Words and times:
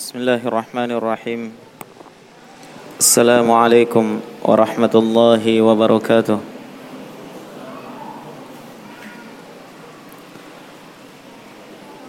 بسم 0.00 0.16
الله 0.18 0.48
الرحمن 0.48 0.90
الرحيم 0.96 1.52
السلام 3.04 3.44
عليكم 3.52 4.20
ورحمة 4.48 4.94
الله 4.94 5.44
وبركاته 5.60 6.38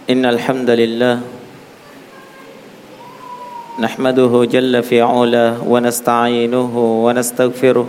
إن 0.08 0.24
الحمد 0.24 0.70
لله 0.70 1.20
نحمده 3.76 4.32
جل 4.48 4.74
في 4.82 5.04
علاه 5.04 5.60
ونستعينه 5.60 6.72
ونستغفره 7.04 7.88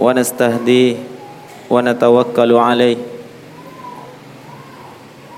ونستهديه 0.00 0.94
ونتوكل 1.70 2.50
عليه 2.54 3.15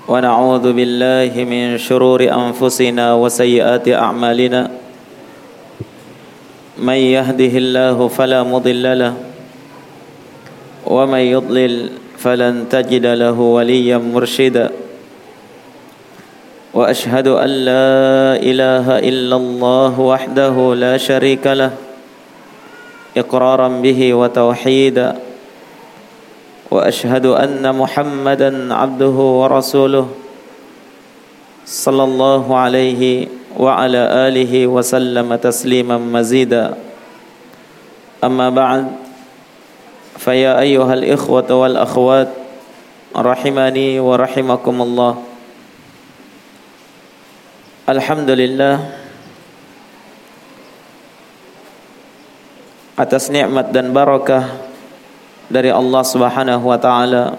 ونعوذ 0.09 0.73
بالله 0.73 1.29
من 1.45 1.77
شرور 1.77 2.25
أنفسنا 2.25 3.13
وسيئات 3.13 3.85
أعمالنا. 3.93 4.61
من 6.81 6.99
يهده 7.13 7.53
الله 7.53 7.97
فلا 8.07 8.41
مضل 8.41 8.85
له 8.99 9.13
ومن 10.89 11.19
يضلل 11.19 11.73
فلن 12.17 12.65
تجد 12.73 13.05
له 13.05 13.37
وليا 13.37 13.97
مرشدا. 14.01 14.67
وأشهد 16.73 17.27
أن 17.27 17.51
لا 17.69 17.93
إله 18.41 18.87
إلا 19.05 19.35
الله 19.35 19.93
وحده 19.93 20.55
لا 20.73 20.97
شريك 20.97 21.45
له 21.45 21.71
إقرارا 23.13 23.67
به 23.67 24.13
وتوحيدا. 24.13 25.28
وأشهد 26.69 27.25
أن 27.25 27.65
محمدا 27.65 28.73
عبده 28.73 29.17
ورسوله 29.41 30.07
صلى 31.65 32.03
الله 32.03 32.45
عليه 32.57 33.27
وعلى 33.57 34.01
آله 34.29 34.53
وسلم 34.67 35.35
تسليما 35.35 35.97
مزيدا. 35.97 36.77
أما 38.23 38.49
بعد 38.49 38.85
فيا 40.17 40.59
أيها 40.59 40.93
الإخوة 40.93 41.49
والأخوات 41.49 42.29
رحمني 43.17 43.99
ورحمكم 43.99 44.75
الله. 44.81 45.13
الحمد 47.89 48.29
لله 48.29 48.75
atas 52.99 53.31
nikmat 53.31 53.71
dan 53.71 53.95
barakah 53.95 54.68
dari 55.49 55.73
Allah 55.73 56.03
Subhanahu 56.05 56.63
wa 56.63 56.77
taala. 56.77 57.35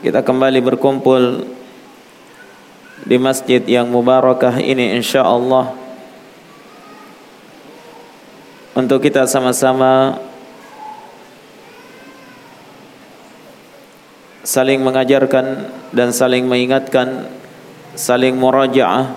Kita 0.00 0.24
kembali 0.24 0.64
berkumpul 0.64 1.44
di 3.04 3.16
masjid 3.20 3.60
yang 3.68 3.86
mubarakah 3.92 4.58
ini 4.58 4.96
insyaallah. 4.96 5.76
Untuk 8.74 9.04
kita 9.04 9.28
sama-sama 9.28 10.16
saling 14.46 14.80
mengajarkan 14.80 15.68
dan 15.92 16.08
saling 16.14 16.48
mengingatkan 16.48 17.28
saling 17.98 18.38
murajaah 18.38 19.12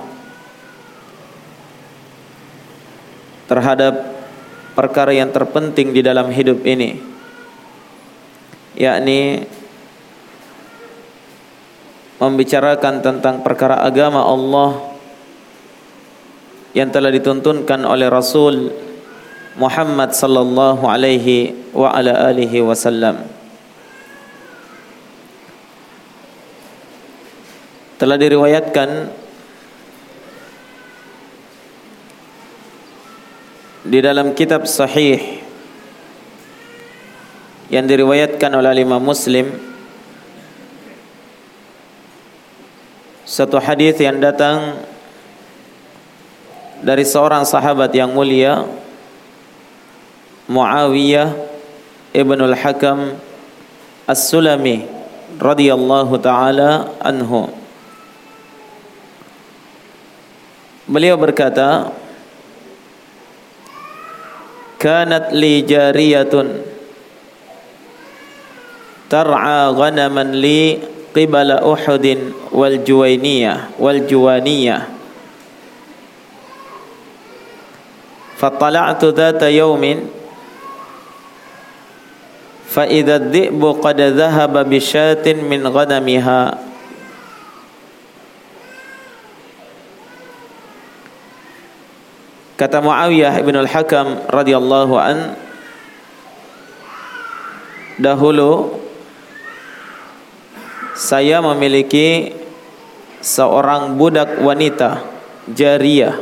terhadap 3.46 4.02
perkara 4.74 5.14
yang 5.14 5.30
terpenting 5.30 5.94
di 5.94 6.02
dalam 6.02 6.34
hidup 6.34 6.66
ini 6.66 7.11
yakni 8.76 9.48
membicarakan 12.22 13.02
tentang 13.02 13.42
perkara 13.42 13.82
agama 13.82 14.22
Allah 14.22 14.94
yang 16.72 16.94
telah 16.94 17.10
dituntunkan 17.12 17.84
oleh 17.84 18.08
Rasul 18.08 18.72
Muhammad 19.60 20.16
sallallahu 20.16 20.88
alaihi 20.88 21.52
wa 21.76 21.92
ala 21.92 22.32
alihi 22.32 22.64
wasallam. 22.64 23.28
Telah 28.00 28.18
diriwayatkan 28.18 28.90
di 33.86 34.00
dalam 34.00 34.32
kitab 34.38 34.70
sahih 34.70 35.42
yang 37.72 37.88
diriwayatkan 37.88 38.52
oleh 38.52 38.84
Imam 38.84 39.00
Muslim. 39.00 39.48
Satu 43.24 43.64
hadis 43.64 43.96
yang 43.96 44.20
datang 44.20 44.84
dari 46.84 47.08
seorang 47.08 47.48
sahabat 47.48 47.96
yang 47.96 48.12
mulia 48.12 48.68
Muawiyah 50.52 51.32
ibn 52.12 52.36
al-Hakam 52.44 53.16
As-Sulami 54.04 54.84
radhiyallahu 55.40 56.12
taala 56.20 56.92
anhu. 57.00 57.48
Beliau 60.92 61.16
berkata 61.16 61.96
Kanat 64.76 65.32
li 65.32 65.64
jariyatun 65.64 66.71
tar'a 69.12 69.76
ghanaman 69.76 70.32
li 70.32 70.80
qibala 71.12 71.60
Uhudin 71.68 72.32
wal 72.56 72.80
Juwainiyah 72.80 73.76
wal 73.76 74.00
Juwaniyah 74.08 74.88
fatala'tu 78.40 79.12
dhata 79.12 79.52
yawmin 79.52 80.08
fa 82.72 82.88
idza 82.88 83.20
dhi'bu 83.20 83.84
qad 83.84 84.00
dhahaba 84.16 84.64
bi 84.64 84.80
syatin 84.80 85.44
min 85.44 85.60
ghanamiha 85.68 86.72
kata 92.56 92.80
Muawiyah 92.80 93.44
bin 93.44 93.60
al-Hakam 93.60 94.24
radhiyallahu 94.32 94.96
an 94.96 95.36
dahulu 98.00 98.81
saya 101.02 101.42
memiliki 101.42 102.30
seorang 103.26 103.98
budak 103.98 104.38
wanita 104.38 105.02
jariah. 105.50 106.14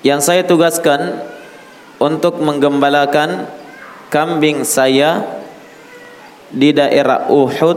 Yang 0.00 0.20
saya 0.24 0.42
tugaskan 0.48 1.20
untuk 2.00 2.40
menggembalakan 2.40 3.44
kambing 4.08 4.64
saya 4.64 5.20
di 6.48 6.72
daerah 6.72 7.28
Uhud 7.28 7.76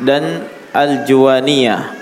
dan 0.00 0.48
Al-Juwaniyah. 0.72 2.00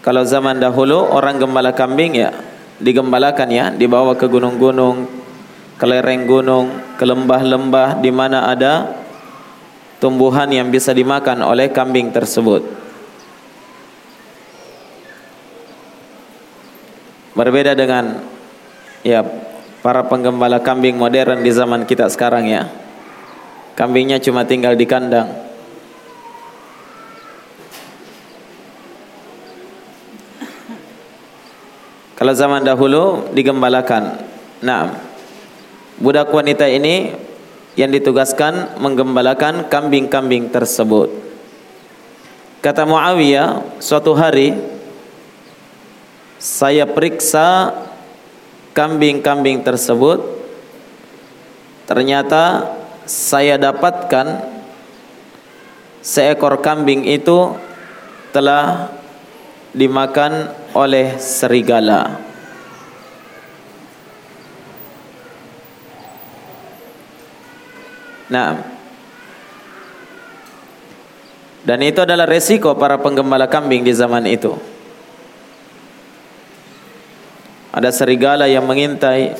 Kalau 0.00 0.24
zaman 0.24 0.56
dahulu 0.64 1.12
orang 1.12 1.36
gembala 1.36 1.76
kambing 1.76 2.16
ya 2.16 2.53
digembalakan 2.82 3.48
ya, 3.50 3.66
dibawa 3.70 4.18
ke 4.18 4.26
gunung-gunung, 4.26 5.06
ke 5.78 5.84
lereng 5.86 6.26
gunung, 6.26 6.66
ke 6.98 7.04
lembah-lembah 7.06 7.98
di 8.02 8.10
mana 8.10 8.50
ada 8.50 9.04
tumbuhan 10.02 10.50
yang 10.50 10.68
bisa 10.70 10.90
dimakan 10.90 11.42
oleh 11.42 11.70
kambing 11.70 12.10
tersebut. 12.10 12.62
Berbeda 17.34 17.74
dengan 17.74 18.22
ya 19.02 19.26
para 19.82 20.06
penggembala 20.06 20.62
kambing 20.62 20.94
modern 20.94 21.42
di 21.42 21.50
zaman 21.50 21.82
kita 21.82 22.06
sekarang 22.06 22.46
ya. 22.46 22.70
Kambingnya 23.74 24.22
cuma 24.22 24.46
tinggal 24.46 24.78
di 24.78 24.86
kandang. 24.86 25.53
Kalau 32.14 32.30
zaman 32.30 32.62
dahulu 32.62 33.26
digembalakan. 33.34 34.22
Nah, 34.62 34.94
budak 35.98 36.30
wanita 36.30 36.70
ini 36.70 37.10
yang 37.74 37.90
ditugaskan 37.90 38.78
menggembalakan 38.78 39.66
kambing-kambing 39.66 40.54
tersebut. 40.54 41.10
Kata 42.62 42.86
Muawiyah, 42.86 43.76
suatu 43.82 44.14
hari 44.14 44.54
saya 46.38 46.86
periksa 46.86 47.74
kambing-kambing 48.78 49.66
tersebut. 49.66 50.22
Ternyata 51.84 52.72
saya 53.04 53.60
dapatkan 53.60 54.54
seekor 56.00 56.62
kambing 56.62 57.04
itu 57.04 57.58
telah 58.32 58.88
dimakan 59.74 60.63
oleh 60.74 61.16
serigala. 61.22 62.18
Nah, 68.28 68.58
dan 71.64 71.78
itu 71.80 72.02
adalah 72.02 72.28
resiko 72.28 72.76
para 72.76 72.98
penggembala 73.00 73.48
kambing 73.48 73.86
di 73.86 73.94
zaman 73.94 74.26
itu. 74.28 74.52
Ada 77.74 77.90
serigala 77.90 78.46
yang 78.46 78.66
mengintai 78.66 79.34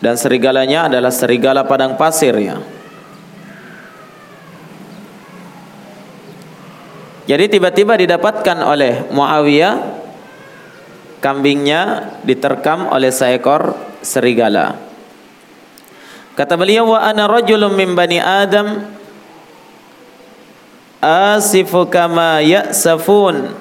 dan 0.00 0.16
serigalanya 0.16 0.88
adalah 0.88 1.12
serigala 1.12 1.66
padang 1.66 1.96
pasir 1.98 2.32
ya. 2.40 2.56
Jadi 7.28 7.58
tiba-tiba 7.58 7.96
didapatkan 7.96 8.58
oleh 8.64 9.08
Muawiyah 9.12 9.74
kambingnya 11.20 12.16
diterkam 12.24 12.88
oleh 12.88 13.12
seekor 13.12 13.76
serigala. 14.00 14.76
Kata 16.34 16.56
beliau 16.56 16.96
wa 16.96 17.04
ana 17.04 17.28
rajulun 17.28 17.76
min 17.76 17.92
bani 17.92 18.16
Adam 18.16 18.88
asifu 21.00 21.88
kama 21.88 22.44
ya'safun 22.44 23.56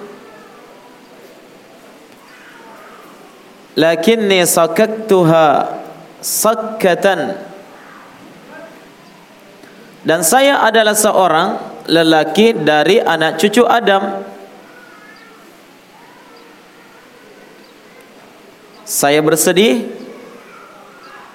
lakinni 3.79 4.44
sakaktuha 4.44 5.71
sakkatan 6.19 7.39
dan 10.03 10.19
saya 10.23 10.59
adalah 10.67 10.95
seorang 10.95 11.59
lelaki 11.89 12.53
dari 12.53 13.01
anak 13.01 13.41
cucu 13.41 13.65
Adam. 13.65 14.21
Saya 18.86 19.21
bersedih 19.21 19.86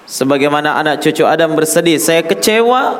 sebagaimana 0.07 0.79
anak 0.79 1.03
cucu 1.03 1.23
Adam 1.27 1.55
bersedih. 1.55 1.99
Saya 1.99 2.23
kecewa 2.23 2.99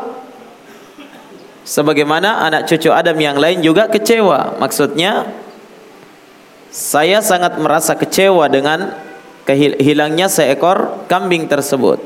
sebagaimana 1.66 2.46
anak 2.46 2.68
cucu 2.68 2.92
Adam 2.92 3.18
yang 3.19 3.36
lain 3.40 3.60
juga 3.63 3.88
kecewa. 3.88 4.60
Maksudnya 4.60 5.28
saya 6.72 7.24
sangat 7.24 7.56
merasa 7.60 7.96
kecewa 7.96 8.51
dengan 8.51 8.96
kehilangnya 9.48 10.28
seekor 10.28 11.08
kambing 11.08 11.48
tersebut. 11.48 12.00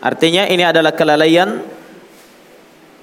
Artinya 0.00 0.48
ini 0.48 0.64
adalah 0.64 0.96
kelalaian 0.96 1.60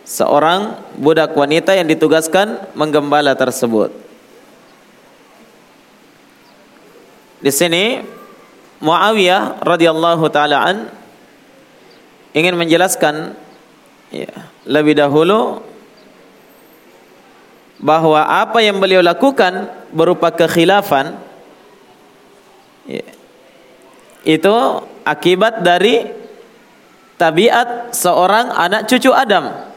seorang 0.08 0.80
budak 0.96 1.36
wanita 1.36 1.76
yang 1.76 1.84
ditugaskan 1.84 2.72
menggembala 2.80 3.36
tersebut. 3.36 3.92
Di 7.44 7.52
sini 7.52 8.02
Muawiyah 8.80 9.60
radhiyallahu 9.60 10.26
taala 10.32 10.64
an 10.64 10.78
ingin 12.32 12.56
menjelaskan 12.56 13.36
ya, 14.16 14.32
lebih 14.64 14.96
dahulu 14.96 15.60
bahwa 17.78 18.24
apa 18.26 18.64
yang 18.64 18.80
beliau 18.80 19.04
lakukan 19.04 19.70
berupa 19.92 20.34
kekhilafan 20.34 21.20
ya, 22.90 23.06
itu 24.26 24.56
akibat 25.04 25.62
dari 25.62 26.10
tabiat 27.20 27.92
seorang 27.92 28.56
anak 28.56 28.88
cucu 28.88 29.12
Adam. 29.12 29.77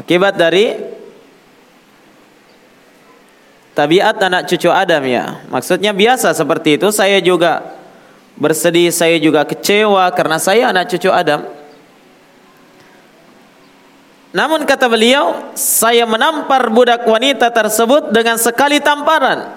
Akibat 0.00 0.32
dari 0.32 0.80
tabiat 3.76 4.16
anak 4.16 4.48
cucu 4.48 4.72
Adam 4.72 5.04
ya. 5.04 5.44
Maksudnya 5.52 5.92
biasa 5.92 6.32
seperti 6.32 6.80
itu. 6.80 6.88
Saya 6.88 7.20
juga 7.20 7.76
bersedih, 8.40 8.88
saya 8.88 9.20
juga 9.20 9.44
kecewa 9.44 10.08
karena 10.16 10.40
saya 10.40 10.72
anak 10.72 10.88
cucu 10.88 11.12
Adam. 11.12 11.44
Namun 14.32 14.64
kata 14.64 14.88
beliau, 14.88 15.52
saya 15.52 16.08
menampar 16.08 16.72
budak 16.72 17.04
wanita 17.04 17.52
tersebut 17.52 18.08
dengan 18.08 18.40
sekali 18.40 18.80
tamparan. 18.80 19.52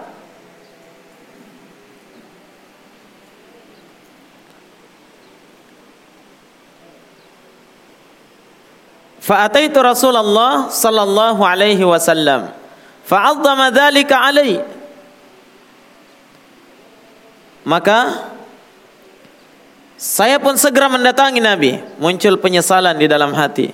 Fa'ataitu 9.24 9.80
Rasulullah 9.80 10.68
sallallahu 10.68 11.40
alaihi 11.48 11.80
wasallam 11.88 12.52
fa'azzama 13.08 13.72
dzalika 13.72 14.20
alai 14.20 14.60
Maka 17.64 18.28
saya 19.96 20.36
pun 20.36 20.60
segera 20.60 20.92
mendatangi 20.92 21.40
Nabi, 21.40 21.80
muncul 21.96 22.36
penyesalan 22.36 23.00
di 23.00 23.08
dalam 23.08 23.32
hati. 23.32 23.72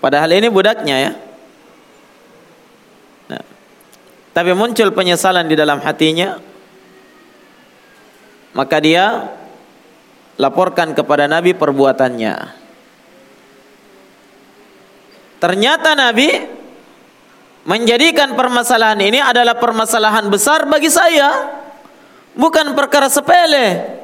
Padahal 0.00 0.32
ini 0.32 0.48
budaknya 0.48 0.96
ya. 0.96 1.12
Nah, 3.28 3.44
tapi 4.32 4.56
muncul 4.56 4.88
penyesalan 4.96 5.44
di 5.44 5.52
dalam 5.52 5.84
hatinya. 5.84 6.40
Maka 8.56 8.80
dia 8.80 9.28
laporkan 10.40 10.96
kepada 10.96 11.28
Nabi 11.28 11.52
perbuatannya. 11.52 12.67
Ternyata 15.38 15.94
Nabi 15.94 16.28
menjadikan 17.62 18.34
permasalahan 18.34 18.98
ini 18.98 19.22
adalah 19.22 19.54
permasalahan 19.54 20.26
besar 20.26 20.66
bagi 20.66 20.90
saya. 20.90 21.58
Bukan 22.38 22.74
perkara 22.74 23.10
sepele. 23.10 23.98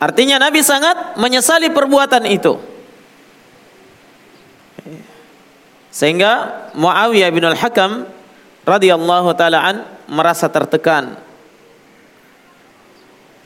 Artinya 0.00 0.36
Nabi 0.36 0.60
sangat 0.60 1.16
menyesali 1.16 1.72
perbuatan 1.72 2.28
itu. 2.28 2.60
Sehingga 5.88 6.32
Muawiyah 6.76 7.30
bin 7.32 7.46
Al-Hakam 7.48 8.04
radhiyallahu 8.68 9.32
taala 9.32 9.88
merasa 10.04 10.50
tertekan. 10.52 11.16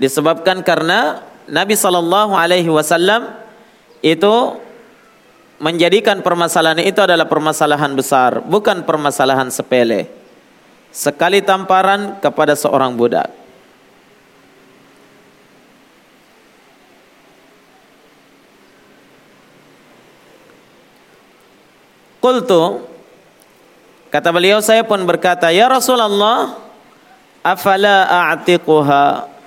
Disebabkan 0.02 0.66
karena 0.66 1.22
Nabi 1.48 1.74
Shallallahu 1.74 2.36
Alaihi 2.36 2.68
Wasallam 2.68 3.32
itu 4.04 4.34
menjadikan 5.58 6.22
permasalahan 6.22 6.78
itu 6.84 7.00
adalah 7.02 7.26
permasalahan 7.26 7.90
besar, 7.96 8.44
bukan 8.44 8.86
permasalahan 8.86 9.50
sepele. 9.50 10.06
Sekali 10.94 11.42
tamparan 11.42 12.22
kepada 12.22 12.54
seorang 12.54 12.94
budak. 12.94 13.28
Qultu 22.18 22.82
kata 24.10 24.28
beliau 24.34 24.58
saya 24.58 24.82
pun 24.82 25.00
berkata 25.06 25.54
ya 25.54 25.70
Rasulullah 25.70 26.58
afala 27.46 28.04
a'tiquha 28.34 29.37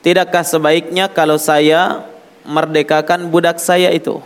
Tidakkah 0.00 0.40
sebaiknya 0.40 1.12
kalau 1.12 1.36
saya 1.36 2.08
merdekakan 2.48 3.28
budak 3.28 3.60
saya 3.60 3.92
itu? 3.92 4.24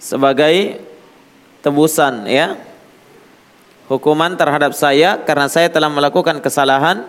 Sebagai 0.00 0.80
tebusan 1.60 2.24
ya. 2.24 2.56
Hukuman 3.88 4.36
terhadap 4.36 4.76
saya 4.76 5.16
karena 5.24 5.48
saya 5.48 5.68
telah 5.72 5.88
melakukan 5.88 6.40
kesalahan. 6.40 7.04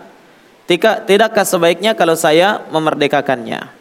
Tidak 0.68 1.08
tidakkah 1.08 1.44
sebaiknya 1.44 1.96
kalau 1.96 2.16
saya 2.16 2.64
memerdekakannya? 2.72 3.80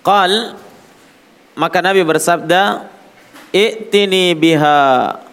Qal 0.00 0.56
maka 1.54 1.78
Nabi 1.84 2.00
bersabda 2.00 2.88
i'tini 3.52 4.32
biha 4.32 5.29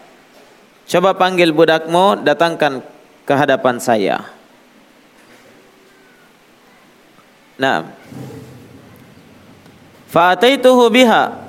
Coba 0.88 1.12
panggil 1.12 1.52
budakmu, 1.52 2.24
datangkan 2.24 2.80
ke 3.28 3.32
hadapan 3.36 3.76
saya. 3.76 4.24
Nah. 7.60 7.84
Fa'ataituhu 10.08 10.88
biha. 10.88 11.44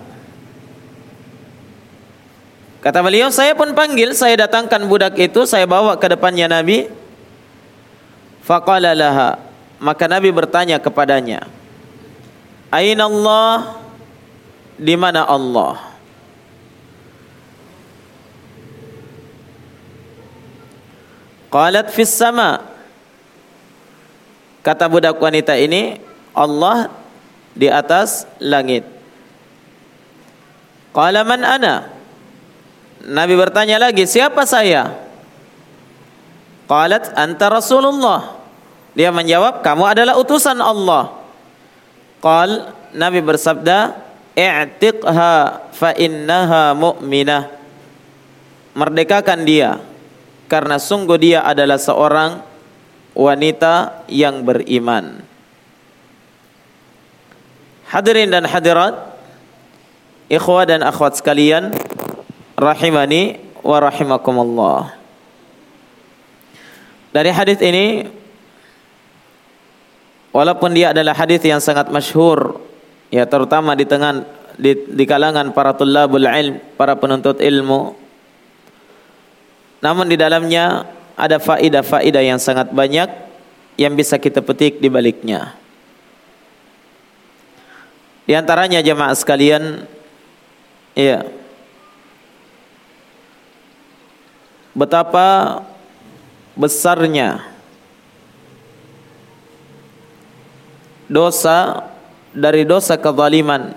Kata 2.83 2.99
beliau, 2.99 3.31
saya 3.31 3.55
pun 3.55 3.71
panggil, 3.71 4.11
saya 4.11 4.43
datangkan 4.43 4.83
budak 4.91 5.15
itu, 5.15 5.47
saya 5.47 5.63
bawa 5.63 5.95
ke 5.95 6.11
depannya 6.11 6.51
Nabi. 6.51 6.91
Faqala 8.43 8.91
laha. 8.91 9.39
Maka 9.79 10.11
Nabi 10.11 10.35
bertanya 10.35 10.75
kepadanya, 10.83 11.47
Aina 12.67 13.07
Allah? 13.07 13.79
Di 14.75 14.99
mana 14.99 15.23
Allah? 15.23 15.88
Qalat 21.49 21.89
fis 21.89 22.13
sama. 22.13 22.61
Kata 24.61 24.85
budak 24.85 25.17
wanita 25.17 25.57
ini, 25.57 25.97
Allah 26.37 26.93
di 27.57 27.65
atas 27.65 28.29
langit. 28.37 28.85
Qala 30.93 31.25
man 31.25 31.41
ana? 31.41 31.89
Nabi 33.01 33.33
bertanya 33.33 33.81
lagi, 33.81 34.05
siapa 34.05 34.45
saya? 34.45 34.93
Qalat 36.69 37.17
anta 37.17 37.49
Rasulullah. 37.49 38.37
Dia 38.93 39.09
menjawab, 39.09 39.65
kamu 39.65 39.83
adalah 39.89 40.21
utusan 40.21 40.61
Allah. 40.61 41.17
Qal 42.19 42.75
Nabi 42.93 43.23
bersabda, 43.23 43.95
"I'tiqha 44.35 45.33
fa 45.71 45.89
innaha 45.95 46.75
mu'minah." 46.75 47.47
Merdekakan 48.75 49.47
dia 49.47 49.79
karena 50.49 50.81
sungguh 50.81 51.21
dia 51.21 51.45
adalah 51.45 51.77
seorang 51.77 52.41
wanita 53.13 54.03
yang 54.09 54.41
beriman. 54.41 55.21
Hadirin 57.89 58.29
dan 58.33 58.45
hadirat, 58.45 59.17
ikhwah 60.29 60.65
dan 60.65 60.81
akhwat 60.85 61.17
sekalian, 61.17 61.73
rahimani 62.57 63.37
wa 63.61 63.77
rahimakumullah. 63.81 64.81
Dari 67.09 67.31
hadis 67.33 67.57
ini 67.65 68.05
walaupun 70.29 70.69
dia 70.77 70.93
adalah 70.93 71.17
hadis 71.17 71.41
yang 71.41 71.57
sangat 71.57 71.89
masyhur 71.89 72.61
ya 73.09 73.25
terutama 73.25 73.73
di 73.73 73.89
tengah 73.89 74.21
di, 74.59 74.77
di 74.93 75.03
kalangan 75.09 75.49
para 75.55 75.73
tulabul 75.73 76.27
ilm, 76.27 76.61
para 76.77 76.93
penuntut 76.99 77.41
ilmu. 77.41 78.08
Namun 79.79 80.11
di 80.11 80.19
dalamnya 80.19 80.87
ada 81.15 81.39
faidah-faidah 81.39 82.23
yang 82.23 82.39
sangat 82.39 82.71
banyak 82.71 83.07
yang 83.79 83.95
bisa 83.95 84.19
kita 84.19 84.43
petik 84.43 84.83
di 84.83 84.91
baliknya. 84.91 85.55
Di 88.27 88.35
antaranya 88.35 88.83
jemaah 88.83 89.15
sekalian, 89.15 89.87
ya, 90.93 91.25
betapa 94.75 95.59
besarnya 96.53 97.41
dosa 101.09 101.89
dari 102.35 102.63
dosa 102.67 102.99
kezaliman 102.99 103.73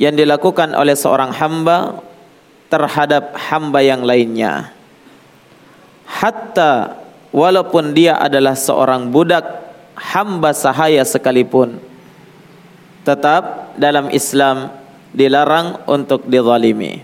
yang 0.00 0.16
dilakukan 0.16 0.74
oleh 0.74 0.96
seorang 0.98 1.30
hamba 1.30 2.02
terhadap 2.70 3.34
hamba 3.50 3.82
yang 3.82 4.06
lainnya. 4.06 4.70
Hatta 6.06 6.96
walaupun 7.34 7.92
dia 7.92 8.16
adalah 8.16 8.54
seorang 8.54 9.10
budak 9.10 9.42
hamba 9.98 10.54
sahaya 10.54 11.02
sekalipun 11.02 11.82
tetap 13.02 13.74
dalam 13.76 14.08
Islam 14.14 14.70
dilarang 15.10 15.82
untuk 15.90 16.24
dizalimi. 16.30 17.02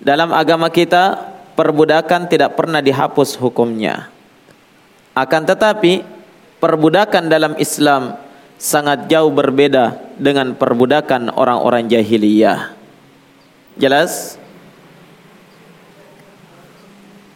Dalam 0.00 0.32
agama 0.32 0.72
kita 0.72 1.30
perbudakan 1.54 2.26
tidak 2.26 2.56
pernah 2.56 2.80
dihapus 2.80 3.36
hukumnya. 3.36 4.08
Akan 5.12 5.44
tetapi 5.44 6.02
perbudakan 6.56 7.28
dalam 7.28 7.52
Islam 7.60 8.16
sangat 8.56 9.12
jauh 9.12 9.28
berbeda 9.28 10.16
dengan 10.16 10.56
perbudakan 10.56 11.36
orang-orang 11.36 11.84
jahiliyah. 11.92 12.79
Jelas? 13.80 14.36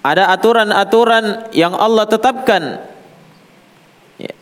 Ada 0.05 0.29
aturan-aturan 0.37 1.49
yang 1.57 1.73
Allah 1.73 2.05
tetapkan 2.05 2.85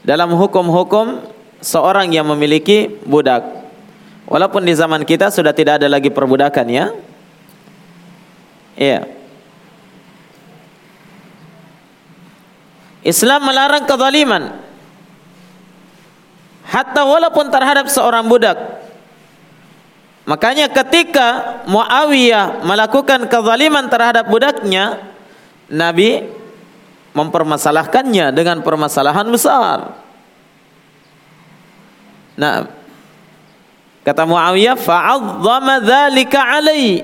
dalam 0.02 0.35
hukum-hukum 0.35 1.23
seorang 1.62 2.11
yang 2.11 2.26
memiliki 2.26 2.90
budak. 3.06 3.47
Walaupun 4.26 4.66
di 4.66 4.75
zaman 4.75 5.06
kita 5.06 5.30
sudah 5.30 5.54
tidak 5.54 5.78
ada 5.78 5.87
lagi 5.87 6.11
perbudakan 6.11 6.66
ya. 6.66 6.90
Iya. 8.75 9.06
Islam 13.06 13.47
melarang 13.47 13.87
kezaliman. 13.87 14.59
Hatta 16.66 17.06
walaupun 17.06 17.47
terhadap 17.54 17.87
seorang 17.87 18.26
budak. 18.26 18.59
Makanya 20.23 20.71
ketika 20.71 21.61
Muawiyah 21.67 22.62
melakukan 22.62 23.26
kezaliman 23.26 23.91
terhadap 23.91 24.31
budaknya, 24.31 25.02
Nabi 25.67 26.31
mempermasalahkannya 27.11 28.31
dengan 28.31 28.62
permasalahan 28.62 29.26
besar. 29.26 29.99
Nah, 32.38 32.71
kata 34.07 34.23
Muawiyah, 34.23 34.79
fa'azzama 34.79 35.83
dzalika 35.83 36.38
alai. 36.38 37.02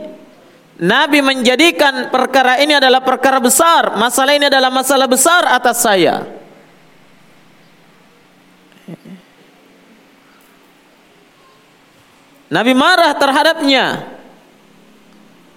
Nabi 0.79 1.19
menjadikan 1.19 2.15
perkara 2.15 2.63
ini 2.63 2.79
adalah 2.79 3.03
perkara 3.03 3.43
besar, 3.43 3.99
masalah 3.99 4.39
ini 4.39 4.47
adalah 4.47 4.71
masalah 4.71 5.11
besar 5.11 5.43
atas 5.51 5.83
saya. 5.83 6.38
Nabi 12.49 12.73
marah 12.73 13.13
terhadapnya. 13.13 14.17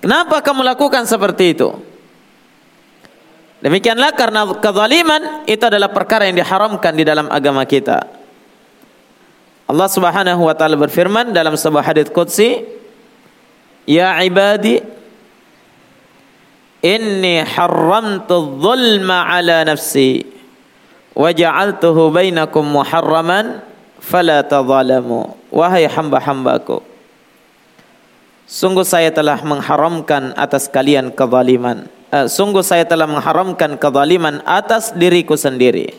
Kenapa 0.04 0.44
kamu 0.44 0.66
lakukan 0.66 1.08
seperti 1.08 1.56
itu? 1.56 1.70
Demikianlah 3.62 4.18
karena 4.18 4.50
kezaliman 4.58 5.46
itu 5.46 5.62
adalah 5.62 5.94
perkara 5.94 6.26
yang 6.26 6.36
diharamkan 6.42 6.98
di 6.98 7.06
dalam 7.06 7.30
agama 7.30 7.62
kita. 7.64 8.02
Allah 9.70 9.88
Subhanahu 9.88 10.42
wa 10.50 10.56
taala 10.58 10.76
berfirman 10.76 11.30
dalam 11.32 11.54
sebuah 11.54 11.86
hadis 11.86 12.10
qudsi, 12.10 12.66
"Ya 13.86 14.18
ibadi, 14.26 14.82
inni 16.82 17.46
haramtu 17.46 18.58
dzulma 18.58 19.30
ala 19.30 19.64
nafsi 19.64 20.26
wa 21.14 21.30
ja'altuhu 21.30 22.10
bainakum 22.10 22.66
muharraman 22.66 23.62
fala 24.02 24.42
tadzalamu." 24.42 25.38
Wahai 25.54 25.86
hamba-hambaku, 25.86 26.82
sungguh 28.50 28.88
saya 28.88 29.14
telah 29.14 29.38
mengharamkan 29.46 30.34
atas 30.34 30.66
kalian 30.68 31.14
kezaliman. 31.14 31.86
Uh, 32.12 32.28
sungguh 32.28 32.60
saya 32.66 32.84
telah 32.84 33.08
mengharamkan 33.08 33.80
kezaliman 33.80 34.44
atas 34.44 34.92
diriku 34.92 35.40
sendiri. 35.40 35.96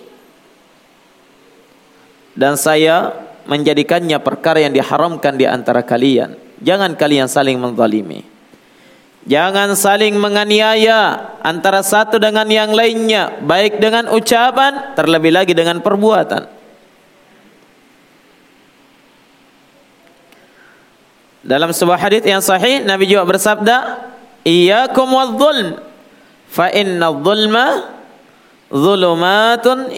Dan 2.33 2.57
saya 2.57 3.13
menjadikannya 3.45 4.17
perkara 4.21 4.61
yang 4.65 4.73
diharamkan 4.73 5.37
di 5.37 5.45
antara 5.45 5.85
kalian. 5.85 6.37
Jangan 6.65 6.97
kalian 6.97 7.29
saling 7.29 7.61
menzalimi. 7.61 8.25
Jangan 9.23 9.79
saling 9.79 10.19
menganiaya 10.19 11.39
antara 11.47 11.79
satu 11.85 12.19
dengan 12.19 12.49
yang 12.51 12.75
lainnya, 12.75 13.39
baik 13.39 13.79
dengan 13.79 14.11
ucapan 14.11 14.99
terlebih 14.99 15.31
lagi 15.31 15.55
dengan 15.55 15.79
perbuatan. 15.79 16.62
Dalam 21.43 21.75
sebuah 21.75 21.99
hadis 21.99 22.23
yang 22.23 22.39
sahih 22.39 22.87
Nabi 22.87 23.11
juga 23.11 23.27
bersabda, 23.27 23.77
"Iyyakum 24.47 25.11
wadh-dhulm, 25.11 25.83
fa 26.47 26.71
inna 26.71 27.11
dhulma 27.11 27.67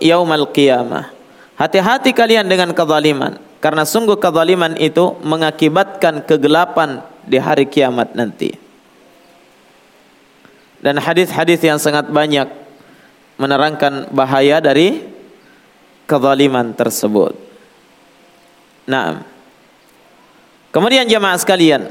yaumal 0.01 0.49
qiyamah." 0.49 1.13
Hati-hati 1.55 2.17
kalian 2.17 2.49
dengan 2.49 2.73
kezaliman 2.73 3.39
karena 3.61 3.85
sungguh 3.85 4.17
kezaliman 4.17 4.75
itu 4.81 5.21
mengakibatkan 5.21 6.25
kegelapan 6.25 7.05
di 7.29 7.39
hari 7.39 7.69
kiamat 7.69 8.17
nanti. 8.17 8.57
Dan 10.81 11.01
hadis-hadis 11.01 11.61
yang 11.65 11.81
sangat 11.81 12.09
banyak 12.13 12.45
menerangkan 13.41 14.13
bahaya 14.13 14.61
dari 14.61 15.01
kezaliman 16.05 16.77
tersebut. 16.77 17.33
Nah, 18.85 19.25
kemudian 20.75 21.07
jemaah 21.07 21.39
sekalian, 21.39 21.87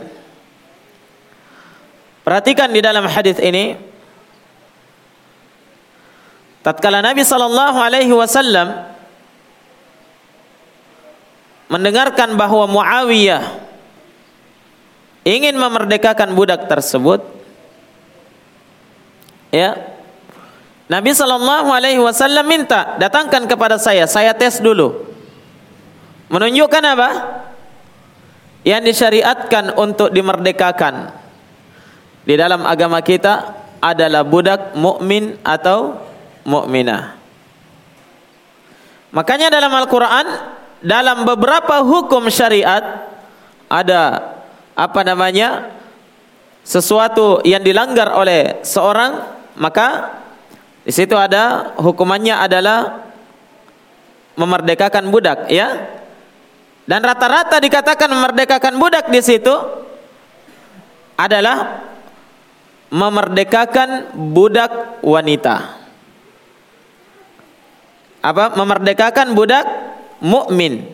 perhatikan 2.28 2.68
di 2.68 2.84
dalam 2.84 3.08
hadis 3.08 3.40
ini, 3.40 3.80
tatkala 6.60 7.00
Nabi 7.00 7.24
Sallallahu 7.24 7.80
Alaihi 7.80 8.12
Wasallam 8.12 8.92
mendengarkan 11.72 12.36
bahwa 12.36 12.68
Muawiyah 12.68 13.42
ingin 15.26 15.56
memerdekakan 15.56 16.36
budak 16.36 16.68
tersebut 16.68 17.24
ya 19.50 19.94
Nabi 20.92 21.16
sallallahu 21.16 21.72
alaihi 21.72 21.98
wasallam 21.98 22.44
minta 22.44 23.00
datangkan 23.00 23.48
kepada 23.48 23.80
saya 23.80 24.04
saya 24.04 24.36
tes 24.36 24.60
dulu. 24.60 25.10
Menunjukkan 26.28 26.84
apa 26.84 27.10
yang 28.64 28.84
disyariatkan 28.84 29.76
untuk 29.76 30.12
dimerdekakan. 30.12 31.12
Di 32.24 32.40
dalam 32.40 32.64
agama 32.64 33.04
kita 33.04 33.64
adalah 33.84 34.24
budak 34.24 34.80
mukmin 34.80 35.36
atau 35.44 36.00
mukminah. 36.48 37.20
Makanya 39.12 39.52
dalam 39.52 39.70
Al-Qur'an 39.76 40.28
dalam 40.80 41.28
beberapa 41.28 41.84
hukum 41.84 42.28
syariat 42.32 43.08
ada 43.68 44.36
apa 44.74 45.02
namanya 45.06 45.72
sesuatu 46.64 47.44
yang 47.44 47.64
dilanggar 47.64 48.12
oleh 48.16 48.64
seorang 48.64 49.20
maka 49.60 50.20
di 50.84 50.92
situ 50.92 51.16
ada 51.16 51.76
hukumannya 51.80 52.36
adalah 52.36 53.06
memerdekakan 54.36 55.08
budak 55.08 55.48
ya 55.48 56.02
dan 56.84 57.00
rata-rata 57.00 57.60
dikatakan 57.64 58.10
memerdekakan 58.12 58.76
budak 58.76 59.06
di 59.08 59.22
situ 59.24 59.56
adalah 61.16 61.86
memerdekakan 62.92 64.14
budak 64.34 65.02
wanita 65.02 65.84
apa 68.24 68.56
memerdekakan 68.56 69.36
budak 69.36 69.68
mukmin. 70.24 70.88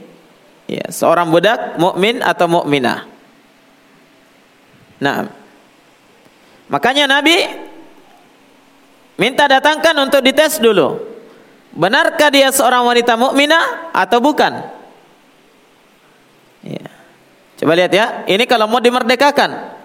Ya, 0.65 0.89
seorang 0.89 1.29
budak 1.29 1.77
mukmin 1.77 2.25
atau 2.25 2.49
mukminah. 2.49 3.05
Nah, 4.97 5.29
makanya 6.67 7.05
Nabi 7.05 7.37
minta 9.21 9.45
datangkan 9.45 9.93
untuk 10.01 10.25
dites 10.25 10.57
dulu. 10.57 11.05
Benarkah 11.69 12.33
dia 12.33 12.49
seorang 12.49 12.81
wanita 12.81 13.13
mukminah 13.13 13.93
atau 13.93 14.17
bukan? 14.17 14.78
Coba 17.59 17.75
lihat 17.75 17.91
ya, 17.91 18.23
ini 18.25 18.47
kalau 18.47 18.71
mau 18.71 18.79
dimerdekakan. 18.79 19.75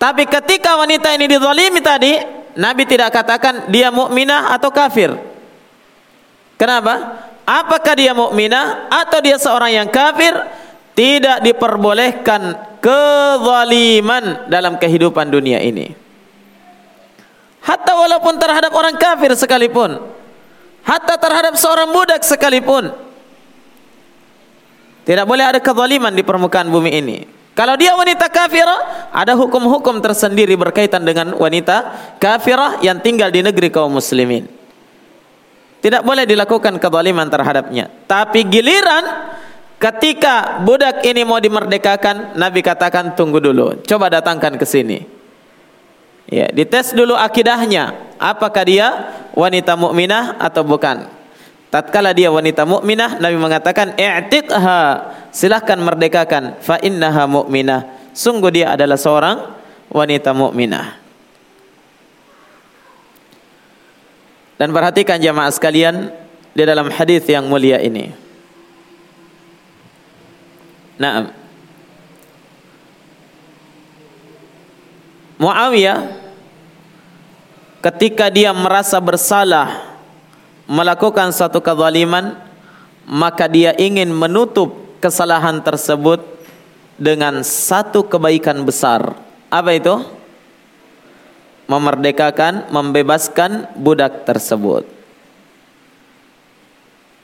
Tapi 0.00 0.24
ketika 0.24 0.80
wanita 0.80 1.12
ini 1.12 1.28
dizalimi 1.28 1.84
tadi, 1.84 2.16
Nabi 2.56 2.88
tidak 2.88 3.12
katakan 3.12 3.68
dia 3.68 3.92
mukminah 3.92 4.56
atau 4.56 4.72
kafir. 4.72 5.12
Kenapa? 6.56 7.28
apakah 7.50 7.94
dia 7.98 8.14
mukminah 8.14 8.86
atau 8.86 9.18
dia 9.18 9.34
seorang 9.34 9.74
yang 9.74 9.88
kafir 9.90 10.30
tidak 10.94 11.42
diperbolehkan 11.42 12.54
kezaliman 12.78 14.46
dalam 14.46 14.78
kehidupan 14.78 15.26
dunia 15.26 15.58
ini 15.58 15.90
hatta 17.66 17.92
walaupun 17.98 18.38
terhadap 18.38 18.70
orang 18.70 18.94
kafir 18.94 19.34
sekalipun 19.34 19.98
hatta 20.86 21.14
terhadap 21.18 21.58
seorang 21.58 21.90
budak 21.90 22.22
sekalipun 22.22 22.94
tidak 25.04 25.24
boleh 25.28 25.44
ada 25.44 25.60
kezaliman 25.62 26.12
di 26.12 26.22
permukaan 26.24 26.68
bumi 26.68 26.90
ini 26.96 27.18
kalau 27.56 27.76
dia 27.76 27.92
wanita 27.92 28.30
kafirah 28.30 29.10
ada 29.12 29.36
hukum-hukum 29.36 30.00
tersendiri 30.00 30.54
berkaitan 30.56 31.04
dengan 31.04 31.36
wanita 31.36 31.92
kafirah 32.22 32.80
yang 32.80 33.02
tinggal 33.02 33.28
di 33.28 33.44
negeri 33.44 33.68
kaum 33.68 33.92
muslimin 33.92 34.60
tidak 35.80 36.04
boleh 36.04 36.28
dilakukan 36.28 36.76
kezaliman 36.76 37.26
terhadapnya. 37.32 37.88
Tapi 38.04 38.44
giliran 38.44 39.32
ketika 39.80 40.60
budak 40.60 41.00
ini 41.08 41.24
mau 41.24 41.40
dimerdekakan, 41.40 42.36
Nabi 42.36 42.60
katakan 42.60 43.16
tunggu 43.16 43.40
dulu. 43.40 43.80
Coba 43.88 44.12
datangkan 44.12 44.60
ke 44.60 44.68
sini. 44.68 45.00
Ya, 46.28 46.52
dites 46.52 46.92
dulu 46.92 47.16
akidahnya. 47.16 47.96
Apakah 48.20 48.62
dia 48.68 48.86
wanita 49.32 49.74
mukminah 49.74 50.36
atau 50.36 50.62
bukan? 50.62 51.08
Tatkala 51.70 52.10
dia 52.10 52.34
wanita 52.34 52.66
mukminah, 52.66 53.22
Nabi 53.22 53.38
mengatakan 53.38 53.94
i'tiqha, 53.94 54.82
silahkan 55.30 55.78
merdekakan 55.78 56.58
fa 56.58 56.82
innaha 56.82 57.30
mukminah. 57.30 57.86
Sungguh 58.10 58.50
dia 58.50 58.74
adalah 58.74 58.98
seorang 58.98 59.38
wanita 59.86 60.34
mukminah. 60.34 60.98
Dan 64.58 64.74
perhatikan 64.74 65.22
jamaah 65.22 65.54
sekalian 65.54 66.10
di 66.52 66.62
dalam 66.66 66.90
hadis 66.90 67.22
yang 67.30 67.46
mulia 67.46 67.78
ini. 67.78 68.12
Nah, 71.00 71.32
Muawiyah 75.40 76.12
ketika 77.80 78.28
dia 78.28 78.52
merasa 78.52 79.00
bersalah 79.00 79.89
melakukan 80.70 81.34
satu 81.34 81.58
kezaliman 81.58 82.38
maka 83.10 83.50
dia 83.50 83.74
ingin 83.74 84.14
menutup 84.14 84.70
kesalahan 85.02 85.58
tersebut 85.58 86.22
dengan 86.94 87.42
satu 87.42 88.06
kebaikan 88.06 88.62
besar. 88.62 89.18
Apa 89.50 89.74
itu? 89.74 90.20
memerdekakan, 91.70 92.66
membebaskan 92.74 93.70
budak 93.78 94.26
tersebut. 94.26 94.82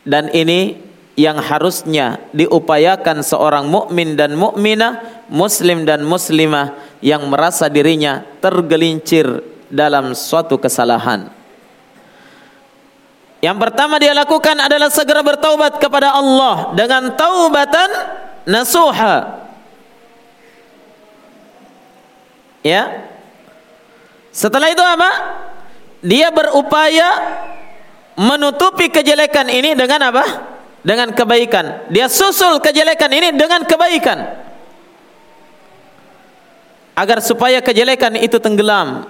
Dan 0.07 0.31
ini 0.31 0.79
yang 1.19 1.43
harusnya 1.43 2.23
diupayakan 2.31 3.27
seorang 3.27 3.67
mukmin 3.67 4.15
dan 4.15 4.39
mukminah, 4.39 5.27
muslim 5.27 5.83
dan 5.83 6.07
muslimah 6.07 6.79
yang 7.03 7.27
merasa 7.27 7.67
dirinya 7.67 8.23
tergelincir 8.39 9.43
dalam 9.67 10.15
suatu 10.15 10.63
kesalahan. 10.63 11.36
Yang 13.45 13.57
pertama 13.69 14.01
dia 14.01 14.17
lakukan 14.17 14.57
adalah 14.57 14.89
segera 14.89 15.21
bertaubat 15.21 15.77
kepada 15.77 16.17
Allah 16.17 16.73
dengan 16.73 17.13
taubatan 17.15 17.91
nasuha. 18.49 19.45
Ya, 22.67 23.07
setelah 24.37 24.69
itu 24.69 24.85
apa? 24.85 25.11
Dia 26.05 26.29
berupaya 26.29 27.09
menutupi 28.21 28.93
kejelekan 28.93 29.49
ini 29.49 29.73
dengan 29.73 30.13
apa? 30.13 30.25
Dengan 30.85 31.09
kebaikan. 31.17 31.89
Dia 31.89 32.05
susul 32.13 32.61
kejelekan 32.61 33.09
ini 33.17 33.33
dengan 33.33 33.65
kebaikan. 33.65 34.19
Agar 36.97 37.25
supaya 37.25 37.65
kejelekan 37.65 38.17
itu 38.21 38.37
tenggelam. 38.37 39.09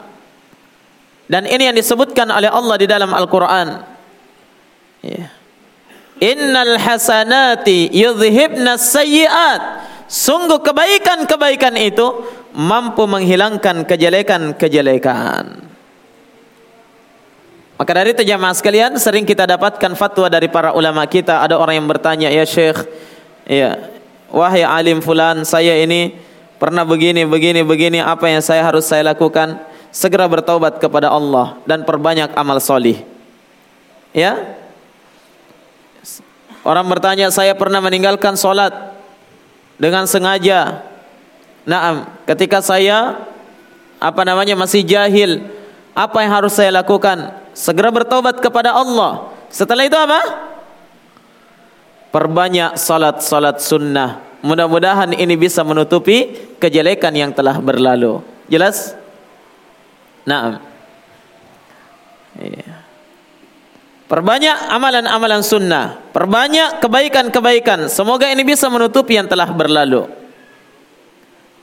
Dan 1.27 1.43
ini 1.51 1.71
yang 1.71 1.77
disebutkan 1.79 2.31
oleh 2.31 2.47
Allah 2.47 2.77
di 2.79 2.87
dalam 2.87 3.11
Al-Quran. 3.11 3.96
Ya. 5.07 5.31
Innal 6.19 6.81
hasanati 6.81 7.93
yudhibna 7.95 8.75
sayyiat. 8.75 9.95
Sungguh 10.07 10.63
kebaikan-kebaikan 10.63 11.75
itu 11.79 12.07
mampu 12.55 13.05
menghilangkan 13.05 13.85
kejelekan-kejelekan. 13.85 15.67
Maka 17.77 17.91
dari 17.93 18.17
itu 18.17 18.25
jamaah 18.25 18.57
sekalian 18.57 18.97
sering 18.97 19.29
kita 19.29 19.45
dapatkan 19.45 19.93
fatwa 19.93 20.33
dari 20.33 20.49
para 20.49 20.73
ulama 20.73 21.05
kita. 21.05 21.45
Ada 21.45 21.61
orang 21.61 21.77
yang 21.77 21.89
bertanya, 21.91 22.33
ya 22.33 22.49
Syekh, 22.49 22.89
ya, 23.45 23.93
wahai 24.33 24.65
alim 24.65 25.05
fulan, 25.05 25.45
saya 25.45 25.77
ini 25.77 26.17
pernah 26.57 26.89
begini, 26.89 27.29
begini, 27.29 27.61
begini, 27.61 28.01
apa 28.01 28.33
yang 28.33 28.41
saya 28.41 28.65
harus 28.65 28.89
saya 28.89 29.05
lakukan? 29.05 29.61
Segera 29.93 30.25
bertaubat 30.25 30.81
kepada 30.81 31.13
Allah 31.13 31.61
dan 31.69 31.85
perbanyak 31.85 32.33
amal 32.33 32.61
solih. 32.65 33.05
Ya, 34.17 34.57
orang 36.67 36.91
bertanya, 36.91 37.31
saya 37.31 37.55
pernah 37.55 37.79
meninggalkan 37.79 38.35
solat 38.35 38.75
dengan 39.79 40.11
sengaja 40.11 40.83
Naam, 41.67 42.07
ketika 42.31 42.63
saya 42.63 43.27
apa 43.99 44.23
namanya 44.23 44.55
masih 44.55 44.87
jahil, 44.87 45.43
apa 45.99 46.23
yang 46.23 46.33
harus 46.39 46.55
saya 46.55 46.71
lakukan? 46.71 47.35
Segera 47.59 47.91
bertobat 47.91 48.39
kepada 48.39 48.71
Allah. 48.71 49.35
Setelah 49.51 49.83
itu 49.83 49.99
apa? 49.99 50.21
Perbanyak 52.15 52.79
salat-salat 52.79 53.59
sunnah. 53.59 54.23
Mudah-mudahan 54.47 55.11
ini 55.19 55.35
bisa 55.35 55.67
menutupi 55.67 56.39
kejelekan 56.63 57.11
yang 57.19 57.35
telah 57.35 57.59
berlalu. 57.59 58.23
Jelas? 58.47 58.95
Naam. 60.23 60.63
Iya. 62.39 62.86
Perbanyak 64.07 64.71
amalan-amalan 64.71 65.43
sunnah. 65.43 65.99
Perbanyak 66.15 66.79
kebaikan-kebaikan. 66.79 67.91
Semoga 67.91 68.31
ini 68.31 68.47
bisa 68.47 68.71
menutupi 68.71 69.19
yang 69.19 69.27
telah 69.27 69.51
berlalu. 69.51 70.07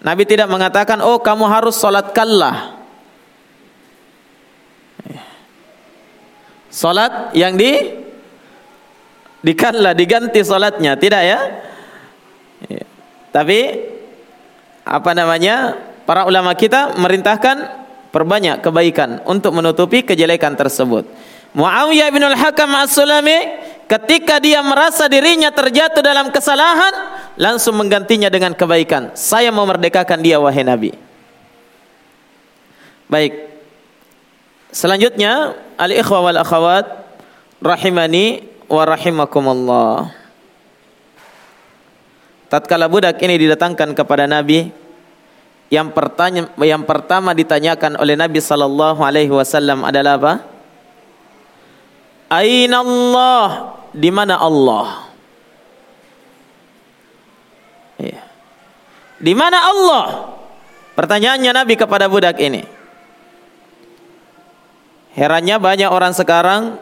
Nabi 0.03 0.27
tidak 0.27 0.51
mengatakan, 0.51 0.99
oh 0.99 1.23
kamu 1.23 1.47
harus 1.47 1.79
sholat 1.79 2.12
kallah. 2.12 2.84
Sholat 6.67 7.32
yang 7.32 7.56
di 7.56 7.95
dikalla 9.39 9.95
diganti 9.95 10.43
sholatnya, 10.43 10.99
tidak 10.99 11.21
ya? 11.23 11.39
ya? 12.67 12.84
Tapi 13.32 13.60
apa 14.84 15.12
namanya? 15.15 15.79
Para 16.03 16.27
ulama 16.27 16.51
kita 16.51 16.99
merintahkan 16.99 17.88
perbanyak 18.12 18.60
kebaikan 18.60 19.23
untuk 19.23 19.56
menutupi 19.56 20.03
kejelekan 20.03 20.60
tersebut. 20.60 21.08
Muawiyah 21.53 22.09
bin 22.09 22.25
al-Hakam 22.25 22.69
as-Sulami 22.81 23.61
ketika 23.85 24.41
dia 24.41 24.65
merasa 24.65 25.05
dirinya 25.05 25.53
terjatuh 25.53 26.01
dalam 26.01 26.33
kesalahan 26.33 26.93
langsung 27.37 27.77
menggantinya 27.77 28.29
dengan 28.33 28.57
kebaikan. 28.57 29.13
Saya 29.13 29.53
mau 29.53 29.69
merdekakan 29.69 30.19
dia 30.25 30.41
wahai 30.41 30.65
Nabi. 30.65 30.91
Baik. 33.05 33.53
Selanjutnya 34.73 35.53
al-ikhwa 35.77 36.25
wal 36.25 36.39
akhawat 36.41 36.85
rahimani 37.61 38.49
wa 38.65 38.83
rahimakumullah. 38.89 40.09
Tatkala 42.49 42.89
budak 42.89 43.21
ini 43.21 43.37
didatangkan 43.37 43.93
kepada 43.93 44.25
Nabi, 44.25 44.73
yang 45.73 45.93
pertanya 45.93 46.49
yang 46.61 46.85
pertama 46.85 47.33
ditanyakan 47.37 47.97
oleh 47.97 48.17
Nabi 48.17 48.41
sallallahu 48.41 49.01
alaihi 49.01 49.33
wasallam 49.33 49.85
adalah 49.85 50.17
apa? 50.17 50.52
Aina 52.31 52.83
Allah? 52.83 53.47
Di 53.93 54.09
mana 54.09 54.36
Allah? 54.41 54.88
Iya. 58.01 58.21
Di 59.21 59.33
mana 59.38 59.59
Allah? 59.59 60.05
Pertanyaannya 60.93 61.51
Nabi 61.53 61.73
kepada 61.77 62.05
budak 62.09 62.38
ini. 62.41 62.65
Herannya 65.13 65.62
banyak 65.62 65.89
orang 65.93 66.13
sekarang 66.17 66.81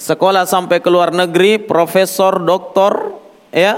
sekolah 0.00 0.48
sampai 0.48 0.80
ke 0.80 0.88
luar 0.88 1.12
negeri, 1.12 1.60
profesor, 1.60 2.40
doktor, 2.40 3.20
ya. 3.52 3.76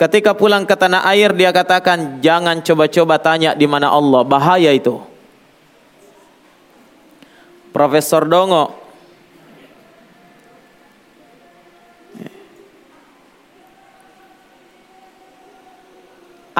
Ketika 0.00 0.32
pulang 0.32 0.64
ke 0.64 0.72
tanah 0.72 1.04
air 1.12 1.36
dia 1.36 1.52
katakan 1.52 2.24
jangan 2.24 2.64
coba-coba 2.64 3.20
tanya 3.20 3.52
di 3.52 3.68
mana 3.68 3.92
Allah, 3.92 4.24
bahaya 4.24 4.72
itu. 4.72 4.96
Profesor 7.74 8.24
Dongo 8.24 8.79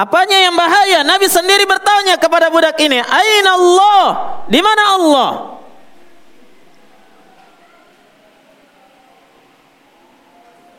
Apanya 0.01 0.49
yang 0.49 0.57
bahaya? 0.57 1.05
Nabi 1.05 1.29
sendiri 1.29 1.69
bertanya 1.69 2.17
kepada 2.17 2.49
budak 2.49 2.73
ini, 2.81 3.05
"Aina 3.05 3.53
Allah? 3.53 4.05
Di 4.49 4.61
mana 4.65 4.83
Allah?" 4.97 5.31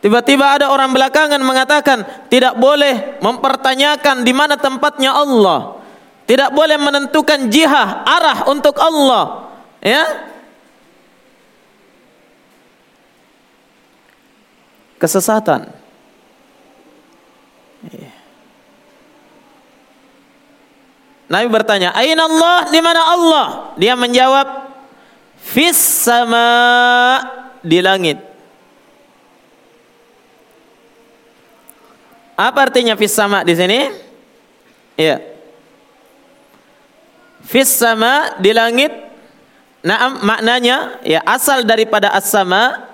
Tiba-tiba 0.01 0.57
ada 0.57 0.73
orang 0.73 0.89
belakangan 0.89 1.37
mengatakan 1.37 2.01
tidak 2.33 2.57
boleh 2.57 3.21
mempertanyakan 3.21 4.25
di 4.25 4.33
mana 4.33 4.57
tempatnya 4.57 5.13
Allah. 5.13 5.77
Tidak 6.25 6.49
boleh 6.57 6.81
menentukan 6.81 7.53
jihah, 7.53 8.01
arah 8.01 8.49
untuk 8.49 8.73
Allah. 8.81 9.53
Ya? 9.85 10.01
Kesesatan. 14.97 15.69
Yeah. 17.85 18.10
Nabi 21.31 21.47
bertanya, 21.47 21.95
"Aina 21.95 22.27
Allah? 22.27 22.67
Di 22.67 22.79
mana 22.83 23.01
Allah?" 23.07 23.47
Dia 23.79 23.95
menjawab, 23.95 24.67
"Fis 25.39 25.79
sama 25.79 26.43
di 27.63 27.79
langit." 27.79 28.19
Apa 32.35 32.67
artinya 32.67 32.99
fis 32.99 33.15
sama 33.15 33.47
di 33.47 33.53
sini? 33.53 33.79
Iya. 34.99 35.21
Fis 37.47 37.69
sama 37.69 38.35
di 38.41 38.51
langit. 38.51 38.91
Nah, 39.85 40.19
maknanya 40.19 40.99
ya 41.05 41.21
asal 41.23 41.63
daripada 41.63 42.09
as-sama 42.11 42.91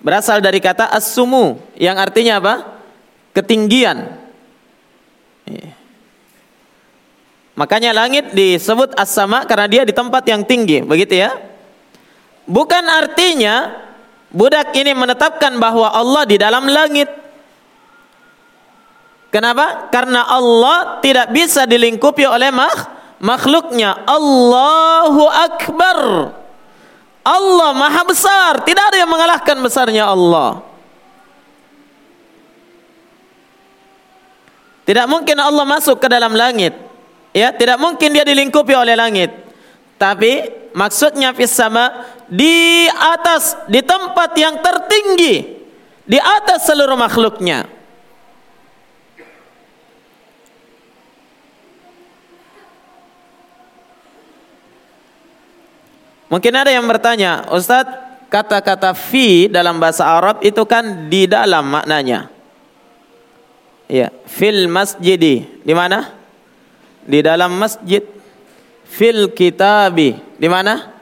berasal 0.00 0.40
dari 0.40 0.62
kata 0.62 0.86
as-sumu 0.90 1.60
yang 1.76 1.98
artinya 1.98 2.38
apa? 2.38 2.54
Ketinggian. 3.34 4.06
Iya. 5.50 5.79
Makanya 7.60 7.92
langit 7.92 8.32
disebut 8.32 8.96
as-sama 8.96 9.44
karena 9.44 9.68
dia 9.68 9.82
di 9.84 9.92
tempat 9.92 10.24
yang 10.24 10.40
tinggi, 10.48 10.80
begitu 10.80 11.20
ya? 11.20 11.36
Bukan 12.48 12.80
artinya 12.88 13.76
budak 14.32 14.72
ini 14.72 14.96
menetapkan 14.96 15.60
bahwa 15.60 15.92
Allah 15.92 16.24
di 16.24 16.40
dalam 16.40 16.64
langit. 16.72 17.12
Kenapa? 19.28 19.92
Karena 19.92 20.24
Allah 20.24 21.04
tidak 21.04 21.36
bisa 21.36 21.68
dilingkupi 21.68 22.24
oleh 22.24 22.48
makh 22.48 22.80
makhluknya. 23.20 24.08
Allahu 24.08 25.28
Akbar. 25.28 26.00
Allah 27.20 27.70
Maha 27.76 28.02
Besar, 28.08 28.64
tidak 28.64 28.88
ada 28.88 29.04
yang 29.04 29.12
mengalahkan 29.12 29.60
besarnya 29.60 30.08
Allah. 30.08 30.64
Tidak 34.88 35.04
mungkin 35.04 35.36
Allah 35.36 35.68
masuk 35.68 36.00
ke 36.00 36.08
dalam 36.08 36.32
langit. 36.32 36.89
Ya, 37.30 37.54
tidak 37.54 37.78
mungkin 37.78 38.10
dia 38.10 38.26
dilingkupi 38.26 38.74
oleh 38.74 38.98
langit. 38.98 39.30
Tapi 40.00 40.48
maksudnya 40.74 41.30
fis 41.36 41.54
sama 41.54 42.08
di 42.26 42.88
atas 42.90 43.54
di 43.68 43.84
tempat 43.84 44.32
yang 44.34 44.58
tertinggi 44.58 45.60
di 46.10 46.18
atas 46.18 46.66
seluruh 46.66 46.98
makhluknya. 46.98 47.70
Mungkin 56.30 56.54
ada 56.54 56.70
yang 56.70 56.86
bertanya, 56.86 57.42
Ustadz, 57.50 58.26
kata-kata 58.30 58.94
fi 58.94 59.50
dalam 59.50 59.82
bahasa 59.82 60.06
Arab 60.06 60.38
itu 60.46 60.62
kan 60.62 61.10
di 61.10 61.26
dalam 61.26 61.66
maknanya. 61.66 62.30
Ya, 63.90 64.14
fil 64.30 64.70
masjidi. 64.70 65.42
Di 65.66 65.74
mana? 65.74 66.19
Di 67.10 67.18
dalam 67.26 67.58
masjid 67.58 68.06
fil 68.86 69.34
kitabi. 69.34 70.14
Di 70.38 70.46
mana? 70.46 70.94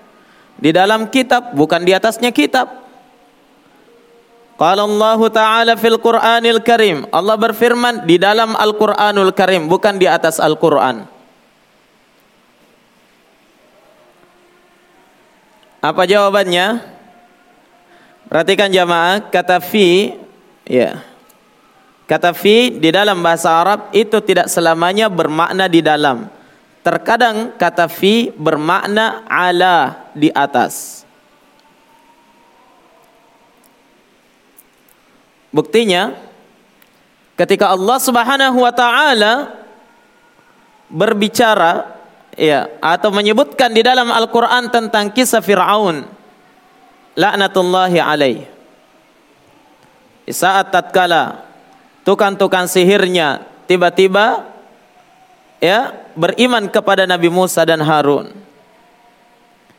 Di 0.57 0.73
dalam 0.73 1.13
kitab 1.13 1.53
bukan 1.53 1.85
di 1.85 1.93
atasnya 1.93 2.33
kitab. 2.33 2.89
Qala 4.59 4.83
Allah 4.83 5.21
Ta'ala 5.31 5.73
fil 5.79 6.01
Qur'anil 6.03 6.65
Karim. 6.67 7.07
Allah 7.15 7.39
berfirman 7.39 8.03
di 8.09 8.19
dalam 8.19 8.59
Al-Qur'anul 8.59 9.31
Karim 9.31 9.71
bukan 9.71 10.01
di 10.01 10.11
atas 10.11 10.43
Al-Qur'an. 10.43 11.07
Apa 15.79 16.03
jawabannya? 16.11 16.83
Perhatikan 18.27 18.75
jamaah 18.75 19.31
kata 19.31 19.63
fi 19.63 20.19
ya 20.67 21.01
Kata 22.09 22.33
fi 22.33 22.73
di 22.73 22.89
dalam 22.89 23.21
bahasa 23.21 23.53
Arab 23.53 23.93
itu 23.93 24.17
tidak 24.25 24.49
selamanya 24.49 25.13
bermakna 25.13 25.69
di 25.69 25.85
dalam. 25.85 26.25
Terkadang 26.81 27.53
kata 27.61 27.85
fi 27.85 28.33
bermakna 28.33 29.29
ala 29.29 30.09
di 30.17 30.33
atas. 30.33 31.05
Buktinya 35.53 36.17
ketika 37.37 37.77
Allah 37.77 38.01
Subhanahu 38.01 38.57
wa 38.57 38.73
taala 38.73 39.53
berbicara 40.89 41.93
ya 42.41 42.73
atau 42.81 43.13
menyebutkan 43.13 43.69
di 43.69 43.85
dalam 43.85 44.09
Al-Qur'an 44.09 44.73
tentang 44.73 45.13
kisah 45.13 45.45
Firaun 45.45 46.09
laknatullahi 47.21 48.01
alaih. 48.01 48.49
Saat 50.25 50.73
tatkala 50.73 51.48
tukang-tukang 52.09 52.65
sihirnya 52.65 53.45
tiba-tiba 53.69 54.49
ya 55.61 55.93
beriman 56.17 56.65
kepada 56.73 57.05
Nabi 57.05 57.29
Musa 57.29 57.69
dan 57.69 57.85
Harun. 57.85 58.33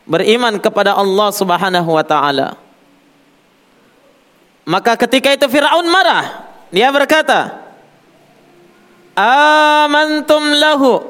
Beriman 0.06 0.62
kepada 0.62 0.94
Allah 0.94 1.30
Subhanahu 1.34 1.89
wa 1.89 2.06
taala. 2.06 2.54
Maka 4.70 4.94
ketika 4.94 5.34
itu 5.34 5.50
Firaun 5.50 5.89
marah. 5.89 6.46
Dia 6.70 6.94
berkata, 6.94 7.65
"Amantum 9.18 10.54
lahu 10.54 11.02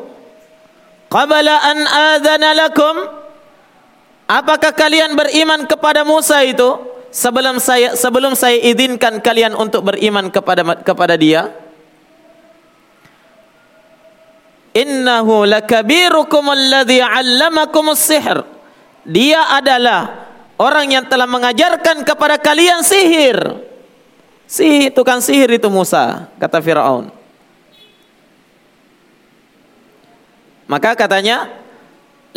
qabla 1.12 1.56
an 1.68 1.78
adzana 1.84 2.56
lakum?" 2.56 2.96
Apakah 4.24 4.72
kalian 4.72 5.20
beriman 5.20 5.68
kepada 5.68 6.08
Musa 6.08 6.40
itu 6.48 6.80
sebelum 7.10 7.58
saya 7.58 7.98
sebelum 7.98 8.34
saya 8.38 8.58
izinkan 8.62 9.22
kalian 9.22 9.54
untuk 9.58 9.90
beriman 9.90 10.30
kepada 10.30 10.64
kepada 10.82 11.18
dia 11.18 11.50
innahu 14.74 15.46
lakabirukum 15.46 16.46
alladhi 16.50 17.02
'allamakumus 17.02 18.00
sihr. 18.00 18.46
Dia 19.04 19.58
adalah 19.58 20.30
orang 20.60 20.94
yang 20.94 21.06
telah 21.10 21.26
mengajarkan 21.26 22.06
kepada 22.06 22.38
kalian 22.38 22.86
sihir. 22.86 23.68
Si 24.50 24.90
tukang 24.94 25.22
sihir 25.22 25.50
itu 25.62 25.70
Musa 25.70 26.30
kata 26.42 26.58
Firaun. 26.62 27.14
Maka 30.70 30.94
katanya 30.94 31.50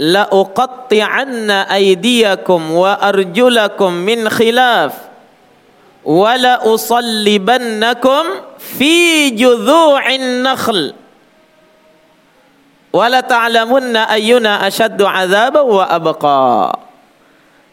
la 0.01 0.29
uqatti'anna 0.33 1.69
aydiyakum 1.69 2.73
wa 2.73 2.97
arjulakum 2.97 3.93
min 3.93 4.25
khilaf 4.29 4.97
wa 6.03 6.33
la 6.41 6.65
usallibannakum 6.65 8.57
fi 8.57 9.29
judhu'in 9.37 10.41
nakhl 10.41 10.97
wa 12.93 13.05
la 13.09 13.21
ta'lamunna 13.21 14.09
ayyuna 14.09 14.65
ashaddu 14.65 15.05
'adzaba 15.05 15.65
wa 15.65 15.85
abqa. 15.89 16.45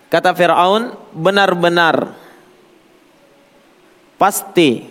Kata 0.10 0.34
Firaun 0.34 0.97
benar-benar 1.13 2.17
pasti 4.17 4.89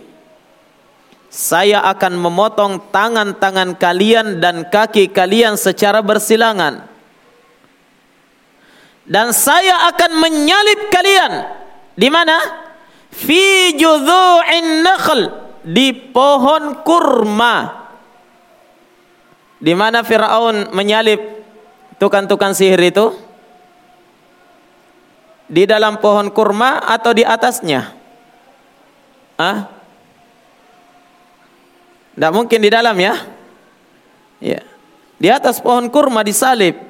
saya 1.29 1.85
akan 1.93 2.17
memotong 2.17 2.89
tangan-tangan 2.89 3.77
kalian 3.77 4.41
dan 4.41 4.65
kaki 4.65 5.13
kalian 5.13 5.61
secara 5.61 6.01
bersilangan 6.01 6.98
dan 9.09 9.33
saya 9.33 9.89
akan 9.89 10.21
menyalib 10.21 10.93
kalian. 10.93 11.33
Di 11.97 12.13
mana? 12.13 12.37
Fi 13.09 13.73
judhu'in 13.75 14.85
nakhl. 14.85 15.21
Di 15.65 15.91
pohon 16.13 16.85
kurma. 16.85 17.89
Di 19.59 19.73
mana 19.75 20.05
Firaun 20.05 20.71
menyalip 20.77 21.19
tukang-tukang 21.97 22.53
sihir 22.53 22.79
itu? 22.79 23.17
Di 25.49 25.65
dalam 25.65 25.99
pohon 25.99 26.29
kurma 26.29 26.85
atau 26.85 27.17
di 27.17 27.25
atasnya? 27.25 27.97
Ah 29.41 29.79
tidak 32.19 32.35
mungkin 32.35 32.59
di 32.59 32.67
dalam 32.67 32.99
ya? 32.99 33.15
Ya 34.43 34.61
di 35.19 35.31
atas 35.31 35.63
pohon 35.63 35.87
kurma 35.87 36.27
disalib 36.27 36.88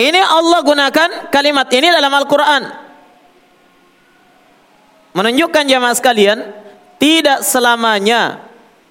Ini 0.00 0.20
Allah 0.24 0.64
gunakan 0.64 1.10
kalimat 1.28 1.68
ini 1.68 1.92
dalam 1.92 2.08
Al-Quran. 2.08 2.62
Menunjukkan 5.12 5.64
jamaah 5.68 5.92
sekalian, 5.92 6.38
tidak 6.96 7.44
selamanya 7.44 8.40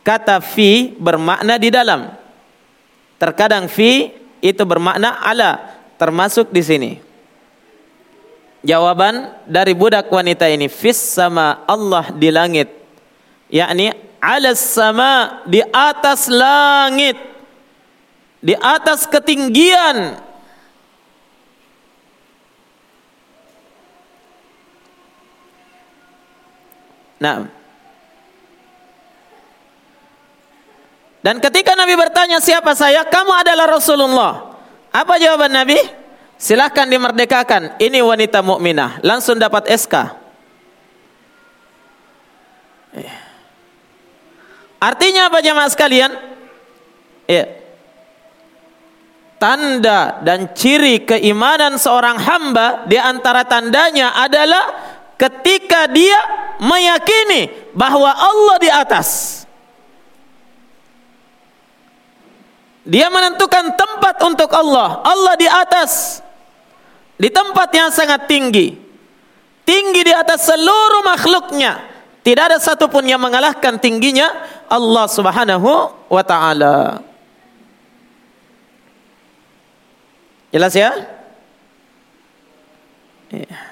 kata 0.05 0.37
fi 0.37 0.93
bermakna 1.01 1.57
di 1.57 1.73
dalam. 1.73 2.13
Terkadang 3.17 3.65
fi 3.65 4.13
itu 4.37 4.61
bermakna 4.69 5.17
ala, 5.25 5.81
termasuk 5.97 6.53
di 6.53 6.61
sini. 6.61 6.91
Jawaban 8.61 9.33
dari 9.49 9.73
budak 9.73 10.13
wanita 10.13 10.45
ini, 10.45 10.69
fis 10.69 10.99
sama 10.99 11.65
Allah 11.65 12.13
di 12.13 12.29
langit. 12.29 12.69
Yakni 13.49 13.89
ala 14.21 14.53
sama 14.53 15.41
di 15.49 15.65
atas 15.73 16.29
langit. 16.29 17.17
Di 18.45 18.53
atas 18.53 19.09
ketinggian 19.09 20.28
Nah. 27.19 27.45
Dan 31.19 31.43
ketika 31.43 31.75
Nabi 31.75 31.99
bertanya 31.99 32.39
siapa 32.39 32.71
saya, 32.73 33.03
kamu 33.03 33.43
adalah 33.43 33.67
Rasulullah. 33.67 34.55
Apa 34.89 35.19
jawaban 35.19 35.51
Nabi? 35.51 35.77
Silahkan 36.39 36.87
dimerdekakan. 36.87 37.75
Ini 37.75 37.99
wanita 37.99 38.39
mukminah, 38.39 39.03
langsung 39.03 39.35
dapat 39.35 39.67
SK. 39.67 39.95
Eh. 42.95 43.13
Artinya 44.79 45.27
apa 45.27 45.43
jemaah 45.43 45.67
sekalian? 45.67 46.11
Ya. 47.27 47.45
Tanda 49.39 50.19
dan 50.23 50.51
ciri 50.55 51.03
keimanan 51.03 51.75
seorang 51.79 52.19
hamba 52.19 52.87
di 52.87 52.95
antara 52.95 53.43
tandanya 53.43 54.15
adalah 54.15 54.88
ketika 55.19 55.91
dia 55.91 56.15
meyakini 56.63 57.51
bahwa 57.75 58.07
Allah 58.07 58.55
di 58.63 58.69
atas. 58.71 59.07
Dia 62.87 63.11
menentukan 63.11 63.75
tempat 63.75 64.15
untuk 64.23 64.49
Allah. 64.55 65.03
Allah 65.03 65.35
di 65.35 65.45
atas. 65.45 66.23
Di 67.19 67.27
tempat 67.27 67.69
yang 67.75 67.91
sangat 67.91 68.25
tinggi. 68.25 68.73
Tinggi 69.67 70.01
di 70.01 70.13
atas 70.15 70.47
seluruh 70.49 71.05
makhluknya. 71.05 71.85
Tidak 72.25 72.43
ada 72.49 72.57
satupun 72.57 73.05
yang 73.05 73.21
mengalahkan 73.21 73.77
tingginya 73.77 74.31
Allah 74.65 75.05
subhanahu 75.05 75.69
wa 76.09 76.23
ta'ala. 76.25 77.03
Jelas 80.49 80.73
ya? 80.73 80.91
Iya. 83.29 83.68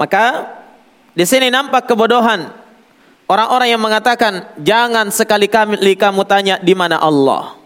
Maka 0.00 0.48
di 1.12 1.24
sini 1.28 1.52
nampak 1.52 1.84
kebodohan 1.86 2.48
orang-orang 3.28 3.68
yang 3.72 3.82
mengatakan 3.82 4.48
jangan 4.60 5.08
sekali-kali 5.12 5.96
kamu 5.96 6.22
tanya 6.28 6.56
di 6.60 6.74
mana 6.76 7.00
Allah. 7.00 7.56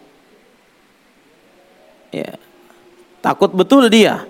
Ya. 2.15 2.39
Takut 3.23 3.51
betul 3.51 3.91
dia 3.91 4.23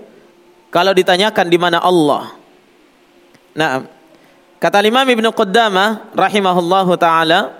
kalau 0.73 0.93
ditanyakan 0.97 1.47
di 1.49 1.59
mana 1.61 1.79
Allah. 1.81 2.33
Nah, 3.57 3.89
kata 4.61 4.85
Imam 4.85 5.05
Ibnu 5.05 5.33
Qudamah 5.33 6.13
rahimahullahu 6.13 6.93
taala 7.01 7.57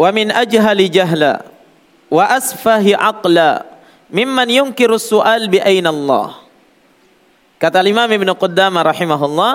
wa 0.00 0.08
min 0.12 0.32
ajhali 0.32 0.88
jahla 0.88 1.44
wa 2.08 2.24
asfahi 2.32 2.96
aqla 2.96 3.68
mimman 4.08 4.48
yunkiru 4.48 4.96
su'al 4.96 5.52
bi 5.52 5.60
aina 5.60 5.92
Allah. 5.92 6.47
Kata 7.58 7.82
Imam 7.82 8.06
Ibn 8.06 8.38
Qudamah 8.38 8.86
rahimahullah, 8.86 9.54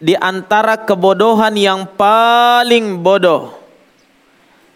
di 0.00 0.12
antara 0.16 0.80
kebodohan 0.80 1.52
yang 1.56 1.84
paling 1.96 3.00
bodoh 3.00 3.52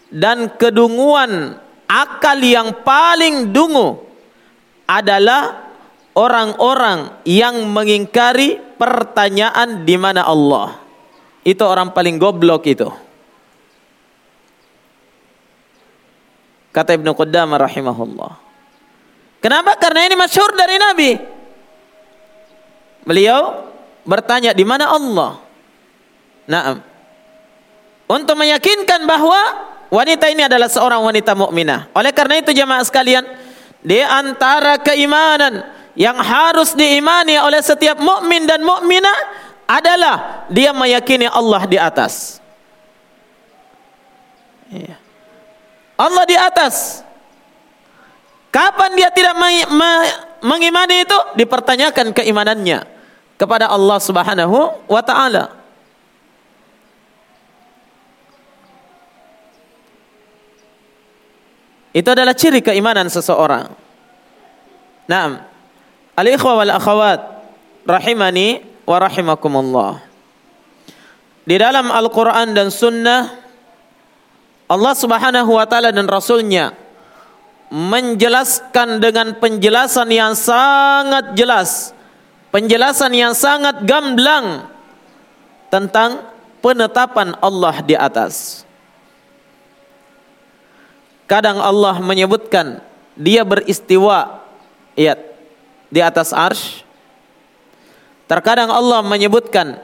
dan 0.09 0.53
kedunguan 0.53 1.57
akal 1.89 2.37
yang 2.41 2.85
paling 2.85 3.49
dungu 3.49 4.05
adalah 4.85 5.73
orang-orang 6.13 7.25
yang 7.25 7.65
mengingkari 7.69 8.61
pertanyaan 8.77 9.81
di 9.81 9.97
mana 9.97 10.25
Allah. 10.25 10.77
Itu 11.45 11.61
orang 11.65 11.93
paling 11.93 12.17
goblok 12.17 12.65
itu. 12.65 12.89
Kata 16.73 16.97
Ibnu 16.97 17.13
Qudamah 17.13 17.61
rahimahullah. 17.69 18.31
Kenapa? 19.41 19.77
Karena 19.77 20.09
ini 20.09 20.17
masyhur 20.17 20.57
dari 20.57 20.75
Nabi. 20.81 21.34
Beliau 23.05 23.69
bertanya 24.01 24.51
di 24.51 24.65
mana 24.65 24.89
Allah? 24.89 25.37
Nah, 26.49 26.81
untuk 28.05 28.33
meyakinkan 28.37 29.05
bahwa 29.05 29.37
wanita 29.93 30.25
ini 30.29 30.45
adalah 30.45 30.69
seorang 30.69 31.01
wanita 31.05 31.37
mukminah. 31.37 31.89
Oleh 31.93 32.09
karena 32.13 32.41
itu 32.41 32.49
jemaah 32.53 32.81
sekalian, 32.81 33.25
di 33.85 34.01
antara 34.01 34.81
keimanan 34.81 35.69
yang 35.93 36.17
harus 36.17 36.73
diimani 36.73 37.37
oleh 37.37 37.61
setiap 37.61 38.01
mukmin 38.01 38.49
dan 38.49 38.65
mukminah 38.65 39.17
adalah 39.69 40.45
dia 40.49 40.73
meyakini 40.73 41.29
Allah 41.29 41.61
di 41.65 41.77
atas. 41.77 42.41
Iya. 44.69 44.97
Allah 45.97 46.25
di 46.25 46.37
atas. 46.37 47.05
Kapan 48.49 48.97
dia 48.97 49.09
tidak 49.13 49.37
mengimani 50.41 51.05
itu? 51.05 51.17
Dipertanyakan 51.37 52.13
keimanannya 52.13 52.94
kepada 53.35 53.71
Allah 53.71 53.99
Subhanahu 53.99 54.87
wa 54.87 55.01
taala. 55.03 55.51
Itu 61.95 62.11
adalah 62.11 62.35
ciri 62.35 62.59
keimanan 62.59 63.07
seseorang. 63.07 63.71
Naam. 65.07 65.39
Al-ikhwa 66.19 66.59
wal 66.59 66.73
akhawat 66.75 67.19
rahimani 67.87 68.59
wa 68.83 68.97
rahimakumullah. 68.99 70.03
Di 71.47 71.55
dalam 71.55 71.87
Al-Qur'an 71.87 72.51
dan 72.51 72.67
Sunnah 72.67 73.31
Allah 74.67 74.93
Subhanahu 74.97 75.55
wa 75.55 75.63
taala 75.69 75.95
dan 75.95 76.09
rasulnya 76.09 76.75
menjelaskan 77.71 78.99
dengan 78.99 79.39
penjelasan 79.39 80.11
yang 80.11 80.35
sangat 80.35 81.31
jelas 81.39 81.94
penjelasan 82.55 83.11
yang 83.11 83.35
sangat 83.35 83.83
gamblang 83.83 84.71
tentang 85.67 86.23
penetapan 86.63 87.35
Allah 87.43 87.83
di 87.83 87.99
atas. 87.99 88.63
Kadang 91.27 91.59
Allah 91.59 91.99
menyebutkan 91.99 92.79
dia 93.19 93.43
beristiwa 93.43 94.39
ya, 94.95 95.19
di 95.91 95.99
atas 95.99 96.31
arsh. 96.31 96.87
Terkadang 98.23 98.71
Allah 98.71 99.03
menyebutkan 99.03 99.75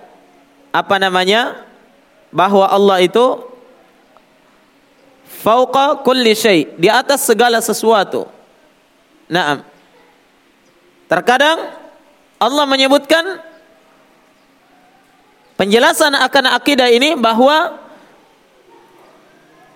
apa 0.71 0.95
namanya 0.95 1.67
bahwa 2.31 2.71
Allah 2.71 3.03
itu 3.03 3.51
fauqa 5.43 5.99
kulli 6.07 6.31
syai, 6.31 6.71
di 6.79 6.88
atas 6.88 7.27
segala 7.27 7.60
sesuatu. 7.60 8.31
Naam. 9.27 9.60
Terkadang 11.12 11.81
Allah 12.41 12.65
menyebutkan 12.65 13.38
penjelasan 15.62 16.17
akan 16.17 16.58
akidah 16.58 16.89
ini 16.89 17.13
bahwa 17.13 17.77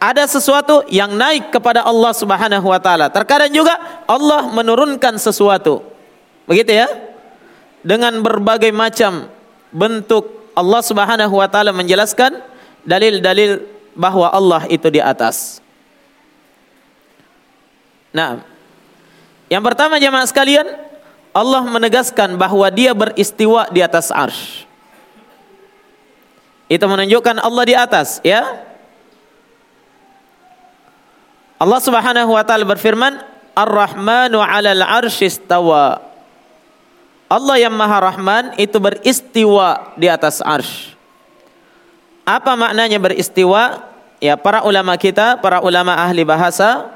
ada 0.01 0.25
sesuatu 0.25 0.81
yang 0.89 1.13
naik 1.13 1.53
kepada 1.53 1.85
Allah 1.85 2.11
Subhanahu 2.17 2.65
wa 2.65 2.81
taala. 2.81 3.13
Terkadang 3.13 3.53
juga 3.53 3.77
Allah 4.09 4.49
menurunkan 4.49 5.21
sesuatu. 5.21 5.85
Begitu 6.49 6.73
ya? 6.73 6.89
dengan 7.85 8.17
berbagai 8.25 8.73
macam 8.73 9.29
bentuk 9.69 10.49
Allah 10.57 10.81
Subhanahu 10.81 11.37
wa 11.37 11.45
taala 11.45 11.69
menjelaskan 11.69 12.41
dalil-dalil 12.81 13.61
bahwa 13.93 14.33
Allah 14.33 14.65
itu 14.73 14.89
di 14.89 14.97
atas. 14.97 15.61
Nah, 18.09 18.41
yang 19.53 19.61
pertama 19.61 20.01
jemaah 20.01 20.25
sekalian, 20.25 20.65
Allah 21.35 21.67
menegaskan 21.67 22.39
bahwa 22.39 22.63
Dia 22.71 22.95
beristiwa 22.95 23.67
di 23.67 23.83
atas 23.83 24.07
arsy. 24.07 24.63
Itu 26.71 26.87
menunjukkan 26.87 27.43
Allah 27.43 27.63
di 27.67 27.75
atas, 27.75 28.23
ya. 28.23 28.63
Allah 31.59 31.79
Subhanahu 31.83 32.31
wa 32.31 32.43
taala 32.47 32.63
berfirman, 32.63 33.19
Ar-Rahmanu 33.51 34.39
'alal 34.39 34.79
'arsy 34.79 35.27
istawa. 35.27 35.99
Allah 37.27 37.55
yang 37.59 37.75
Maha 37.75 37.99
Rahman 37.99 38.55
itu 38.55 38.79
beristiwa 38.79 39.91
di 39.99 40.07
atas 40.07 40.39
arsy. 40.39 40.95
Apa 42.23 42.55
maknanya 42.55 42.97
beristiwa? 42.97 43.91
Ya, 44.23 44.39
para 44.39 44.63
ulama 44.63 44.95
kita, 44.95 45.37
para 45.43 45.59
ulama 45.59 45.99
ahli 45.99 46.23
bahasa 46.23 46.95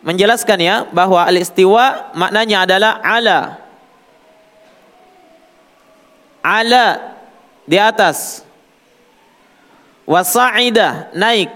menjelaskan 0.00 0.58
ya 0.62 0.76
bahwa 0.90 1.22
al-istiwa 1.22 2.14
maknanya 2.16 2.64
adalah 2.64 2.92
ala. 3.04 3.65
Ala 6.46 7.18
di 7.66 7.74
atas. 7.74 8.46
Wasa'ida 10.06 11.10
naik. 11.10 11.50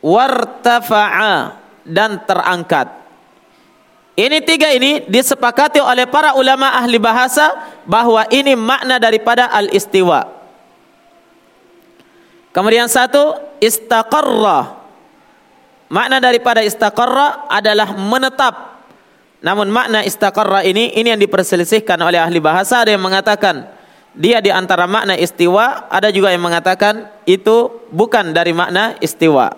Wartafa'a 0.00 1.60
dan 1.84 2.16
terangkat. 2.24 2.88
Ini 4.16 4.40
tiga 4.44 4.72
ini 4.72 5.04
disepakati 5.04 5.84
oleh 5.84 6.08
para 6.08 6.32
ulama 6.36 6.72
ahli 6.72 6.96
bahasa 6.96 7.52
bahwa 7.84 8.24
ini 8.32 8.56
makna 8.56 8.96
daripada 8.96 9.48
al-istiwa. 9.52 10.28
Kemudian 12.52 12.88
satu 12.88 13.36
istaqarra. 13.60 14.80
Makna 15.92 16.20
daripada 16.20 16.64
istaqarra 16.64 17.48
adalah 17.52 17.92
menetap. 17.96 18.71
Namun 19.42 19.74
makna 19.74 20.06
istaqarra 20.06 20.62
ini 20.62 20.94
ini 20.94 21.10
yang 21.10 21.18
diperselisihkan 21.18 21.98
oleh 21.98 22.22
ahli 22.22 22.38
bahasa 22.38 22.86
ada 22.86 22.94
yang 22.94 23.02
mengatakan 23.02 23.66
dia 24.14 24.38
di 24.44 24.52
antara 24.52 24.84
makna 24.84 25.16
istiwa, 25.16 25.88
ada 25.88 26.12
juga 26.12 26.30
yang 26.30 26.44
mengatakan 26.44 27.08
itu 27.24 27.82
bukan 27.88 28.30
dari 28.30 28.52
makna 28.54 28.94
istiwa. 29.00 29.56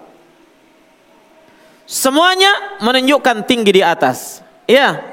Semuanya 1.85 2.81
menunjukkan 2.81 3.45
tinggi 3.45 3.77
di 3.77 3.83
atas. 3.85 4.41
Ya. 4.65 5.05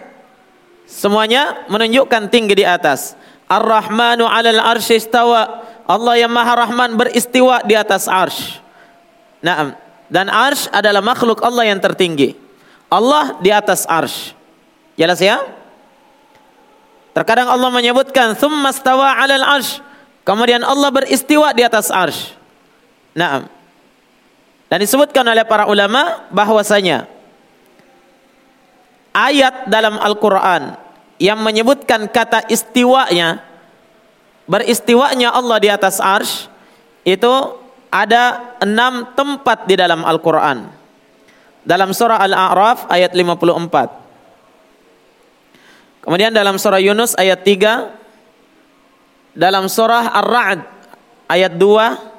Semuanya 0.88 1.68
menunjukkan 1.68 2.32
tinggi 2.32 2.64
di 2.64 2.66
atas. 2.66 3.18
Ar-Rahmanu 3.52 4.24
'alal 4.24 4.62
arsy 4.62 5.02
istawa. 5.02 5.68
Allah 5.84 6.24
yang 6.24 6.32
Maha 6.32 6.64
Rahman 6.64 6.96
beristiwa 6.96 7.60
di 7.68 7.76
atas 7.76 8.08
arsy. 8.08 8.62
Naam. 9.44 9.76
Dan 10.08 10.32
arsy 10.32 10.72
adalah 10.72 11.04
makhluk 11.04 11.44
Allah 11.44 11.68
yang 11.68 11.82
tertinggi. 11.82 12.38
Allah 12.88 13.36
di 13.44 13.52
atas 13.52 13.84
arsy. 13.90 14.41
Jelas 15.02 15.18
ya? 15.18 15.42
Terkadang 17.18 17.50
Allah 17.50 17.74
menyebutkan 17.74 18.38
thumma 18.38 18.70
stawa 18.70 19.18
'alal 19.18 19.42
arsy. 19.42 19.82
Kemudian 20.22 20.62
Allah 20.62 20.94
beristiwa 20.94 21.50
di 21.58 21.66
atas 21.66 21.90
arsy. 21.90 22.38
Naam. 23.18 23.50
Dan 24.70 24.78
disebutkan 24.78 25.26
oleh 25.26 25.42
para 25.42 25.66
ulama 25.66 26.30
bahwasanya 26.30 27.10
ayat 29.12 29.66
dalam 29.68 29.98
Al-Qur'an 29.98 30.78
yang 31.18 31.42
menyebutkan 31.42 32.06
kata 32.06 32.46
istiwanya 32.48 33.42
beristiwanya 34.46 35.34
Allah 35.34 35.58
di 35.60 35.70
atas 35.74 35.98
arsh 35.98 36.46
itu 37.04 37.34
ada 37.92 38.56
enam 38.64 39.12
tempat 39.18 39.68
di 39.68 39.76
dalam 39.76 40.06
Al-Quran. 40.08 40.70
Dalam 41.62 41.92
surah 41.92 42.24
Al-A'raf 42.24 42.88
ayat 42.88 43.12
54. 43.14 44.01
Kemudian 46.02 46.34
dalam 46.34 46.58
surah 46.58 46.82
Yunus 46.82 47.14
ayat 47.18 47.46
3. 47.46 49.38
Dalam 49.38 49.70
surah 49.72 50.12
Ar-Ra'd 50.12 50.60
ayat 51.32 51.56
2 51.56 52.12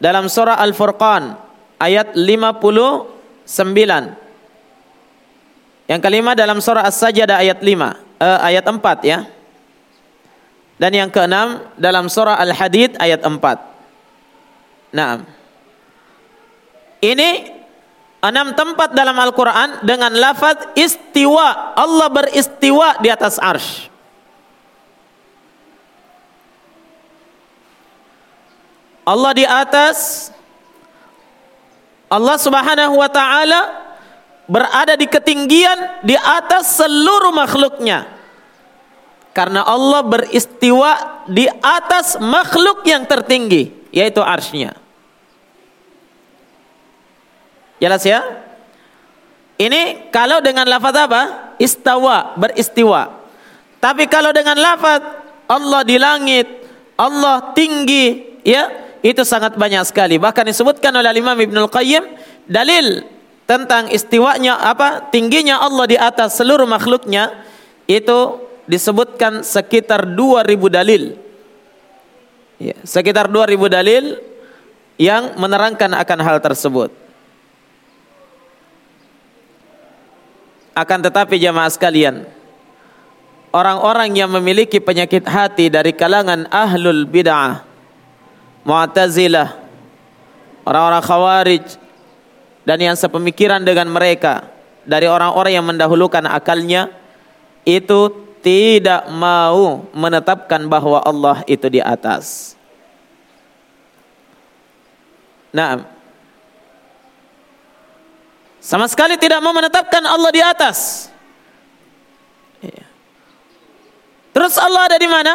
dalam 0.00 0.32
surah 0.32 0.56
Al-Furqan 0.56 1.36
ayat 1.76 2.16
59. 2.16 3.48
Yang 5.88 6.00
kelima 6.00 6.32
dalam 6.32 6.58
surah 6.64 6.88
As-Sajdah 6.88 7.36
ayat 7.44 7.60
5, 7.60 7.96
eh, 8.20 8.38
ayat 8.52 8.64
4 8.64 9.04
ya. 9.04 9.28
Dan 10.80 10.96
yang 10.96 11.12
keenam 11.12 11.60
dalam 11.76 12.08
surah 12.08 12.40
Al-Hadid 12.40 12.96
ayat 12.96 13.20
4. 13.20 13.60
Nah. 14.96 15.20
Ini 17.00 17.59
enam 18.20 18.52
tempat 18.52 18.92
dalam 18.92 19.16
Al-Qur'an 19.16 19.80
dengan 19.84 20.12
lafaz 20.12 20.76
istiwa. 20.76 21.76
Allah 21.76 22.08
beristiwa 22.12 23.00
di 23.00 23.08
atas 23.08 23.40
arsy. 23.40 23.88
Allah 29.00 29.32
di 29.34 29.42
atas 29.42 30.30
Allah 32.10 32.36
Subhanahu 32.38 32.94
wa 33.00 33.10
taala 33.10 33.60
berada 34.50 34.98
di 34.98 35.06
ketinggian 35.06 36.02
di 36.02 36.18
atas 36.18 36.78
seluruh 36.78 37.30
makhluknya. 37.30 38.06
Karena 39.30 39.62
Allah 39.62 40.02
beristiwa 40.02 41.22
di 41.30 41.46
atas 41.46 42.18
makhluk 42.18 42.82
yang 42.82 43.06
tertinggi, 43.06 43.70
yaitu 43.94 44.18
arsnya. 44.18 44.74
Jelas 47.80 48.04
ya? 48.04 48.20
Ini 49.56 50.12
kalau 50.12 50.44
dengan 50.44 50.68
lafaz 50.68 50.94
apa? 50.96 51.22
Istawa, 51.56 52.36
beristiwa. 52.36 53.12
Tapi 53.80 54.04
kalau 54.08 54.32
dengan 54.36 54.56
lafaz 54.60 55.00
Allah 55.48 55.80
di 55.84 55.96
langit, 55.96 56.46
Allah 57.00 57.56
tinggi, 57.56 58.40
ya 58.44 58.68
itu 59.00 59.24
sangat 59.24 59.56
banyak 59.56 59.84
sekali. 59.88 60.20
Bahkan 60.20 60.44
disebutkan 60.52 60.92
oleh 60.92 61.16
Imam 61.16 61.36
Ibnul 61.36 61.72
Qayyim 61.72 62.04
dalil 62.44 63.04
tentang 63.48 63.88
istiwanya 63.88 64.60
apa 64.60 65.10
tingginya 65.10 65.58
Allah 65.58 65.88
di 65.88 65.96
atas 65.96 66.38
seluruh 66.38 66.68
makhluknya 66.68 67.34
itu 67.90 68.38
disebutkan 68.70 69.42
sekitar 69.42 70.06
2000 70.06 70.70
dalil. 70.70 71.02
Ya, 72.60 72.76
sekitar 72.84 73.26
2000 73.26 73.66
dalil 73.66 74.04
yang 75.00 75.34
menerangkan 75.40 75.96
akan 75.96 76.18
hal 76.20 76.38
tersebut. 76.44 76.99
Akan 80.80 81.04
tetapi 81.04 81.36
jamaah 81.36 81.68
sekalian, 81.68 82.24
orang-orang 83.52 84.16
yang 84.16 84.32
memiliki 84.32 84.80
penyakit 84.80 85.28
hati 85.28 85.68
dari 85.68 85.92
kalangan 85.92 86.48
ahlul 86.48 87.04
bid'ah 87.04 87.68
Mu'tazilah, 88.64 89.60
orang-orang 90.64 91.04
Khawarij 91.04 91.66
dan 92.64 92.80
yang 92.80 92.96
sepemikiran 92.96 93.60
dengan 93.60 93.92
mereka 93.92 94.48
dari 94.88 95.04
orang-orang 95.04 95.52
yang 95.52 95.68
mendahulukan 95.68 96.24
akalnya 96.24 96.88
itu 97.68 98.08
tidak 98.40 99.04
mau 99.12 99.84
menetapkan 99.92 100.64
bahwa 100.64 101.04
Allah 101.04 101.44
itu 101.44 101.68
di 101.68 101.80
atas. 101.84 102.56
Nah, 105.52 105.99
sama 108.60 108.84
sekali 108.86 109.16
tidak 109.16 109.40
mau 109.40 109.56
menetapkan 109.56 110.04
Allah 110.04 110.30
di 110.30 110.42
atas. 110.44 111.08
Iya. 112.60 112.84
Terus 114.36 114.60
Allah 114.60 114.92
ada 114.92 114.96
di 115.00 115.08
mana? 115.08 115.34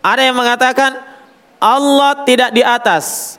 Ada 0.00 0.22
yang 0.24 0.36
mengatakan 0.36 0.96
Allah 1.60 2.24
tidak 2.24 2.50
di 2.56 2.64
atas, 2.64 3.36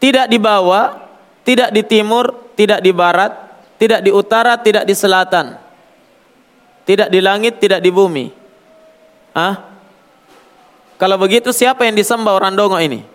tidak 0.00 0.32
di 0.32 0.40
bawah, 0.40 0.96
tidak 1.44 1.68
di 1.72 1.84
timur, 1.84 2.52
tidak 2.56 2.80
di 2.80 2.92
barat, 2.92 3.36
tidak 3.76 4.00
di 4.00 4.10
utara, 4.12 4.56
tidak 4.60 4.84
di 4.88 4.92
selatan, 4.96 5.56
tidak 6.88 7.08
di 7.12 7.20
langit, 7.20 7.60
tidak 7.60 7.84
di 7.84 7.92
bumi. 7.92 8.32
Ah? 9.36 9.64
Kalau 10.98 11.16
begitu 11.20 11.52
siapa 11.52 11.84
yang 11.84 11.94
disembah 11.94 12.32
orang 12.32 12.58
dongo 12.58 12.80
ini? 12.80 13.06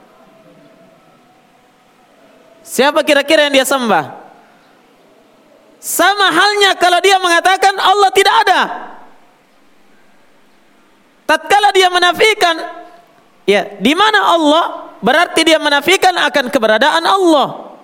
Siapa 2.63 3.03
kira-kira 3.03 3.51
yang 3.51 3.59
dia 3.59 3.67
sembah? 3.67 4.22
Sama 5.83 6.31
halnya 6.31 6.79
kalau 6.79 7.03
dia 7.03 7.19
mengatakan 7.19 7.75
Allah 7.75 8.07
tidak 8.15 8.35
ada. 8.47 8.61
Tatkala 11.27 11.75
dia 11.75 11.91
menafikan 11.91 12.55
Ya, 13.43 13.75
di 13.75 13.91
mana 13.91 14.23
Allah 14.23 14.95
berarti 15.03 15.43
dia 15.43 15.59
menafikan 15.59 16.15
akan 16.15 16.47
keberadaan 16.47 17.03
Allah. 17.03 17.75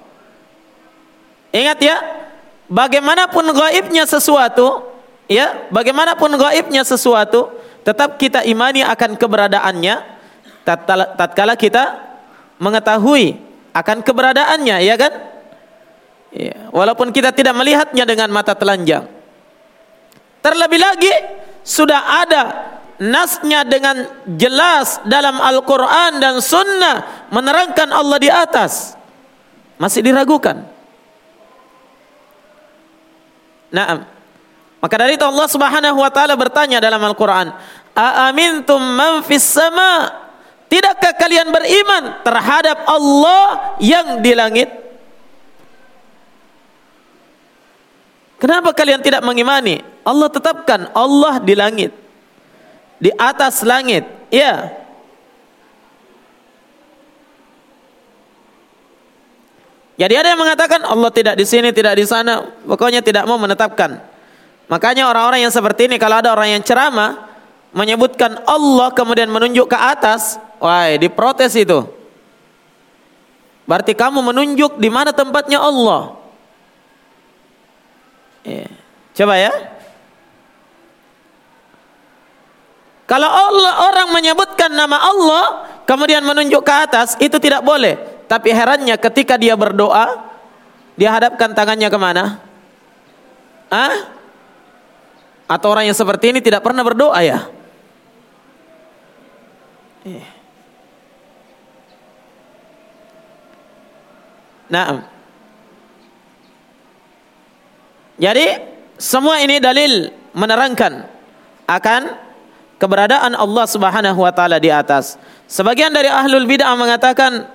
Ingat 1.51 1.79
ya, 1.83 1.97
bagaimanapun 2.71 3.43
gaibnya 3.51 4.07
sesuatu, 4.07 4.87
ya, 5.27 5.67
bagaimanapun 5.67 6.31
gaibnya 6.39 6.87
sesuatu, 6.87 7.51
tetap 7.83 8.15
kita 8.15 8.47
imani 8.47 8.87
akan 8.87 9.19
keberadaannya 9.19 9.95
tatkala 11.19 11.59
kita 11.59 12.07
mengetahui 12.55 13.35
akan 13.75 13.99
keberadaannya, 13.99 14.77
ya 14.87 14.95
kan? 14.95 15.11
Ya, 16.29 16.69
walaupun 16.69 17.09
kita 17.09 17.33
tidak 17.33 17.57
melihatnya 17.57 18.05
dengan 18.05 18.29
mata 18.29 18.53
telanjang. 18.53 19.09
Terlebih 20.39 20.79
lagi 20.79 21.13
sudah 21.65 22.21
ada 22.21 22.43
nasnya 23.01 23.65
dengan 23.65 24.05
jelas 24.37 25.01
dalam 25.09 25.41
Al-Quran 25.41 26.21
dan 26.21 26.37
Sunnah 26.37 27.27
menerangkan 27.33 27.89
Allah 27.89 28.17
di 28.21 28.29
atas. 28.29 28.93
Masih 29.81 30.05
diragukan. 30.05 30.69
Nah, 33.69 34.05
maka 34.81 34.95
dari 34.95 35.15
itu 35.15 35.25
Allah 35.25 35.47
Subhanahu 35.47 35.97
wa 36.01 36.11
taala 36.11 36.35
bertanya 36.35 36.83
dalam 36.83 36.99
Al-Qur'an, 36.99 37.53
"Aamintum 37.95 38.81
man 38.81 39.23
fis 39.23 39.45
sama?" 39.45 40.25
Tidakkah 40.69 41.17
kalian 41.17 41.49
beriman 41.49 42.21
terhadap 42.21 42.85
Allah 42.85 43.73
yang 43.81 44.21
di 44.21 44.37
langit? 44.37 44.88
Kenapa 48.39 48.71
kalian 48.71 49.03
tidak 49.03 49.19
mengimani? 49.21 49.83
Allah 50.07 50.31
tetapkan 50.31 50.87
Allah 50.95 51.43
di 51.43 51.53
langit. 51.59 51.91
Di 52.95 53.11
atas 53.19 53.61
langit. 53.67 54.07
Ya. 54.31 54.79
Jadi 59.99 60.13
ada 60.15 60.31
yang 60.31 60.39
mengatakan 60.39 60.79
Allah 60.87 61.11
tidak 61.11 61.35
di 61.35 61.43
sini, 61.43 61.75
tidak 61.75 61.99
di 61.99 62.07
sana, 62.07 62.47
pokoknya 62.63 63.03
tidak 63.03 63.27
mau 63.27 63.35
menetapkan. 63.35 63.99
Makanya 64.71 65.11
orang-orang 65.11 65.43
yang 65.43 65.51
seperti 65.51 65.91
ini 65.91 65.99
kalau 65.99 66.23
ada 66.23 66.31
orang 66.31 66.55
yang 66.55 66.63
ceramah 66.63 67.27
menyebutkan 67.75 68.39
Allah 68.47 68.95
kemudian 68.95 69.27
menunjuk 69.27 69.67
ke 69.67 69.75
atas, 69.75 70.39
wah 70.63 70.87
diprotes 70.95 71.51
itu. 71.59 71.83
Berarti 73.67 73.91
kamu 73.91 74.23
menunjuk 74.23 74.79
di 74.79 74.87
mana 74.87 75.11
tempatnya 75.11 75.59
Allah. 75.59 76.18
Ya. 78.49 78.65
Coba 79.13 79.37
ya. 79.37 79.53
Kalau 83.05 83.29
Allah 83.29 83.89
orang 83.89 84.07
menyebutkan 84.13 84.69
nama 84.69 84.97
Allah 84.97 85.45
kemudian 85.85 86.21
menunjuk 86.21 86.61
ke 86.61 86.73
atas 86.73 87.17
itu 87.21 87.37
tidak 87.37 87.61
boleh. 87.61 87.97
Tapi 88.29 88.53
herannya 88.53 88.93
ketika 89.01 89.37
dia 89.37 89.57
berdoa, 89.57 90.29
dia 90.93 91.09
hadapkan 91.09 91.53
tangannya 91.57 91.89
ke 91.89 91.97
mana? 91.97 92.37
Ah? 93.73 94.13
Atau 95.49 95.73
orang 95.73 95.89
yang 95.89 95.97
seperti 95.97 96.29
ini 96.29 96.41
tidak 96.41 96.61
pernah 96.61 96.85
berdoa 96.85 97.17
ya? 97.25 97.49
Nah, 104.69 105.09
jadi 108.19 108.61
semua 108.99 109.39
ini 109.39 109.63
dalil 109.63 110.11
menerangkan 110.35 111.07
akan 111.65 112.01
keberadaan 112.75 113.33
Allah 113.33 113.65
Subhanahu 113.65 114.19
wa 114.21 114.31
taala 114.35 114.59
di 114.59 114.67
atas. 114.69 115.15
Sebagian 115.47 115.95
dari 115.95 116.11
ahlul 116.11 116.45
bidah 116.45 116.75
mengatakan 116.75 117.47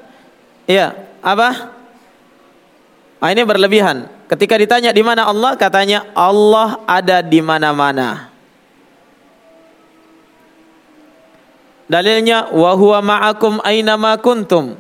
Iya, 0.64 0.96
apa? 1.20 1.76
Nah, 3.20 3.32
ini 3.32 3.40
berlebihan. 3.44 4.04
Ketika 4.28 4.56
ditanya 4.60 4.92
di 4.92 5.00
mana 5.00 5.28
Allah, 5.28 5.56
katanya 5.56 6.04
Allah 6.16 6.80
ada 6.84 7.24
di 7.24 7.40
mana-mana. 7.40 8.32
Dalilnya 11.84 12.48
wa 12.52 12.72
huwa 12.76 13.00
ma'akum 13.00 13.60
aina 13.60 13.96
ma 14.00 14.16
kuntum. 14.16 14.76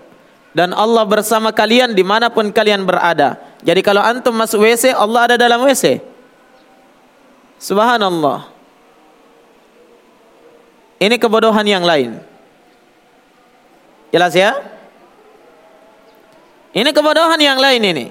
Dan 0.54 0.70
Allah 0.70 1.02
bersama 1.02 1.50
kalian 1.50 1.98
di 1.98 2.06
mana 2.06 2.30
pun 2.30 2.54
kalian 2.54 2.86
berada. 2.86 3.42
Jadi 3.66 3.82
kalau 3.82 3.98
antum 3.98 4.30
masuk 4.30 4.62
WC, 4.62 4.94
Allah 4.94 5.26
ada 5.26 5.36
dalam 5.36 5.58
WC. 5.66 5.98
Subhanallah. 7.58 8.54
Ini 11.02 11.18
kebodohan 11.18 11.66
yang 11.66 11.82
lain. 11.82 12.22
Jelas 14.14 14.30
ya? 14.30 14.54
Ini 16.70 16.86
kebodohan 16.94 17.42
yang 17.42 17.58
lain 17.58 17.82
ini. 17.82 18.06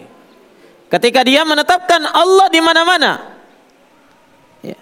Ketika 0.91 1.24
dia 1.24 1.48
menetapkan 1.48 2.04
Allah 2.12 2.52
di 2.52 2.60
mana-mana. 2.60 3.12
Ya. 4.60 4.76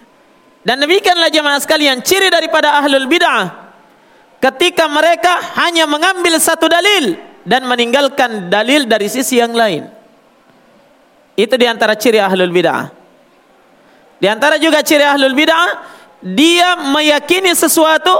Dan 0.66 0.82
demikianlah 0.82 1.30
jemaah 1.30 1.62
sekalian 1.62 2.02
ciri 2.02 2.26
daripada 2.26 2.74
ahlul 2.82 3.06
bid'ah. 3.06 3.70
Ketika 4.42 4.90
mereka 4.90 5.62
hanya 5.62 5.86
mengambil 5.86 6.34
satu 6.42 6.66
dalil 6.66 7.30
dan 7.42 7.66
meninggalkan 7.66 8.48
dalil 8.50 8.86
dari 8.86 9.10
sisi 9.10 9.38
yang 9.38 9.54
lain. 9.54 9.86
Itu 11.34 11.54
di 11.56 11.66
antara 11.66 11.96
ciri 11.96 12.22
ahlul 12.22 12.52
bid'ah. 12.52 12.92
Di 14.22 14.26
antara 14.30 14.60
juga 14.60 14.84
ciri 14.84 15.02
ahlul 15.02 15.34
bid'ah, 15.34 15.82
dia 16.22 16.78
meyakini 16.78 17.50
sesuatu 17.56 18.12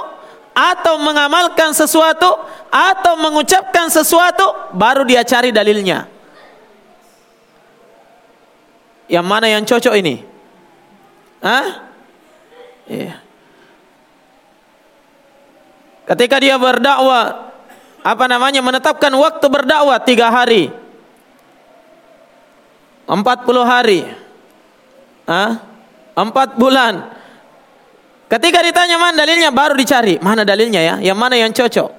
atau 0.53 1.01
mengamalkan 1.01 1.73
sesuatu 1.73 2.29
atau 2.69 3.15
mengucapkan 3.21 3.89
sesuatu 3.89 4.75
baru 4.75 5.07
dia 5.07 5.25
cari 5.25 5.55
dalilnya. 5.55 6.09
Yang 9.13 9.27
mana 9.29 9.47
yang 9.49 9.63
cocok 9.63 9.95
ini? 10.01 10.25
Hah? 11.45 11.67
Iya. 12.89 13.21
Ketika 16.09 16.41
dia 16.41 16.57
berdakwah, 16.59 17.52
apa 18.03 18.25
namanya 18.27 18.59
menetapkan 18.59 19.15
waktu 19.15 19.47
berdakwah 19.47 20.03
tiga 20.03 20.27
hari, 20.29 20.75
empat 23.07 23.47
puluh 23.47 23.63
hari, 23.63 24.03
Hah? 25.27 25.63
empat 26.13 26.61
bulan. 26.61 27.09
Ketika 28.29 28.61
ditanya 28.65 28.97
mana 29.01 29.23
dalilnya, 29.23 29.49
baru 29.55 29.79
dicari 29.79 30.19
mana 30.21 30.43
dalilnya 30.43 30.81
ya, 30.83 30.95
yang 31.01 31.17
mana 31.17 31.39
yang 31.39 31.55
cocok. 31.55 31.91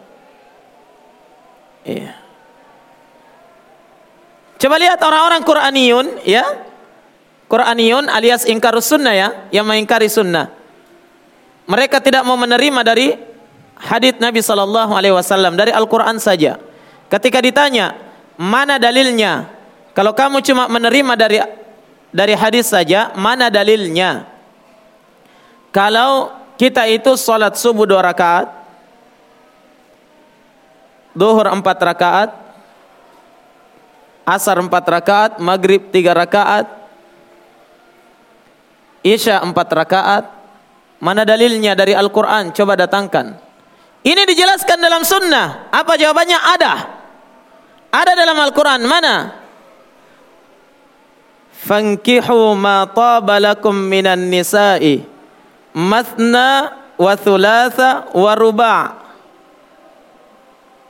Iya. 1.83 2.13
Coba 4.59 4.75
lihat 4.79 4.99
orang-orang 5.03 5.41
Qur'aniyun 5.43 6.07
ya. 6.23 6.45
Qur'aniyun 7.51 8.09
alias 8.09 8.49
ingkar 8.49 8.73
sunnah 8.81 9.13
ya, 9.13 9.29
yang 9.53 9.67
mengingkari 9.67 10.09
sunnah. 10.09 10.49
Mereka 11.69 12.01
tidak 12.01 12.25
mau 12.25 12.35
menerima 12.35 12.81
dari 12.81 13.13
hadits 13.83 14.17
Nabi 14.23 14.39
sallallahu 14.39 14.95
alaihi 14.95 15.13
wasallam 15.13 15.59
dari 15.59 15.75
Al-Qur'an 15.75 16.17
saja. 16.17 16.57
Ketika 17.11 17.43
ditanya, 17.43 17.93
"Mana 18.39 18.79
dalilnya?" 18.79 19.51
Kalau 19.93 20.17
kamu 20.17 20.41
cuma 20.41 20.65
menerima 20.65 21.13
dari 21.13 21.37
dari 22.09 22.33
hadis 22.33 22.69
saja, 22.73 23.13
mana 23.13 23.53
dalilnya? 23.53 24.25
Kalau 25.73 26.33
kita 26.57 26.85
itu 26.89 27.13
salat 27.17 27.57
subuh 27.57 27.85
dua 27.85 28.01
rakaat, 28.01 28.65
Duhur 31.13 31.45
empat 31.45 31.77
rakaat, 31.77 32.29
Asar 34.25 34.57
empat 34.57 34.81
rakaat, 34.81 35.31
Maghrib 35.37 35.93
tiga 35.93 36.17
rakaat, 36.17 36.65
Isya 39.05 39.45
empat 39.45 39.69
rakaat. 39.69 40.25
Mana 41.03 41.27
dalilnya 41.27 41.75
dari 41.75 41.91
Al-Quran? 41.91 42.55
Coba 42.55 42.79
datangkan. 42.79 43.35
Ini 44.03 44.21
dijelaskan 44.27 44.83
dalam 44.83 45.07
sunnah. 45.07 45.71
Apa 45.71 45.95
jawabannya? 45.95 46.35
Ada. 46.35 46.73
Ada 47.87 48.11
dalam 48.19 48.35
Al-Quran. 48.35 48.83
Mana? 48.83 49.31
Fankihu 51.63 52.51
ma 52.59 52.83
tabalakum 52.91 53.71
minan 53.71 54.27
nisa'i. 54.27 55.07
Mathna 55.71 56.75
wa 56.99 57.13
thulatha 57.15 58.11
wa 58.11 58.31
ruba' 58.35 59.03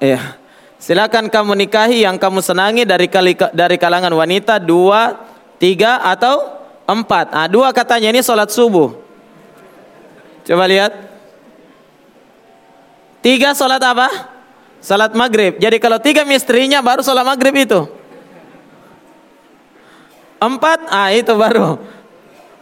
Ya. 0.03 0.35
Silakan 0.83 1.31
kamu 1.31 1.55
nikahi 1.63 2.03
yang 2.03 2.19
kamu 2.19 2.43
senangi 2.43 2.83
dari 2.83 3.07
kali, 3.07 3.39
dari 3.55 3.79
kalangan 3.79 4.11
wanita 4.11 4.59
dua, 4.59 5.15
tiga 5.55 6.03
atau 6.03 6.59
empat. 6.83 7.31
Ah 7.31 7.47
dua 7.47 7.71
katanya 7.71 8.11
ini 8.11 8.19
sholat 8.19 8.51
subuh. 8.51 8.91
Coba 10.43 10.67
lihat. 10.67 11.12
Tiga 13.23 13.55
sholat 13.55 13.79
apa? 13.79 14.11
Sholat 14.83 15.15
maghrib. 15.15 15.55
Jadi 15.57 15.79
kalau 15.79 15.97
tiga 15.97 16.27
mistrinya 16.27 16.83
baru 16.83 16.99
sholat 16.99 17.23
maghrib 17.23 17.55
itu. 17.55 17.87
Empat, 20.43 20.91
ah 20.91 21.07
itu 21.15 21.31
baru. 21.31 21.79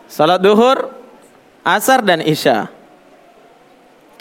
Sholat 0.06 0.38
duhur, 0.38 0.94
asar 1.66 2.06
dan 2.06 2.22
isya. 2.22 2.70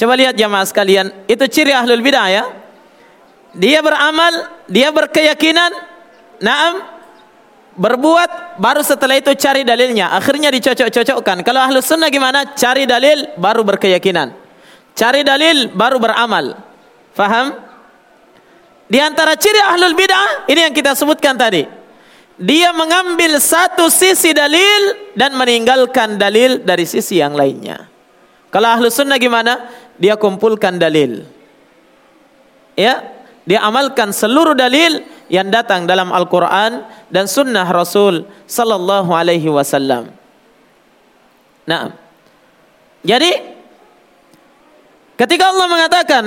Coba 0.01 0.17
lihat 0.17 0.33
jamaah 0.33 0.65
sekalian. 0.65 1.13
Itu 1.29 1.45
ciri 1.45 1.77
ahlul 1.77 2.01
bidah 2.01 2.29
ya 2.33 2.45
dia 3.57 3.83
beramal, 3.83 4.63
dia 4.71 4.95
berkeyakinan, 4.95 5.75
naam, 6.39 6.87
berbuat 7.75 8.61
baru 8.63 8.83
setelah 8.87 9.19
itu 9.19 9.35
cari 9.35 9.67
dalilnya. 9.67 10.15
Akhirnya 10.15 10.55
dicocok-cocokkan. 10.55 11.43
Kalau 11.43 11.61
ahlu 11.63 11.83
sunnah 11.83 12.11
gimana? 12.13 12.55
Cari 12.55 12.87
dalil 12.87 13.35
baru 13.35 13.67
berkeyakinan. 13.67 14.40
Cari 15.01 15.25
dalil 15.25 15.73
baru 15.73 15.97
beramal. 15.97 16.61
Faham? 17.17 17.57
Di 18.85 19.01
antara 19.01 19.33
ciri 19.33 19.57
ahlul 19.57 19.97
bid'ah 19.97 20.45
ini 20.45 20.69
yang 20.69 20.75
kita 20.77 20.93
sebutkan 20.93 21.41
tadi. 21.41 21.65
Dia 22.37 22.77
mengambil 22.77 23.41
satu 23.41 23.89
sisi 23.89 24.37
dalil 24.37 25.13
dan 25.17 25.33
meninggalkan 25.41 26.21
dalil 26.21 26.61
dari 26.61 26.85
sisi 26.85 27.17
yang 27.17 27.33
lainnya. 27.33 27.89
Kalau 28.53 28.69
ahlu 28.69 28.93
sunnah 28.93 29.17
gimana? 29.17 29.73
Dia 29.97 30.21
kumpulkan 30.21 30.77
dalil. 30.77 31.25
Ya, 32.77 33.01
dia 33.49 33.65
amalkan 33.65 34.13
seluruh 34.13 34.57
dalil 34.57 35.01
yang 35.33 35.49
datang 35.49 35.89
dalam 35.89 36.13
Al-Quran 36.13 36.85
dan 37.13 37.25
Sunnah 37.25 37.69
Rasul 37.69 38.25
Sallallahu 38.49 39.13
Alaihi 39.13 39.49
Wasallam. 39.53 40.13
Nah, 41.69 41.93
jadi 43.05 43.60
ketika 45.21 45.53
Allah 45.53 45.67
mengatakan 45.69 46.25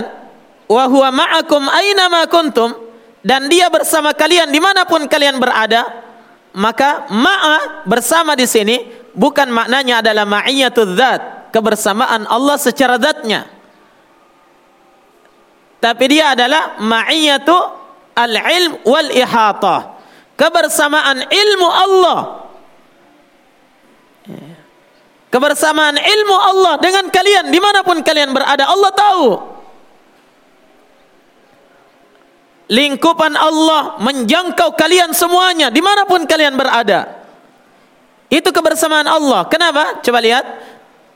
wa 0.70 0.84
huwa 0.86 1.10
ma'akum 1.10 1.66
aina 1.66 2.06
ma 2.14 2.30
kuntum 2.30 2.78
dan 3.24 3.48
dia 3.48 3.72
bersama 3.72 4.12
kalian 4.12 4.52
di 4.52 4.60
mana 4.60 4.84
pun 4.84 5.08
kalian 5.08 5.39
berada, 5.39 5.88
maka 6.54 7.08
ma'a 7.08 7.88
bersama 7.88 8.36
di 8.36 8.44
sini 8.44 8.84
bukan 9.16 9.48
maknanya 9.48 10.04
adalah 10.04 10.28
ma'iyatul 10.28 10.94
zat, 11.00 11.50
kebersamaan 11.56 12.28
Allah 12.28 12.60
secara 12.60 13.00
zatnya. 13.00 13.48
Tapi 15.80 16.06
dia 16.12 16.36
adalah 16.36 16.80
ma'iyatu 16.84 17.56
al-ilm 18.16 18.84
wal 18.84 19.10
ihata. 19.12 19.96
Kebersamaan 20.36 21.28
ilmu 21.32 21.68
Allah. 21.68 22.43
Kebersamaan 25.34 25.98
ilmu 25.98 26.38
Allah 26.38 26.78
dengan 26.78 27.10
kalian 27.10 27.50
di 27.50 27.58
mana 27.58 27.82
pun 27.82 27.98
kalian 28.06 28.30
berada 28.38 28.70
Allah 28.70 28.92
tahu. 28.94 29.28
Lingkupan 32.70 33.34
Allah 33.34 33.98
menjangkau 33.98 34.78
kalian 34.78 35.10
semuanya 35.10 35.74
di 35.74 35.82
mana 35.82 36.06
pun 36.06 36.30
kalian 36.30 36.54
berada. 36.54 37.18
Itu 38.30 38.54
kebersamaan 38.54 39.10
Allah. 39.10 39.50
Kenapa? 39.50 40.06
Coba 40.06 40.22
lihat. 40.22 40.46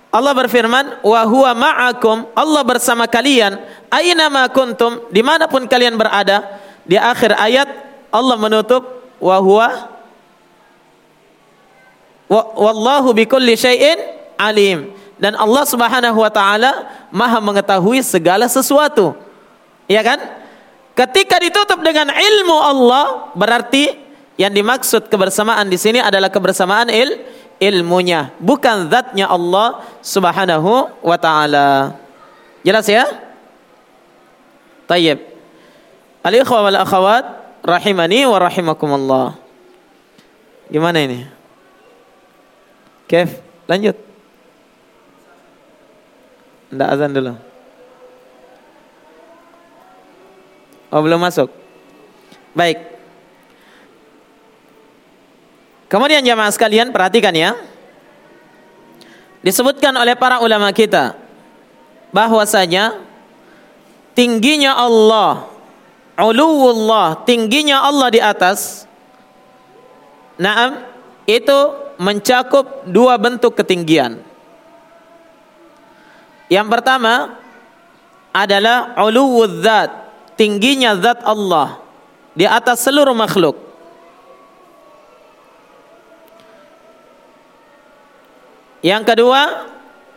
Allah 0.10 0.34
berfirman, 0.34 1.06
"Wa 1.06 1.22
huwa 1.30 1.54
ma'akum." 1.54 2.26
Allah 2.34 2.62
bersama 2.66 3.06
kalian 3.06 3.60
aina 3.94 4.34
ma 4.34 4.50
kuntum, 4.50 4.98
di 5.14 5.22
mana 5.22 5.46
pun 5.46 5.70
kalian 5.70 5.94
berada. 5.94 6.58
Di 6.90 6.98
akhir 6.98 7.38
ayat 7.38 7.70
Allah 8.10 8.34
menutup 8.40 8.82
wa 9.22 9.38
huwa 9.38 9.97
wallahu 12.30 13.16
bikulli 13.16 13.56
syai'in 13.56 13.98
alim 14.36 14.92
dan 15.18 15.34
Allah 15.34 15.64
Subhanahu 15.66 16.20
wa 16.22 16.32
taala 16.32 16.86
Maha 17.10 17.40
mengetahui 17.40 18.04
segala 18.04 18.46
sesuatu. 18.52 19.16
Ya 19.88 20.04
kan? 20.04 20.20
Ketika 20.94 21.40
ditutup 21.40 21.80
dengan 21.82 22.12
ilmu 22.12 22.58
Allah 22.58 23.32
berarti 23.34 23.96
yang 24.38 24.54
dimaksud 24.54 25.10
kebersamaan 25.10 25.66
di 25.72 25.80
sini 25.80 26.04
adalah 26.04 26.30
kebersamaan 26.30 26.92
il 26.92 27.22
ilmunya, 27.58 28.30
bukan 28.38 28.92
zatnya 28.92 29.26
Allah 29.32 29.82
Subhanahu 30.04 30.90
wa 31.02 31.18
taala. 31.18 31.98
Jelas 32.62 32.86
ya? 32.86 33.08
Tayyib. 34.86 35.24
Al-ikhwa 36.22 36.60
wal 36.68 36.80
akhawat 36.84 37.26
rahimani 37.64 38.28
wa 38.28 38.38
rahimakumullah. 38.38 39.28
Gimana 40.68 41.00
ini? 41.00 41.37
Kev, 43.08 43.40
lanjut. 43.66 43.96
Ndak 46.68 46.90
azan 46.92 47.12
dulu. 47.16 47.34
Oh, 50.92 51.02
belum 51.04 51.20
masuk. 51.24 51.48
Baik. 52.52 52.80
Kemudian 55.88 56.24
jamaah 56.24 56.52
sekalian 56.52 56.92
perhatikan 56.92 57.32
ya. 57.32 57.56
Disebutkan 59.40 59.96
oleh 59.96 60.20
para 60.20 60.44
ulama 60.44 60.68
kita 60.76 61.16
bahwasanya 62.12 63.00
tingginya 64.12 64.76
Allah 64.76 65.48
uluwullah, 66.20 67.24
tingginya 67.24 67.86
Allah 67.86 68.10
di 68.10 68.20
atas. 68.20 68.90
Naam, 70.38 70.82
itu 71.30 71.87
mencakup 71.98 72.86
dua 72.86 73.18
bentuk 73.18 73.58
ketinggian. 73.58 74.22
Yang 76.48 76.68
pertama 76.72 77.42
adalah 78.32 78.96
uluwul 79.04 79.66
zat, 79.66 79.92
tingginya 80.40 80.96
zat 80.96 81.20
Allah 81.26 81.82
di 82.38 82.46
atas 82.46 82.86
seluruh 82.86 83.18
makhluk. 83.18 83.58
Yang 88.86 89.04
kedua, 89.10 89.42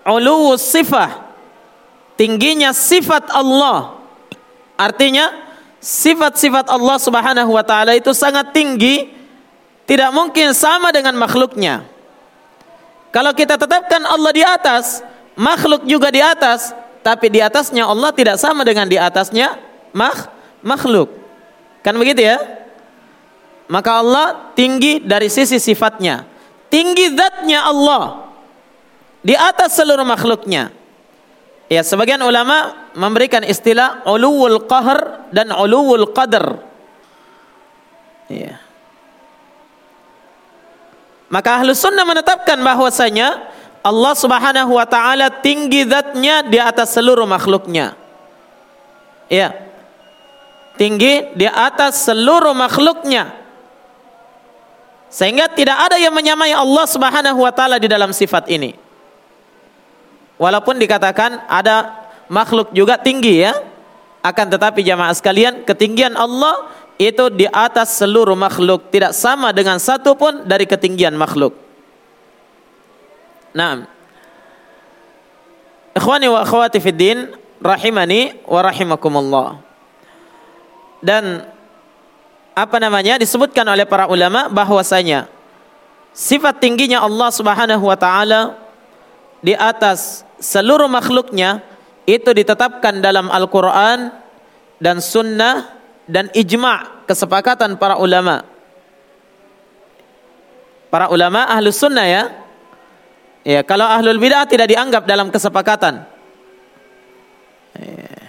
uluwus 0.05 0.63
sifah, 0.63 1.33
tingginya 2.15 2.77
sifat 2.77 3.33
Allah. 3.33 3.99
Artinya 4.77 5.33
sifat-sifat 5.81 6.69
Allah 6.69 6.97
Subhanahu 7.01 7.57
wa 7.57 7.65
taala 7.65 7.97
itu 7.97 8.13
sangat 8.13 8.53
tinggi, 8.53 9.09
tidak 9.91 10.15
mungkin 10.15 10.55
sama 10.55 10.95
dengan 10.95 11.19
makhluknya. 11.19 11.83
Kalau 13.11 13.35
kita 13.35 13.59
tetapkan 13.59 13.99
Allah 14.07 14.31
di 14.31 14.39
atas, 14.47 15.03
makhluk 15.35 15.83
juga 15.83 16.15
di 16.15 16.23
atas, 16.23 16.71
tapi 17.03 17.27
di 17.27 17.43
atasnya 17.43 17.91
Allah 17.91 18.15
tidak 18.15 18.39
sama 18.39 18.63
dengan 18.63 18.87
di 18.87 18.95
atasnya 18.95 19.59
makh 19.91 20.31
makhluk. 20.63 21.11
Kan 21.83 21.99
begitu 21.99 22.23
ya? 22.23 22.39
Maka 23.67 23.99
Allah 23.99 24.55
tinggi 24.55 25.03
dari 25.03 25.27
sisi 25.27 25.59
sifatnya. 25.59 26.23
Tinggi 26.71 27.11
zatnya 27.11 27.67
Allah 27.67 28.31
di 29.27 29.35
atas 29.35 29.75
seluruh 29.75 30.07
makhluknya. 30.07 30.71
Ya, 31.67 31.83
sebagian 31.83 32.23
ulama 32.23 32.79
memberikan 32.95 33.43
istilah 33.43 34.07
uluwul 34.07 34.71
qahr 34.71 35.27
dan 35.35 35.51
uluwul 35.51 36.15
qadar. 36.15 36.63
Ya. 38.31 38.70
Maka 41.31 41.63
ahlu 41.63 41.71
sunnah 41.79 42.03
menetapkan 42.03 42.59
bahwasanya 42.59 43.39
Allah 43.81 44.13
subhanahu 44.19 44.77
wa 44.77 44.85
ta'ala 44.85 45.31
tinggi 45.41 45.87
zatnya 45.87 46.43
di 46.43 46.59
atas 46.59 46.93
seluruh 46.93 47.25
makhluknya. 47.25 47.95
Ya. 49.31 49.55
Tinggi 50.75 51.31
di 51.39 51.47
atas 51.47 52.03
seluruh 52.03 52.53
makhluknya. 52.53 53.31
Sehingga 55.07 55.47
tidak 55.51 55.91
ada 55.91 55.97
yang 56.03 56.11
menyamai 56.11 56.51
Allah 56.51 56.87
subhanahu 56.91 57.47
wa 57.47 57.53
ta'ala 57.55 57.79
di 57.79 57.87
dalam 57.87 58.11
sifat 58.11 58.51
ini. 58.51 58.75
Walaupun 60.35 60.83
dikatakan 60.83 61.47
ada 61.47 61.95
makhluk 62.27 62.75
juga 62.75 62.99
tinggi 62.99 63.47
ya. 63.47 63.55
Akan 64.21 64.53
tetapi 64.53 64.85
jamaah 64.85 65.17
sekalian, 65.17 65.65
ketinggian 65.65 66.13
Allah 66.13 66.69
itu 67.01 67.33
di 67.33 67.49
atas 67.49 67.97
seluruh 67.97 68.37
makhluk, 68.37 68.93
tidak 68.93 69.17
sama 69.17 69.57
dengan 69.57 69.81
satu 69.81 70.13
pun 70.13 70.45
dari 70.45 70.69
ketinggian 70.69 71.17
makhluk. 71.17 71.57
Nah, 73.57 73.89
Ikhwani 75.97 76.29
wa 76.29 76.45
akhwati 76.45 76.77
fid 76.77 77.01
din, 77.01 77.19
rahimani 77.65 78.45
wa 78.45 78.61
rahimakumullah. 78.61 79.49
Dan 81.01 81.49
apa 82.53 82.77
namanya 82.77 83.17
disebutkan 83.17 83.65
oleh 83.65 83.89
para 83.89 84.05
ulama 84.05 84.53
bahwasanya 84.53 85.25
sifat 86.13 86.61
tingginya 86.61 87.01
Allah 87.01 87.33
Subhanahu 87.33 87.89
wa 87.89 87.97
taala 87.97 88.61
di 89.41 89.57
atas 89.57 90.29
seluruh 90.37 90.87
makhluknya 90.87 91.65
itu 92.05 92.29
ditetapkan 92.29 93.01
dalam 93.01 93.33
Al-Quran 93.33 94.13
dan 94.77 95.01
Sunnah 95.01 95.80
dan 96.11 96.27
ijma' 96.35 97.07
kesepakatan 97.07 97.79
para 97.79 97.97
ulama. 97.97 98.43
Para 100.91 101.07
ulama 101.07 101.47
ahlu 101.47 101.71
sunnah 101.71 102.07
ya. 102.07 102.25
Ya, 103.47 103.63
kalau 103.65 103.87
ahlul 103.87 104.21
bid'ah 104.21 104.45
tidak 104.45 104.69
dianggap 104.69 105.07
dalam 105.07 105.33
kesepakatan. 105.33 106.05
Ya. 107.79 108.21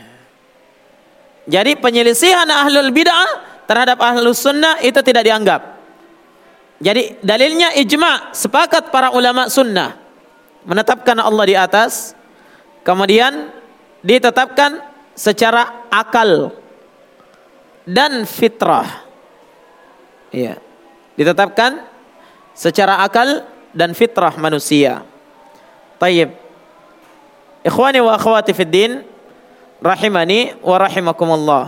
Jadi 1.50 1.76
penyelisihan 1.76 2.48
ahlul 2.48 2.94
bid'ah 2.94 3.66
terhadap 3.66 3.98
ahlus 4.00 4.40
sunnah 4.40 4.80
itu 4.80 5.02
tidak 5.02 5.26
dianggap. 5.26 5.62
Jadi 6.82 7.20
dalilnya 7.22 7.74
ijma' 7.82 8.32
sepakat 8.34 8.94
para 8.94 9.12
ulama 9.12 9.50
sunnah 9.50 9.98
menetapkan 10.66 11.18
Allah 11.18 11.46
di 11.46 11.56
atas, 11.58 12.14
kemudian 12.86 13.50
ditetapkan 14.06 14.82
secara 15.18 15.90
akal 15.90 16.61
dan 17.86 18.24
fitrah. 18.28 19.06
Iya. 20.32 20.58
Ditetapkan 21.18 21.84
secara 22.56 23.04
akal 23.04 23.46
dan 23.76 23.92
fitrah 23.96 24.36
manusia. 24.40 25.04
Tayyib. 26.00 26.34
Ikhwani 27.62 28.02
wa 28.02 28.18
akhwati 28.18 28.58
fid 28.58 28.72
din, 28.74 28.92
rahimani 29.84 30.58
wa 30.66 30.76
rahimakumullah. 30.82 31.66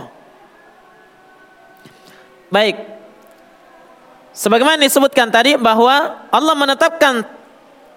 Baik. 2.50 2.76
Sebagaimana 4.34 4.82
disebutkan 4.82 5.30
tadi 5.30 5.54
bahwa 5.54 6.26
Allah 6.34 6.54
menetapkan 6.58 7.22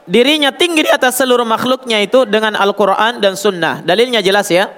dirinya 0.05 0.53
tinggi 0.53 0.85
di 0.85 0.91
atas 0.93 1.17
seluruh 1.17 1.45
makhluknya 1.45 1.97
itu 2.05 2.29
dengan 2.29 2.53
Al-Quran 2.53 3.17
dan 3.17 3.33
Sunnah. 3.33 3.81
Dalilnya 3.81 4.21
jelas 4.21 4.47
ya. 4.53 4.69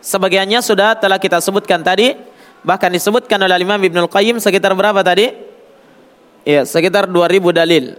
Sebagiannya 0.00 0.64
sudah 0.64 0.96
telah 0.96 1.20
kita 1.20 1.38
sebutkan 1.44 1.84
tadi. 1.84 2.16
Bahkan 2.62 2.94
disebutkan 2.94 3.42
oleh 3.42 3.58
Imam 3.58 3.78
Ibn 3.78 4.06
Al-Qayyim 4.06 4.38
sekitar 4.38 4.70
berapa 4.78 5.02
tadi? 5.02 5.34
Ya, 6.46 6.62
sekitar 6.62 7.10
2000 7.10 7.50
dalil. 7.50 7.98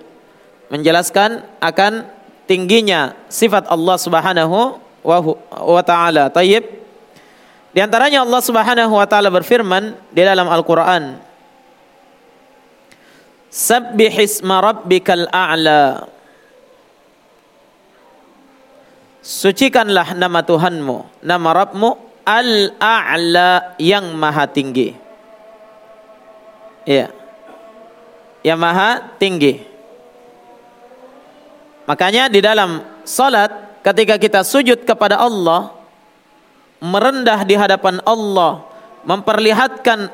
Menjelaskan 0.72 1.44
akan 1.60 2.08
tingginya 2.48 3.16
sifat 3.28 3.68
Allah 3.68 3.96
Subhanahu 4.00 4.80
wa 5.04 5.84
taala. 5.84 6.32
Tayyib. 6.32 6.64
Di 7.76 7.80
antaranya 7.84 8.24
Allah 8.24 8.40
Subhanahu 8.40 8.94
wa 8.96 9.08
taala 9.08 9.28
berfirman 9.28 10.00
di 10.16 10.22
dalam 10.24 10.48
Al-Qur'an. 10.48 11.20
Sabbihisma 13.52 14.64
rabbikal 14.64 15.28
a'la. 15.30 16.08
Sucikanlah 19.24 20.16
nama 20.20 20.44
Tuhanmu, 20.44 21.24
nama 21.24 21.50
Rabbmu 21.64 22.13
Al-A'la 22.24 23.76
yang 23.80 24.16
maha 24.16 24.48
tinggi. 24.48 24.96
Ya. 26.88 27.12
Yang 28.44 28.60
maha 28.60 28.92
tinggi. 29.20 29.54
Makanya 31.84 32.32
di 32.32 32.40
dalam 32.40 32.84
salat 33.04 33.52
ketika 33.84 34.16
kita 34.16 34.42
sujud 34.48 34.88
kepada 34.88 35.20
Allah 35.20 35.76
merendah 36.80 37.44
di 37.44 37.56
hadapan 37.60 38.00
Allah 38.08 38.64
memperlihatkan 39.04 40.08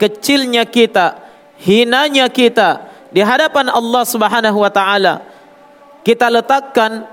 kecilnya 0.00 0.64
kita, 0.64 1.20
hinanya 1.60 2.32
kita 2.32 2.88
di 3.12 3.20
hadapan 3.20 3.68
Allah 3.68 4.02
Subhanahu 4.08 4.58
wa 4.60 4.72
taala. 4.72 5.20
Kita 6.02 6.32
letakkan 6.32 7.06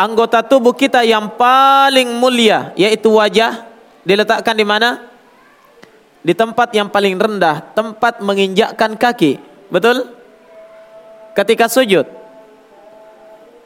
anggota 0.00 0.40
tubuh 0.40 0.72
kita 0.72 1.04
yang 1.04 1.28
paling 1.36 2.08
mulia 2.16 2.72
yaitu 2.72 3.12
wajah 3.12 3.68
diletakkan 4.00 4.56
di 4.56 4.64
mana? 4.64 5.04
Di 6.20 6.32
tempat 6.36 6.72
yang 6.72 6.88
paling 6.88 7.16
rendah, 7.16 7.72
tempat 7.72 8.20
menginjakkan 8.24 8.96
kaki. 8.96 9.40
Betul? 9.68 10.08
Ketika 11.36 11.68
sujud. 11.68 12.04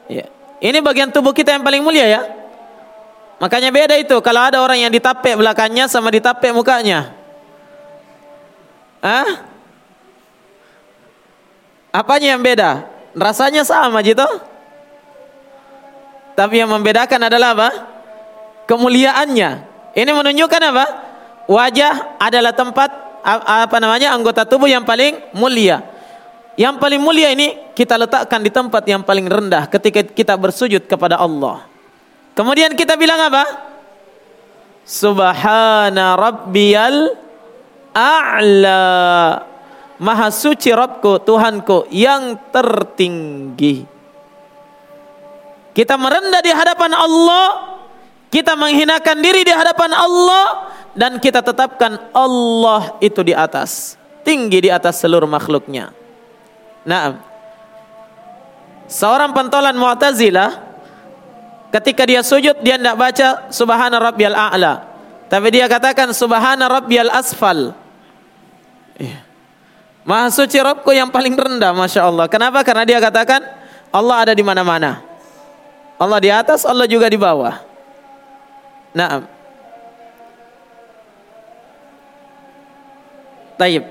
Ya. 0.07 0.27
Ini 0.63 0.79
bagian 0.79 1.11
tubuh 1.11 1.35
kita 1.35 1.55
yang 1.55 1.63
paling 1.63 1.83
mulia 1.83 2.07
ya. 2.07 2.21
Makanya 3.43 3.71
beda 3.75 3.95
itu 3.99 4.15
kalau 4.23 4.47
ada 4.47 4.63
orang 4.63 4.79
yang 4.79 4.91
ditapek 4.91 5.35
belakangnya 5.35 5.91
sama 5.91 6.07
ditapek 6.07 6.55
mukanya. 6.55 7.11
Hah? 9.03 9.43
Apanya 11.91 12.35
yang 12.35 12.43
beda? 12.43 12.87
Rasanya 13.15 13.67
sama 13.67 13.99
gitu. 13.99 14.23
Tapi 16.35 16.59
yang 16.59 16.69
membedakan 16.69 17.31
adalah 17.31 17.55
apa? 17.55 17.69
Kemuliaannya. 18.67 19.51
Ini 19.95 20.11
menunjukkan 20.11 20.61
apa? 20.69 20.85
Wajah 21.47 22.19
adalah 22.19 22.51
tempat 22.51 22.89
apa 23.25 23.77
namanya 23.79 24.11
anggota 24.11 24.43
tubuh 24.43 24.67
yang 24.67 24.83
paling 24.83 25.17
mulia. 25.33 25.81
Yang 26.59 26.75
paling 26.79 27.01
mulia 27.01 27.31
ini 27.31 27.55
kita 27.71 27.95
letakkan 27.95 28.39
di 28.43 28.51
tempat 28.51 28.83
yang 28.87 29.01
paling 29.03 29.27
rendah 29.27 29.67
ketika 29.71 30.03
kita 30.03 30.35
bersujud 30.35 30.83
kepada 30.85 31.19
Allah. 31.19 31.63
Kemudian 32.35 32.75
kita 32.75 32.99
bilang 32.99 33.19
apa? 33.31 33.43
Subhana 34.83 36.19
rabbiyal 36.19 37.15
a'la. 37.95 38.83
Maha 39.95 40.27
suci 40.27 40.75
Rabbku, 40.75 41.23
Tuhanku 41.23 41.87
yang 41.87 42.35
tertinggi. 42.51 43.94
Kita 45.75 45.99
merendah 45.99 46.39
di 46.39 46.55
hadapan 46.55 46.95
Allah, 46.95 47.75
kita 48.31 48.55
menghinakan 48.55 49.19
diri 49.19 49.43
di 49.43 49.51
hadapan 49.51 49.91
Allah 49.91 50.71
dan 50.95 51.19
kita 51.19 51.43
tetapkan 51.43 51.99
Allah 52.15 52.95
itu 53.03 53.19
di 53.19 53.35
atas, 53.35 53.99
tinggi 54.23 54.63
di 54.63 54.71
atas 54.71 55.03
seluruh 55.03 55.27
makhluknya. 55.27 55.91
Nah, 56.87 57.19
seorang 58.87 59.35
pentolan 59.35 59.75
Mu'tazilah 59.75 60.63
ketika 61.75 62.07
dia 62.07 62.23
sujud 62.23 62.55
dia 62.63 62.79
tidak 62.79 62.95
baca 62.95 63.27
Subhana 63.51 63.99
Rabbiyal 63.99 64.31
A'la, 64.31 64.73
tapi 65.27 65.51
dia 65.51 65.67
katakan 65.67 66.15
Subhana 66.15 66.71
Rabbiyal 66.71 67.11
Asfal. 67.11 67.75
Iya. 68.95 69.27
Maha 70.07 70.31
suci 70.31 70.55
Rabbku 70.55 70.95
yang 70.95 71.11
paling 71.11 71.35
rendah, 71.35 71.75
masya 71.75 72.07
Allah. 72.07 72.31
Kenapa? 72.31 72.63
Karena 72.63 72.87
dia 72.87 73.03
katakan 73.03 73.43
Allah 73.91 74.23
ada 74.23 74.33
di 74.37 74.45
mana-mana. 74.45 75.14
Allah 75.95 76.19
di 76.19 76.29
atas, 76.31 76.67
Allah 76.67 76.87
juga 76.87 77.07
di 77.07 77.15
bawah. 77.15 77.63
Nah, 78.95 79.23
Taib. 83.55 83.87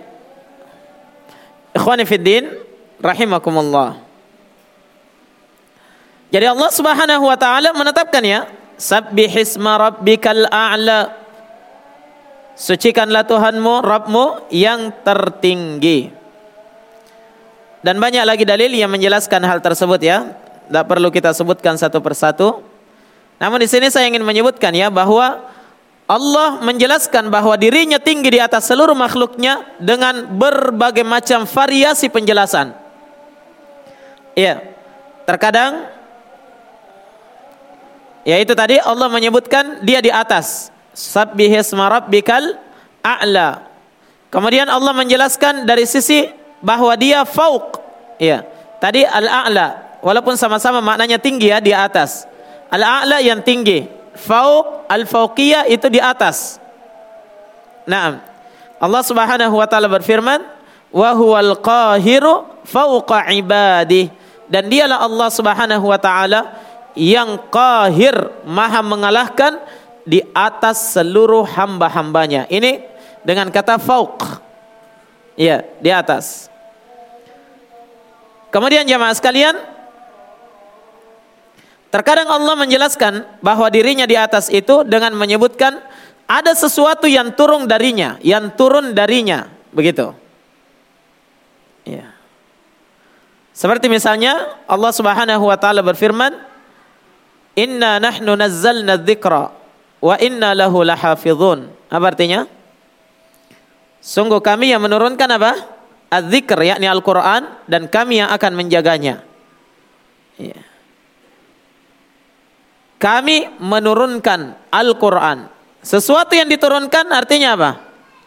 Ikhwani 1.73 2.05
rahimakumullah. 3.01 3.97
Jadi 6.29 6.47
Allah 6.51 6.71
Subhanahu 6.71 7.25
wa 7.25 7.39
taala 7.41 7.73
menetapkan 7.73 8.21
ya, 8.21 8.45
sabbihisma 8.77 9.81
rabbikal 9.81 10.45
a'la. 10.53 11.17
Sucikanlah 12.55 13.27
Tuhanmu, 13.27 13.83
Rabbmu 13.83 14.53
yang 14.55 14.95
tertinggi. 15.03 16.13
Dan 17.83 17.99
banyak 17.99 18.23
lagi 18.23 18.47
dalil 18.47 18.71
yang 18.71 18.89
menjelaskan 18.95 19.43
hal 19.43 19.59
tersebut 19.59 20.01
ya. 20.01 20.44
Tidak 20.69 20.85
perlu 20.89 21.13
kita 21.13 21.37
sebutkan 21.37 21.77
satu 21.77 22.01
persatu. 22.01 22.65
Namun 23.37 23.61
di 23.61 23.69
sini 23.69 23.93
saya 23.93 24.09
ingin 24.09 24.25
menyebutkan 24.25 24.73
ya 24.73 24.89
bahwa 24.89 25.45
Allah 26.05 26.61
menjelaskan 26.61 27.33
bahwa 27.33 27.57
dirinya 27.57 27.97
tinggi 27.97 28.37
di 28.37 28.41
atas 28.41 28.69
seluruh 28.69 28.97
makhluknya 28.97 29.65
dengan 29.81 30.29
berbagai 30.29 31.05
macam 31.05 31.49
variasi 31.49 32.13
penjelasan. 32.13 32.77
Iya. 34.37 34.61
Terkadang 35.25 35.89
ya 38.29 38.37
itu 38.37 38.53
tadi 38.53 38.77
Allah 38.81 39.09
menyebutkan 39.09 39.85
dia 39.85 40.01
di 40.05 40.13
atas. 40.13 40.69
Sabbihisma 40.95 41.91
rabbikal 41.91 42.57
a'la. 43.03 43.67
Kemudian 44.31 44.69
Allah 44.69 44.93
menjelaskan 44.95 45.67
dari 45.67 45.89
sisi 45.89 46.29
bahwa 46.61 46.93
dia 46.97 47.25
fauq. 47.29 47.81
Iya. 48.21 48.47
Tadi 48.79 49.05
al-a'la 49.09 49.84
walaupun 50.05 50.37
sama-sama 50.37 50.85
maknanya 50.85 51.17
tinggi 51.17 51.49
ya 51.49 51.65
di 51.65 51.73
atas. 51.73 52.29
Al-a'la 52.69 53.25
yang 53.25 53.41
tinggi. 53.41 53.89
Fauq 54.15 54.87
al-fauqiyah 54.87 55.67
itu 55.73 55.89
di 55.89 55.99
atas. 55.99 56.61
Naam. 57.89 58.21
Allah 58.79 59.03
Subhanahu 59.03 59.55
wa 59.57 59.67
taala 59.67 59.89
berfirman, 59.89 60.45
"Wa 60.93 61.17
huwal 61.17 61.57
qahiru 61.59 62.45
fauqa 62.69 63.33
ibadihi." 63.33 64.23
dan 64.49 64.69
dialah 64.69 65.05
Allah 65.05 65.29
Subhanahu 65.33 65.85
wa 65.89 65.99
taala 66.01 66.41
yang 66.95 67.41
qahir 67.51 68.15
maha 68.47 68.81
mengalahkan 68.85 69.59
di 70.05 70.21
atas 70.37 70.95
seluruh 70.95 71.49
hamba-hambanya. 71.49 72.47
Ini 72.53 72.85
dengan 73.25 73.49
kata 73.49 73.81
fauq. 73.81 74.45
Ya, 75.35 75.67
di 75.83 75.91
atas. 75.91 76.47
Kemudian 78.55 78.87
jamaah 78.87 79.11
sekalian, 79.19 79.59
terkadang 81.95 82.27
Allah 82.27 82.59
menjelaskan 82.59 83.23
bahwa 83.39 83.71
dirinya 83.71 84.03
di 84.03 84.19
atas 84.19 84.51
itu 84.51 84.83
dengan 84.83 85.15
menyebutkan 85.15 85.79
ada 86.27 86.51
sesuatu 86.51 87.07
yang 87.07 87.31
turun 87.39 87.71
darinya, 87.71 88.19
yang 88.19 88.51
turun 88.51 88.91
darinya, 88.99 89.47
begitu. 89.71 90.11
Ya. 91.87 92.11
Seperti 93.55 93.87
misalnya 93.87 94.59
Allah 94.67 94.91
Subhanahu 94.91 95.47
wa 95.47 95.55
taala 95.55 95.87
berfirman, 95.87 96.35
"Inna 97.55 98.03
nahnu 98.03 98.35
nazzalna 98.35 98.99
dzikra 98.99 99.55
wa 100.03 100.15
inna 100.19 100.59
lahu 100.59 100.83
lahafizun." 100.83 101.71
Apa 101.95 102.11
artinya? 102.11 102.51
Sungguh 104.03 104.43
kami 104.43 104.75
yang 104.75 104.83
menurunkan 104.83 105.31
apa? 105.31 105.63
Az-dzikr 106.11 106.59
yakni 106.67 106.91
Al-Qur'an 106.91 107.63
dan 107.71 107.87
kami 107.87 108.19
yang 108.19 108.35
akan 108.35 108.53
menjaganya. 108.59 109.23
Ya. 110.35 110.74
Kami 113.05 113.61
menurunkan 113.61 114.73
Al-Qur'an. 114.73 115.53
Sesuatu 115.85 116.33
yang 116.33 116.49
diturunkan 116.49 117.05
artinya 117.13 117.53
apa? 117.53 117.71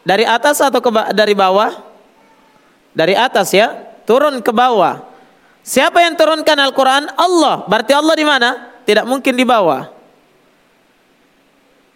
Dari 0.06 0.22
atas 0.22 0.62
atau 0.62 0.78
ke 0.78 0.94
dari 1.18 1.34
bawah? 1.34 1.74
Dari 2.94 3.18
atas 3.18 3.58
ya, 3.58 3.74
turun 4.06 4.38
ke 4.46 4.54
bawah. 4.54 5.02
Siapa 5.66 6.06
yang 6.06 6.14
turunkan 6.14 6.54
Al-Quran? 6.62 7.10
Allah. 7.18 7.66
Berarti 7.66 7.98
Allah 7.98 8.14
di 8.14 8.22
mana? 8.22 8.50
Tidak 8.86 9.02
mungkin 9.10 9.34
di 9.34 9.42
bawah. 9.42 9.90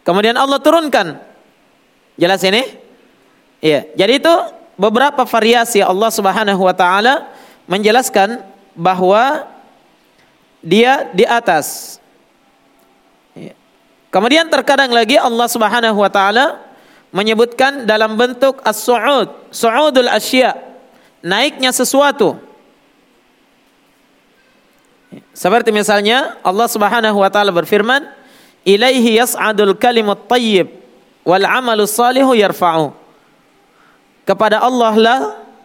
Kemudian 0.02 0.34
Allah 0.34 0.58
turunkan. 0.58 1.22
Jelas 2.18 2.42
ini? 2.42 2.66
Iya. 3.62 3.94
Jadi 3.94 4.26
itu 4.26 4.34
beberapa 4.74 5.22
variasi 5.30 5.86
Allah 5.86 6.10
Subhanahu 6.10 6.66
wa 6.66 6.74
taala 6.74 7.30
menjelaskan 7.70 8.42
bahwa 8.74 9.46
dia 10.66 11.06
di 11.14 11.30
atas. 11.30 12.01
Kemudian 14.12 14.52
terkadang 14.52 14.92
lagi 14.92 15.16
Allah 15.16 15.48
Subhanahu 15.48 15.96
wa 15.96 16.12
taala 16.12 16.60
menyebutkan 17.16 17.88
dalam 17.88 18.20
bentuk 18.20 18.60
as-su'ud, 18.60 19.32
su'udul 19.56 20.12
asya, 20.12 20.52
naiknya 21.24 21.72
sesuatu. 21.72 22.36
Seperti 25.32 25.72
misalnya 25.72 26.36
Allah 26.44 26.68
Subhanahu 26.68 27.24
wa 27.24 27.32
taala 27.32 27.56
berfirman, 27.56 28.04
"Ilaihi 28.68 29.16
yas'adul 29.16 29.80
kalimut 29.80 30.28
thayyib 30.28 30.68
wal 31.24 31.48
'amalu 31.48 31.88
salihu 31.88 32.36
yarfa'u." 32.36 32.92
Kepada 34.28 34.60
Allah 34.60 34.94
lah, 35.00 35.20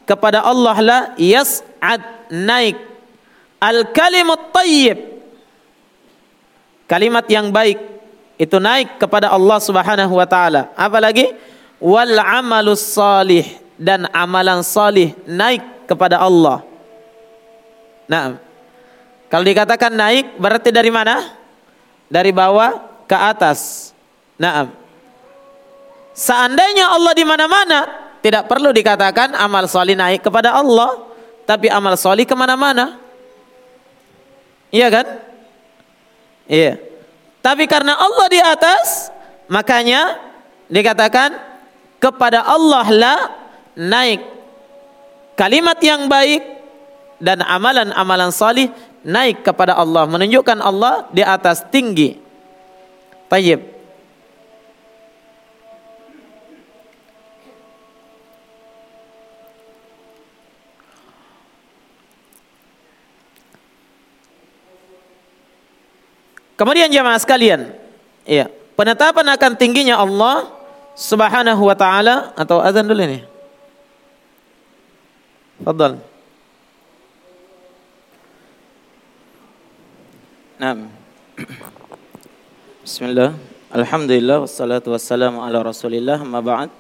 kepada 0.07 0.47
Allah 0.47 0.77
lah 0.79 1.01
yas'ad 1.19 2.31
naik 2.31 2.79
al 3.59 3.91
kalimut 3.91 4.55
thayyib. 4.55 5.19
Kalimat 6.87 7.27
yang 7.27 7.51
baik 7.51 7.83
itu 8.37 8.57
naik 8.61 9.01
kepada 9.01 9.33
Allah 9.33 9.59
Subhanahu 9.61 10.13
wa 10.17 10.29
taala. 10.29 10.73
Apalagi 10.77 11.33
wal 11.81 12.17
'amalus 12.17 12.85
salih 12.85 13.45
dan 13.81 14.09
amalan 14.13 14.61
salih 14.65 15.17
naik 15.25 15.65
kepada 15.89 16.21
Allah. 16.21 16.65
Nah, 18.07 18.39
kalau 19.27 19.45
dikatakan 19.45 19.93
naik 19.93 20.39
berarti 20.39 20.71
dari 20.71 20.93
mana? 20.93 21.35
Dari 22.07 22.31
bawah 22.31 23.03
ke 23.11 23.17
atas. 23.17 23.91
Nah, 24.39 24.71
seandainya 26.15 26.93
Allah 26.93 27.13
di 27.17 27.25
mana-mana, 27.27 27.79
tidak 28.23 28.47
perlu 28.47 28.71
dikatakan 28.71 29.35
amal 29.35 29.67
solih 29.67 29.99
naik 29.99 30.23
kepada 30.23 30.55
Allah, 30.55 31.03
tapi 31.49 31.67
amal 31.67 31.99
solih 31.99 32.23
ke 32.23 32.35
mana-mana. 32.39 32.99
Iya 34.71 34.89
kan? 34.91 35.07
Iya. 36.47 36.79
Tapi 37.47 37.71
karena 37.71 37.95
Allah 37.95 38.27
di 38.27 38.43
atas, 38.43 39.15
makanya 39.47 40.19
dikatakan 40.67 41.31
kepada 42.03 42.43
Allah 42.43 42.87
lah 42.91 43.21
naik 43.79 44.19
kalimat 45.39 45.79
yang 45.79 46.11
baik 46.11 46.43
dan 47.23 47.47
amalan-amalan 47.47 48.35
salih 48.35 48.67
naik 49.07 49.47
kepada 49.47 49.79
Allah, 49.79 50.11
menunjukkan 50.11 50.59
Allah 50.59 51.07
di 51.15 51.23
atas 51.23 51.63
tinggi. 51.71 52.19
Tayyib. 53.31 53.76
Kemudian 66.57 66.89
jemaah 66.89 67.21
sekalian, 67.21 67.69
ya, 68.25 68.49
penetapan 68.75 69.29
akan 69.37 69.53
tingginya 69.61 70.01
Allah 70.01 70.49
Subhanahu 70.97 71.69
wa 71.69 71.77
taala 71.77 72.33
atau 72.33 72.57
azan 72.65 72.89
dulu 72.89 73.05
ini. 73.05 73.21
Fadal. 75.61 76.01
Naam. 80.57 80.89
Bismillah. 82.81 83.37
Alhamdulillah 83.69 84.41
wassalatu 84.41 84.97
wassalamu 84.97 85.45
ala 85.45 85.61
Rasulillah 85.61 86.17
amma 86.17 86.41
ba'd. 86.41 86.73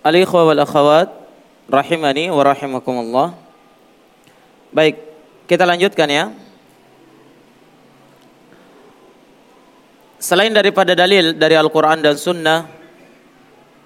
Al-ikhwa 0.00 0.48
wal 0.48 0.64
akhawat 0.64 1.12
rahimani 1.68 2.32
wa 2.32 2.40
rahimakumullah. 2.40 3.36
Baik, 4.72 4.96
kita 5.44 5.68
lanjutkan 5.68 6.08
ya. 6.08 6.32
Selain 10.20 10.52
daripada 10.52 10.92
dalil 10.92 11.32
dari 11.32 11.56
Al-Qur'an 11.56 12.04
dan 12.04 12.20
Sunnah 12.20 12.68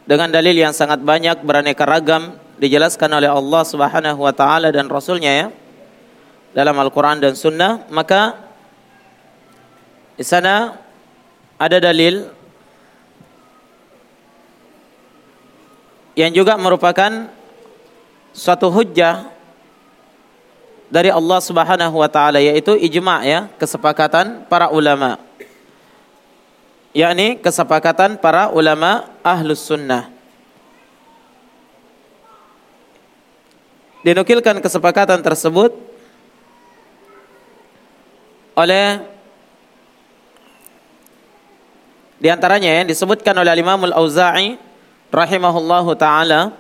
dengan 0.03 0.29
dalil 0.35 0.59
yang 0.59 0.75
sangat 0.75 0.99
banyak 0.99 1.47
beraneka 1.47 1.87
ragam 1.87 2.35
dijelaskan 2.59 3.07
oleh 3.23 3.31
Allah 3.31 3.63
Subhanahu 3.63 4.19
wa 4.19 4.35
taala 4.35 4.75
dan 4.75 4.91
rasulnya 4.91 5.31
ya 5.31 5.47
dalam 6.55 6.79
Al-Quran 6.79 7.19
dan 7.19 7.35
Sunnah, 7.35 7.83
maka 7.91 8.39
di 10.15 10.23
sana 10.23 10.79
ada 11.59 11.83
dalil 11.83 12.31
yang 16.15 16.31
juga 16.31 16.55
merupakan 16.55 17.27
suatu 18.31 18.71
hujjah 18.71 19.27
dari 20.87 21.11
Allah 21.11 21.43
Subhanahu 21.43 21.99
wa 21.99 22.07
taala 22.07 22.39
yaitu 22.39 22.79
ijma' 22.79 23.27
ya, 23.27 23.51
kesepakatan 23.59 24.47
para 24.47 24.71
ulama. 24.71 25.19
Yakni 26.95 27.43
kesepakatan 27.43 28.17
para 28.23 28.49
ulama 28.55 29.11
Ahlus 29.21 29.67
Sunnah. 29.67 30.09
Dinukilkan 34.07 34.63
kesepakatan 34.63 35.19
tersebut 35.21 35.75
oleh 38.55 39.03
di 42.23 42.31
antaranya 42.31 42.81
yang 42.81 42.87
disebutkan 42.87 43.35
oleh 43.35 43.51
Imam 43.59 43.81
Al-Auza'i 43.91 44.55
rahimahullahu 45.11 45.99
taala 45.99 46.55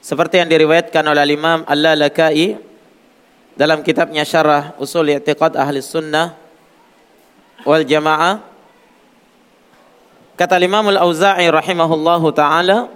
seperti 0.00 0.40
yang 0.40 0.48
diriwayatkan 0.48 1.04
oleh 1.04 1.36
Imam 1.36 1.66
Al-Lalakai 1.68 2.56
dalam 3.58 3.84
kitabnya 3.84 4.24
Syarah 4.24 4.72
Usul 4.80 5.12
I'tiqad 5.12 5.58
Ahli 5.58 5.84
Sunnah 5.84 6.32
wal 7.66 7.84
Jamaah 7.84 8.49
kata 10.40 10.56
Imam 10.56 10.88
Al-Auza'i 10.88 11.52
rahimahullahu 11.52 12.32
taala 12.32 12.88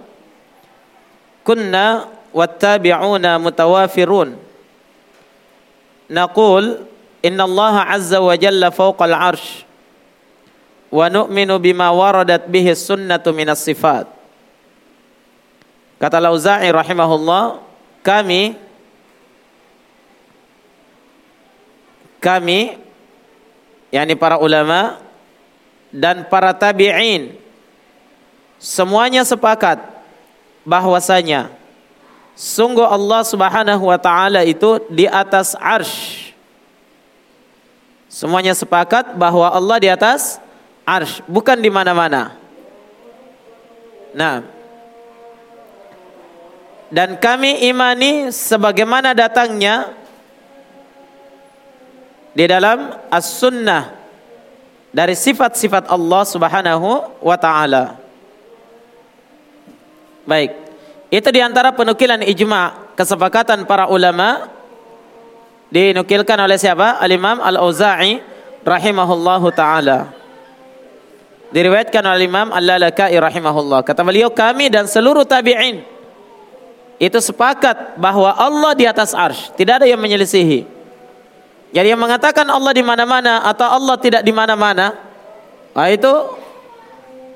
kunna 1.45 2.09
wattabi'una 2.33 3.37
mutawafirun 3.37 4.33
naqul 6.09 6.89
Inna 7.25 7.49
Allah 7.49 7.89
azza 7.89 8.21
wa 8.21 8.37
jalla 8.37 8.69
fawqal 8.69 9.09
arsh 9.09 9.65
wa 10.93 11.09
nu'minu 11.09 11.57
bima 11.57 11.89
waradat 11.89 12.45
bihi 12.45 12.69
sunnatu 12.77 13.33
minas 13.33 13.65
sifat. 13.65 14.05
Kata 15.97 16.21
Lauza'i 16.21 16.69
rahimahullah, 16.69 17.65
kami 18.05 18.53
kami 22.21 22.77
yakni 23.89 24.13
para 24.13 24.37
ulama 24.37 25.01
dan 25.95 26.27
para 26.27 26.51
tabi'in. 26.51 27.39
Semuanya 28.59 29.23
sepakat 29.23 29.79
bahwasanya 30.67 31.47
sungguh 32.35 32.83
Allah 32.83 33.23
Subhanahu 33.23 33.83
wa 33.87 33.95
taala 33.95 34.43
itu 34.43 34.83
di 34.91 35.07
atas 35.07 35.55
arsh. 35.55 36.35
Semuanya 38.11 38.51
sepakat 38.51 39.15
bahwa 39.15 39.47
Allah 39.47 39.77
di 39.79 39.87
atas 39.87 40.39
arsh, 40.83 41.23
bukan 41.27 41.59
di 41.59 41.71
mana-mana. 41.71 42.35
Nah, 44.15 44.39
dan 46.87 47.19
kami 47.19 47.67
imani 47.67 48.31
sebagaimana 48.31 49.11
datangnya 49.11 49.91
di 52.31 52.47
dalam 52.47 52.95
as-sunnah 53.11 54.04
dari 54.95 55.11
sifat-sifat 55.11 55.91
Allah 55.91 56.23
Subhanahu 56.23 57.19
wa 57.19 57.35
taala. 57.35 57.99
Baik. 60.23 60.55
Itu 61.11 61.27
di 61.35 61.43
antara 61.43 61.75
penukilan 61.75 62.23
ijma 62.23 62.95
kesepakatan 62.95 63.67
para 63.67 63.91
ulama 63.91 64.47
dinukilkan 65.67 66.39
oleh 66.39 66.55
siapa? 66.55 66.95
Al-Imam 67.03 67.43
Al-Auza'i 67.43 68.23
rahimahullahu 68.63 69.51
taala. 69.51 70.15
Diriwayatkan 71.51 72.03
oleh 72.07 72.25
Imam 72.31 72.55
Al-Lalakai 72.55 73.19
rahimahullah. 73.19 73.83
Kata 73.83 73.99
beliau 73.99 74.31
kami 74.31 74.71
dan 74.71 74.87
seluruh 74.87 75.27
tabi'in 75.27 75.83
itu 76.95 77.19
sepakat 77.19 77.99
bahwa 77.99 78.31
Allah 78.31 78.71
di 78.71 78.87
atas 78.87 79.11
arsh, 79.11 79.51
tidak 79.59 79.83
ada 79.83 79.87
yang 79.87 79.99
menyelisihi. 79.99 80.74
Jadi 81.75 81.91
yang 81.91 81.99
mengatakan 81.99 82.47
Allah 82.47 82.71
di 82.71 82.79
mana-mana 82.79 83.43
atau 83.43 83.67
Allah 83.67 83.99
tidak 83.99 84.23
di 84.23 84.31
mana-mana, 84.31 84.95
nah 85.75 85.87
itu 85.91 86.07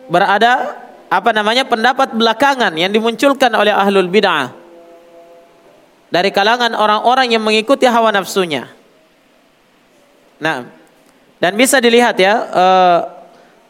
berada 0.07 0.79
apa 1.11 1.35
namanya 1.35 1.67
pendapat 1.67 2.15
belakangan 2.15 2.71
yang 2.79 2.87
dimunculkan 2.87 3.51
oleh 3.51 3.75
ahlul 3.75 4.07
bid'ah 4.07 4.55
dari 6.07 6.31
kalangan 6.31 6.71
orang-orang 6.71 7.35
yang 7.35 7.43
mengikuti 7.43 7.83
hawa 7.83 8.15
nafsunya. 8.15 8.71
Nah, 10.39 10.71
dan 11.43 11.51
bisa 11.59 11.83
dilihat 11.83 12.15
ya 12.15 12.33
uh, 12.47 12.99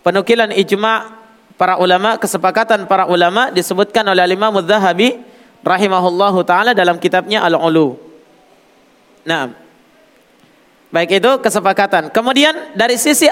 penukilan 0.06 0.54
ijma 0.54 1.18
para 1.58 1.82
ulama, 1.82 2.22
kesepakatan 2.22 2.86
para 2.86 3.10
ulama 3.10 3.50
disebutkan 3.50 4.06
oleh 4.06 4.22
Imam 4.30 4.54
Mudzahabi 4.54 5.18
rahimahullahu 5.66 6.46
taala 6.46 6.78
dalam 6.78 7.02
kitabnya 7.02 7.42
Al-Ulu. 7.42 7.98
Nah, 9.28 9.69
baik 10.90 11.22
itu 11.22 11.32
kesepakatan. 11.42 12.10
Kemudian 12.14 12.74
dari 12.74 12.98
sisi 12.98 13.30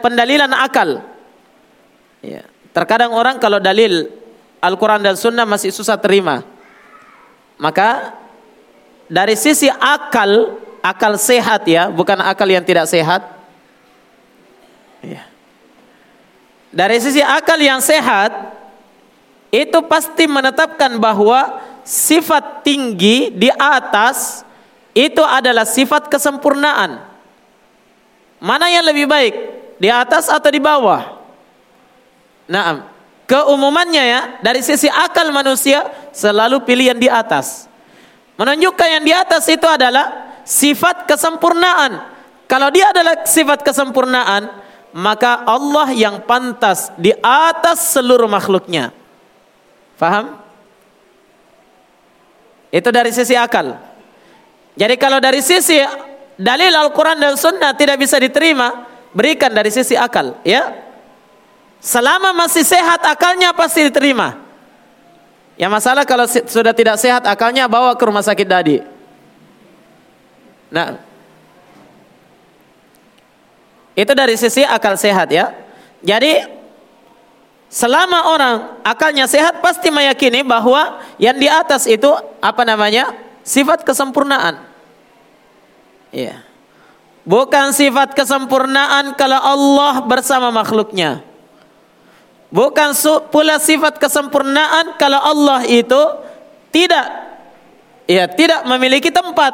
pendalilan 0.00 0.52
akal, 0.52 1.04
ya, 2.24 2.44
Terkadang 2.74 3.14
orang 3.14 3.38
kalau 3.38 3.62
dalil 3.62 4.10
Al-Quran 4.58 4.98
dan 4.98 5.14
Sunnah 5.14 5.46
masih 5.46 5.70
susah 5.70 5.94
terima. 5.94 6.42
Maka 7.54 8.18
dari 9.06 9.38
sisi 9.38 9.70
akal, 9.70 10.58
akal 10.82 11.14
sehat 11.14 11.62
ya, 11.70 11.86
bukan 11.86 12.18
akal 12.18 12.50
yang 12.50 12.66
tidak 12.66 12.90
sehat. 12.90 13.22
Ya. 15.06 15.22
Dari 16.74 16.98
sisi 16.98 17.22
akal 17.22 17.62
yang 17.62 17.78
sehat, 17.78 18.34
itu 19.54 19.78
pasti 19.86 20.26
menetapkan 20.26 20.98
bahwa 20.98 21.62
sifat 21.86 22.66
tinggi 22.66 23.30
di 23.30 23.54
atas 23.54 24.42
itu 24.94 25.20
adalah 25.20 25.66
sifat 25.66 26.06
kesempurnaan. 26.06 27.02
Mana 28.38 28.70
yang 28.70 28.86
lebih 28.86 29.10
baik? 29.10 29.34
Di 29.82 29.90
atas 29.90 30.30
atau 30.30 30.48
di 30.48 30.62
bawah? 30.62 31.18
Nah, 32.46 32.86
keumumannya 33.26 34.04
ya 34.06 34.20
dari 34.38 34.62
sisi 34.62 34.86
akal 34.86 35.34
manusia 35.34 35.82
selalu 36.14 36.62
pilih 36.62 36.94
yang 36.94 37.00
di 37.02 37.10
atas. 37.10 37.66
Menunjukkan 38.38 38.88
yang 38.98 39.04
di 39.04 39.12
atas 39.14 39.50
itu 39.50 39.66
adalah 39.66 40.38
sifat 40.46 41.10
kesempurnaan. 41.10 42.14
Kalau 42.46 42.68
dia 42.70 42.94
adalah 42.94 43.26
sifat 43.26 43.66
kesempurnaan, 43.66 44.46
maka 44.94 45.42
Allah 45.42 45.90
yang 45.90 46.22
pantas 46.22 46.94
di 46.94 47.10
atas 47.18 47.98
seluruh 47.98 48.30
makhluknya. 48.30 48.94
Faham? 49.98 50.38
Itu 52.70 52.90
dari 52.90 53.10
sisi 53.10 53.34
akal. 53.34 53.93
Jadi 54.74 54.94
kalau 54.98 55.22
dari 55.22 55.38
sisi 55.38 55.78
dalil 56.34 56.74
Al-Quran 56.74 57.18
dan 57.18 57.34
Sunnah 57.38 57.74
tidak 57.78 57.98
bisa 58.02 58.18
diterima, 58.18 58.86
berikan 59.14 59.54
dari 59.54 59.70
sisi 59.70 59.94
akal. 59.94 60.34
Ya, 60.42 60.84
Selama 61.84 62.32
masih 62.32 62.64
sehat 62.64 63.04
akalnya 63.04 63.52
pasti 63.52 63.84
diterima. 63.84 64.40
Yang 65.60 65.68
masalah 65.68 66.08
kalau 66.08 66.24
sudah 66.24 66.72
tidak 66.72 66.96
sehat 66.96 67.28
akalnya 67.28 67.68
bawa 67.68 67.92
ke 67.92 68.04
rumah 68.08 68.24
sakit 68.24 68.48
tadi. 68.48 68.80
Nah, 70.72 70.96
itu 73.92 74.12
dari 74.16 74.32
sisi 74.40 74.64
akal 74.64 74.96
sehat 74.96 75.28
ya. 75.28 75.52
Jadi 76.00 76.48
selama 77.68 78.32
orang 78.32 78.54
akalnya 78.80 79.28
sehat 79.28 79.60
pasti 79.60 79.92
meyakini 79.92 80.40
bahwa 80.40 81.04
yang 81.20 81.36
di 81.36 81.52
atas 81.52 81.84
itu 81.84 82.08
apa 82.40 82.64
namanya? 82.64 83.12
Sifat 83.44 83.84
kesempurnaan. 83.84 84.64
Iya. 86.10 86.42
Bukan 87.24 87.72
sifat 87.72 88.12
kesempurnaan 88.12 89.16
kalau 89.16 89.40
Allah 89.40 90.04
bersama 90.04 90.52
makhluknya. 90.52 91.24
Bukan 92.52 92.92
pula 93.32 93.56
sifat 93.58 93.96
kesempurnaan 93.96 94.96
kalau 95.00 95.18
Allah 95.18 95.64
itu 95.66 96.02
tidak 96.68 97.06
ya 98.04 98.28
tidak 98.28 98.62
memiliki 98.68 99.08
tempat. 99.08 99.52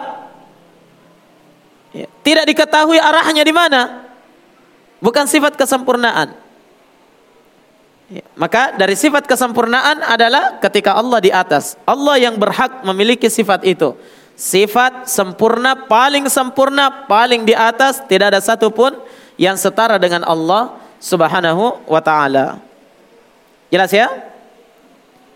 Ya, 1.91 2.07
tidak 2.23 2.45
diketahui 2.51 2.99
arahnya 2.99 3.43
di 3.43 3.55
mana. 3.55 4.11
Bukan 5.01 5.25
sifat 5.31 5.57
kesempurnaan. 5.57 6.50
Ya, 8.11 8.27
maka 8.35 8.75
dari 8.75 8.99
sifat 8.99 9.23
kesempurnaan 9.23 10.03
adalah 10.03 10.59
ketika 10.59 10.99
Allah 10.99 11.23
di 11.23 11.31
atas. 11.31 11.79
Allah 11.87 12.19
yang 12.19 12.35
berhak 12.35 12.83
memiliki 12.83 13.31
sifat 13.31 13.63
itu. 13.63 13.95
Sifat 14.35 15.07
sempurna, 15.07 15.87
paling 15.87 16.27
sempurna, 16.27 17.07
paling 17.07 17.47
di 17.47 17.55
atas, 17.55 18.03
tidak 18.11 18.35
ada 18.35 18.41
satupun 18.43 18.99
yang 19.39 19.55
setara 19.55 19.95
dengan 19.95 20.27
Allah 20.27 20.75
Subhanahu 20.99 21.87
wa 21.87 22.03
taala. 22.03 22.59
Jelas 23.71 23.95
ya? 23.95 24.11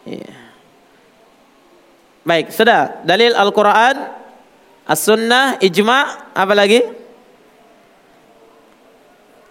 Iya. 0.03 0.35
Baik, 2.27 2.51
sudah. 2.51 3.07
Dalil 3.07 3.39
Al-Quran, 3.39 3.97
As-Sunnah, 4.83 5.63
Ijma' 5.63 6.35
apa 6.35 6.55
lagi? 6.59 6.83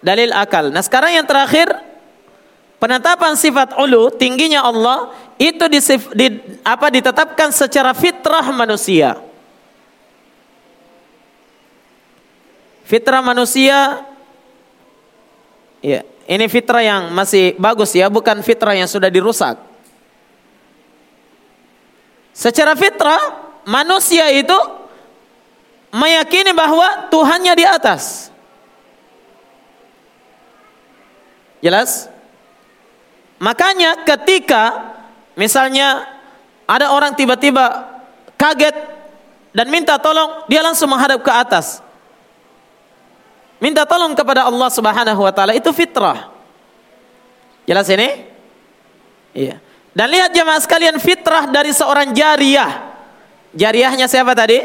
Dalil 0.04 0.28
akal. 0.36 0.68
Nah 0.68 0.84
sekarang 0.84 1.16
yang 1.16 1.24
terakhir, 1.24 1.72
penetapan 2.84 3.32
sifat 3.32 3.80
ulu, 3.80 4.12
tingginya 4.12 4.60
Allah, 4.60 5.08
itu 5.40 5.64
disif, 5.72 6.12
di, 6.12 6.36
apa 6.60 6.92
ditetapkan 6.92 7.48
secara 7.48 7.96
fitrah 7.96 8.44
manusia. 8.52 9.16
Fitrah 12.84 13.24
manusia, 13.24 14.04
ya, 15.80 16.04
ini 16.28 16.44
fitrah 16.44 16.84
yang 16.84 17.08
masih 17.16 17.56
bagus 17.56 17.96
ya, 17.96 18.12
bukan 18.12 18.44
fitrah 18.44 18.76
yang 18.76 18.84
sudah 18.84 19.08
dirusak. 19.08 19.56
Secara 22.36 22.76
fitrah, 22.76 23.48
manusia 23.64 24.28
itu 24.28 24.58
meyakini 25.88 26.52
bahwa 26.52 27.08
Tuhannya 27.08 27.56
di 27.56 27.64
atas. 27.64 28.28
Jelas? 31.64 32.12
Makanya 33.44 34.08
ketika 34.08 34.96
misalnya 35.36 36.08
ada 36.64 36.96
orang 36.96 37.12
tiba-tiba 37.12 37.92
kaget 38.40 38.72
dan 39.52 39.68
minta 39.68 40.00
tolong, 40.00 40.48
dia 40.48 40.64
langsung 40.64 40.88
menghadap 40.88 41.20
ke 41.20 41.28
atas. 41.28 41.84
Minta 43.60 43.84
tolong 43.84 44.16
kepada 44.16 44.48
Allah 44.48 44.72
Subhanahu 44.72 45.20
wa 45.20 45.32
taala 45.32 45.52
itu 45.52 45.68
fitrah. 45.76 46.32
Jelas 47.68 47.84
ini? 47.92 48.32
Iya. 49.36 49.60
Dan 49.92 50.08
lihat 50.10 50.32
jemaah 50.32 50.58
sekalian 50.58 50.96
fitrah 50.96 51.44
dari 51.46 51.70
seorang 51.70 52.16
jariyah. 52.16 52.96
Jariyahnya 53.54 54.08
siapa 54.08 54.32
tadi? 54.34 54.58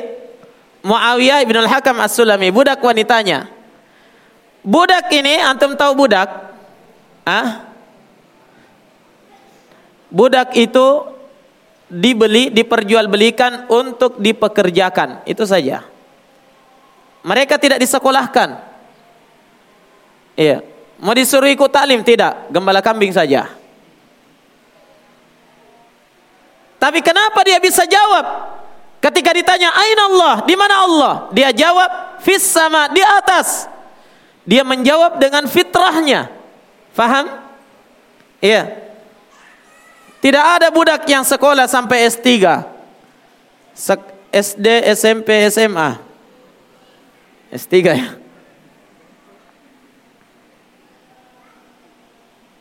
Muawiyah 0.81 1.43
bin 1.43 1.59
Al-Hakam 1.59 1.99
As-Sulami, 1.99 2.49
budak 2.49 2.79
wanitanya. 2.79 3.45
Budak 4.63 5.11
ini 5.11 5.35
antum 5.37 5.75
tahu 5.75 5.93
budak? 6.07 6.27
Ah? 7.27 7.68
Budak 10.09 10.57
itu 10.57 11.05
dibeli, 11.89 12.53
diperjualbelikan 12.53 13.69
untuk 13.69 14.17
dipekerjakan, 14.21 15.25
itu 15.25 15.45
saja. 15.45 15.85
Mereka 17.25 17.61
tidak 17.61 17.81
disekolahkan. 17.81 18.57
Iya. 20.39 20.63
Mau 20.99 21.11
disuruh 21.11 21.47
ikut 21.51 21.71
taklim? 21.71 21.99
Tidak. 22.03 22.51
Gembala 22.51 22.79
kambing 22.79 23.11
saja. 23.11 23.51
Tapi 26.79 27.03
kenapa 27.03 27.43
dia 27.43 27.59
bisa 27.59 27.83
jawab? 27.83 28.55
Ketika 29.03 29.35
ditanya, 29.35 29.71
Aina 29.75 30.03
Allah? 30.11 30.35
Di 30.47 30.55
mana 30.55 30.75
Allah? 30.87 31.13
Dia 31.35 31.51
jawab, 31.51 32.19
Fis 32.23 32.43
sama, 32.43 32.87
di 32.91 33.03
atas. 33.03 33.67
Dia 34.47 34.63
menjawab 34.63 35.19
dengan 35.19 35.43
fitrahnya. 35.47 36.31
Faham? 36.95 37.27
Iya. 38.39 38.88
Tidak 40.19 40.45
ada 40.59 40.67
budak 40.67 41.07
yang 41.07 41.23
sekolah 41.23 41.63
sampai 41.65 42.07
S3. 42.11 42.27
SD, 44.29 44.67
SMP, 44.91 45.47
SMA. 45.47 45.95
S3 47.49 47.75
ya. 47.81 48.09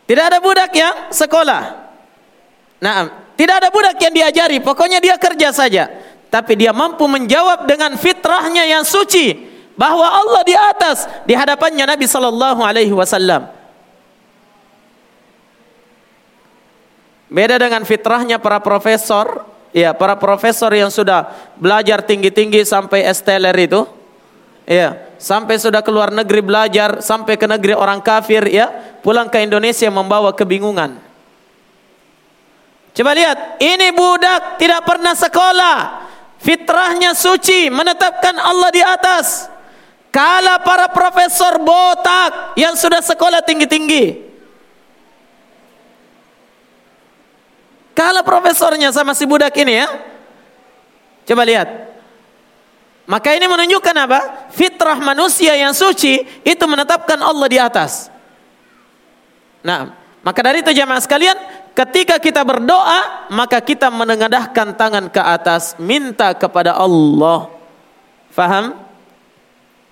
Tidak 0.08 0.24
ada 0.24 0.38
budak 0.40 0.72
yang 0.72 1.12
sekolah. 1.12 1.62
Nah, 2.80 2.96
tidak 3.36 3.60
ada 3.60 3.68
budak 3.68 4.00
yang 4.00 4.14
diajari, 4.14 4.56
pokoknya 4.62 5.04
dia 5.04 5.20
kerja 5.20 5.52
saja. 5.52 5.84
Tapi 6.32 6.56
dia 6.56 6.72
mampu 6.72 7.04
menjawab 7.04 7.68
dengan 7.68 7.92
fitrahnya 7.98 8.64
yang 8.64 8.86
suci 8.88 9.36
bahwa 9.76 10.08
Allah 10.08 10.42
di 10.46 10.56
atas 10.56 11.04
di 11.28 11.36
hadapannya 11.36 11.84
Nabi 11.84 12.06
sallallahu 12.08 12.60
alaihi 12.64 12.92
wasallam. 12.94 13.57
Beda 17.28 17.60
dengan 17.60 17.84
fitrahnya 17.84 18.40
para 18.40 18.56
profesor, 18.60 19.44
ya 19.76 19.92
para 19.92 20.16
profesor 20.16 20.72
yang 20.72 20.88
sudah 20.88 21.28
belajar 21.60 22.00
tinggi-tinggi 22.00 22.64
sampai 22.64 23.04
esteller 23.04 23.52
itu, 23.52 23.84
ya 24.64 24.96
sampai 25.20 25.60
sudah 25.60 25.84
keluar 25.84 26.08
negeri 26.08 26.40
belajar, 26.40 27.04
sampai 27.04 27.36
ke 27.36 27.44
negeri 27.44 27.76
orang 27.76 28.00
kafir 28.00 28.48
ya, 28.48 28.72
pulang 29.04 29.28
ke 29.28 29.44
Indonesia 29.44 29.92
membawa 29.92 30.32
kebingungan. 30.32 30.96
Coba 32.96 33.12
lihat, 33.14 33.60
ini 33.60 33.92
budak 33.92 34.56
tidak 34.58 34.82
pernah 34.88 35.14
sekolah. 35.14 35.76
Fitrahnya 36.38 37.12
suci, 37.18 37.68
menetapkan 37.68 38.34
Allah 38.38 38.70
di 38.72 38.82
atas. 38.82 39.50
Kala 40.08 40.64
para 40.64 40.88
profesor 40.88 41.60
botak 41.60 42.56
yang 42.56 42.72
sudah 42.74 43.04
sekolah 43.04 43.44
tinggi-tinggi. 43.44 44.27
Kala 47.98 48.22
profesornya 48.22 48.94
sama 48.94 49.10
si 49.10 49.26
budak 49.26 49.50
ini 49.58 49.82
ya. 49.82 49.90
Coba 51.26 51.42
lihat. 51.42 51.66
Maka 53.10 53.34
ini 53.34 53.50
menunjukkan 53.50 53.96
apa? 54.06 54.20
Fitrah 54.54 55.02
manusia 55.02 55.58
yang 55.58 55.74
suci 55.74 56.22
itu 56.46 56.64
menetapkan 56.70 57.18
Allah 57.18 57.48
di 57.50 57.58
atas. 57.58 58.06
Nah, 59.66 59.98
maka 60.22 60.38
dari 60.46 60.62
itu 60.62 60.70
jamaah 60.70 61.02
sekalian, 61.02 61.34
ketika 61.74 62.22
kita 62.22 62.46
berdoa, 62.46 63.26
maka 63.34 63.58
kita 63.58 63.90
menengadahkan 63.90 64.78
tangan 64.78 65.10
ke 65.10 65.18
atas, 65.18 65.74
minta 65.82 66.30
kepada 66.38 66.78
Allah. 66.78 67.50
Faham? 68.30 68.78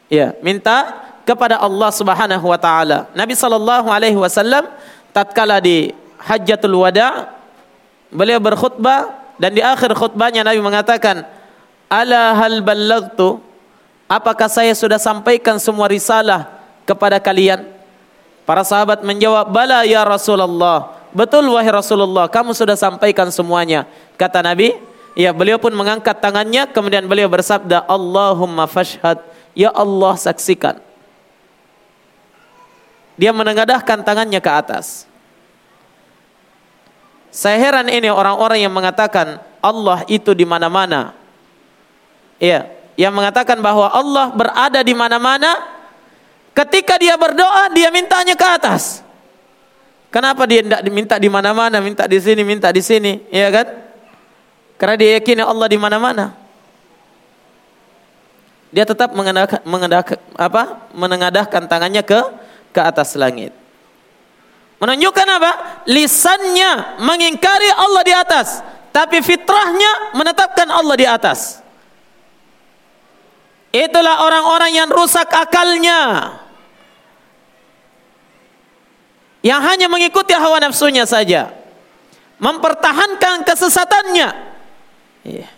Ya, 0.06 0.30
minta 0.46 1.02
kepada 1.26 1.58
Allah 1.58 1.90
Subhanahu 1.90 2.46
wa 2.54 2.60
taala. 2.60 3.10
Nabi 3.18 3.34
sallallahu 3.34 3.90
alaihi 3.90 4.14
wasallam 4.14 4.70
tatkala 5.10 5.58
di 5.58 5.90
Hajjatul 6.22 6.78
Wada 6.78 7.35
beliau 8.10 8.38
berkhutbah 8.38 9.26
dan 9.36 9.52
di 9.52 9.60
akhir 9.60 9.92
khutbahnya 9.96 10.42
Nabi 10.42 10.60
mengatakan, 10.64 11.24
"Ala 11.88 12.36
hal 12.36 12.64
ballagtu?" 12.64 13.42
Apakah 14.06 14.46
saya 14.46 14.70
sudah 14.70 15.02
sampaikan 15.02 15.58
semua 15.58 15.90
risalah 15.90 16.46
kepada 16.86 17.18
kalian? 17.18 17.66
Para 18.46 18.62
sahabat 18.62 19.02
menjawab, 19.02 19.50
"Bala 19.50 19.82
ya 19.82 20.06
Rasulullah." 20.06 20.94
Betul 21.10 21.48
wahai 21.48 21.72
Rasulullah, 21.72 22.28
kamu 22.28 22.52
sudah 22.52 22.76
sampaikan 22.76 23.32
semuanya. 23.32 23.88
Kata 24.20 24.44
Nabi, 24.44 24.76
ya 25.16 25.32
beliau 25.32 25.56
pun 25.56 25.72
mengangkat 25.72 26.20
tangannya 26.20 26.68
kemudian 26.70 27.08
beliau 27.08 27.26
bersabda, 27.26 27.88
"Allahumma 27.88 28.68
fashhad." 28.70 29.18
Ya 29.56 29.72
Allah 29.72 30.14
saksikan. 30.20 30.76
Dia 33.16 33.32
menengadahkan 33.32 34.04
tangannya 34.04 34.38
ke 34.44 34.52
atas. 34.52 35.08
Saya 37.36 37.60
heran 37.60 37.92
ini 37.92 38.08
orang-orang 38.08 38.64
yang 38.64 38.72
mengatakan 38.72 39.44
Allah 39.60 40.08
itu 40.08 40.32
di 40.32 40.48
mana-mana. 40.48 41.12
Iya, 42.40 42.64
yang 42.96 43.12
mengatakan 43.12 43.60
bahwa 43.60 43.92
Allah 43.92 44.32
berada 44.32 44.80
di 44.80 44.96
mana-mana 44.96 45.76
Ketika 46.56 46.96
dia 46.96 47.12
berdoa, 47.20 47.68
dia 47.76 47.92
mintanya 47.92 48.32
ke 48.32 48.46
atas. 48.48 49.04
Kenapa 50.08 50.48
dia 50.48 50.64
tidak 50.64 50.80
diminta 50.80 51.20
di 51.20 51.28
mana-mana, 51.28 51.84
minta 51.84 52.08
di 52.08 52.16
sini, 52.16 52.40
minta 52.48 52.72
di 52.72 52.80
sini, 52.80 53.20
ya 53.28 53.52
kan? 53.52 53.76
Karena 54.80 54.96
dia 54.96 55.10
yakini 55.20 55.44
Allah 55.44 55.68
di 55.68 55.76
mana-mana. 55.76 56.32
Dia 58.72 58.88
tetap 58.88 59.12
mengadahkan, 59.12 59.60
mengadahkan, 59.68 60.16
apa? 60.32 60.88
menengadahkan 60.96 61.62
tangannya 61.68 62.00
ke 62.00 62.24
ke 62.72 62.80
atas 62.80 63.12
langit. 63.20 63.52
Menunjukkan 64.76 65.28
apa? 65.40 65.52
Lisannya 65.88 67.00
mengingkari 67.00 67.70
Allah 67.72 68.02
di 68.04 68.12
atas, 68.12 68.60
tapi 68.92 69.24
fitrahnya 69.24 70.12
menetapkan 70.12 70.68
Allah 70.68 70.96
di 70.96 71.06
atas. 71.08 71.64
Itulah 73.72 74.24
orang-orang 74.24 74.72
yang 74.72 74.88
rusak 74.88 75.28
akalnya 75.32 76.32
yang 79.46 79.62
hanya 79.62 79.86
mengikuti 79.86 80.34
hawa 80.34 80.58
nafsunya 80.58 81.06
saja 81.06 81.54
mempertahankan 82.42 83.46
kesesatannya 83.46 84.28
iya. 85.22 85.48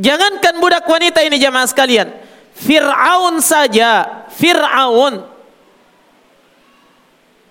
jangankan 0.00 0.56
budak 0.56 0.88
wanita 0.88 1.20
ini 1.20 1.36
jamaah 1.36 1.68
sekalian 1.68 2.08
Fir'aun 2.56 3.44
saja 3.44 4.24
Fir'aun 4.32 5.33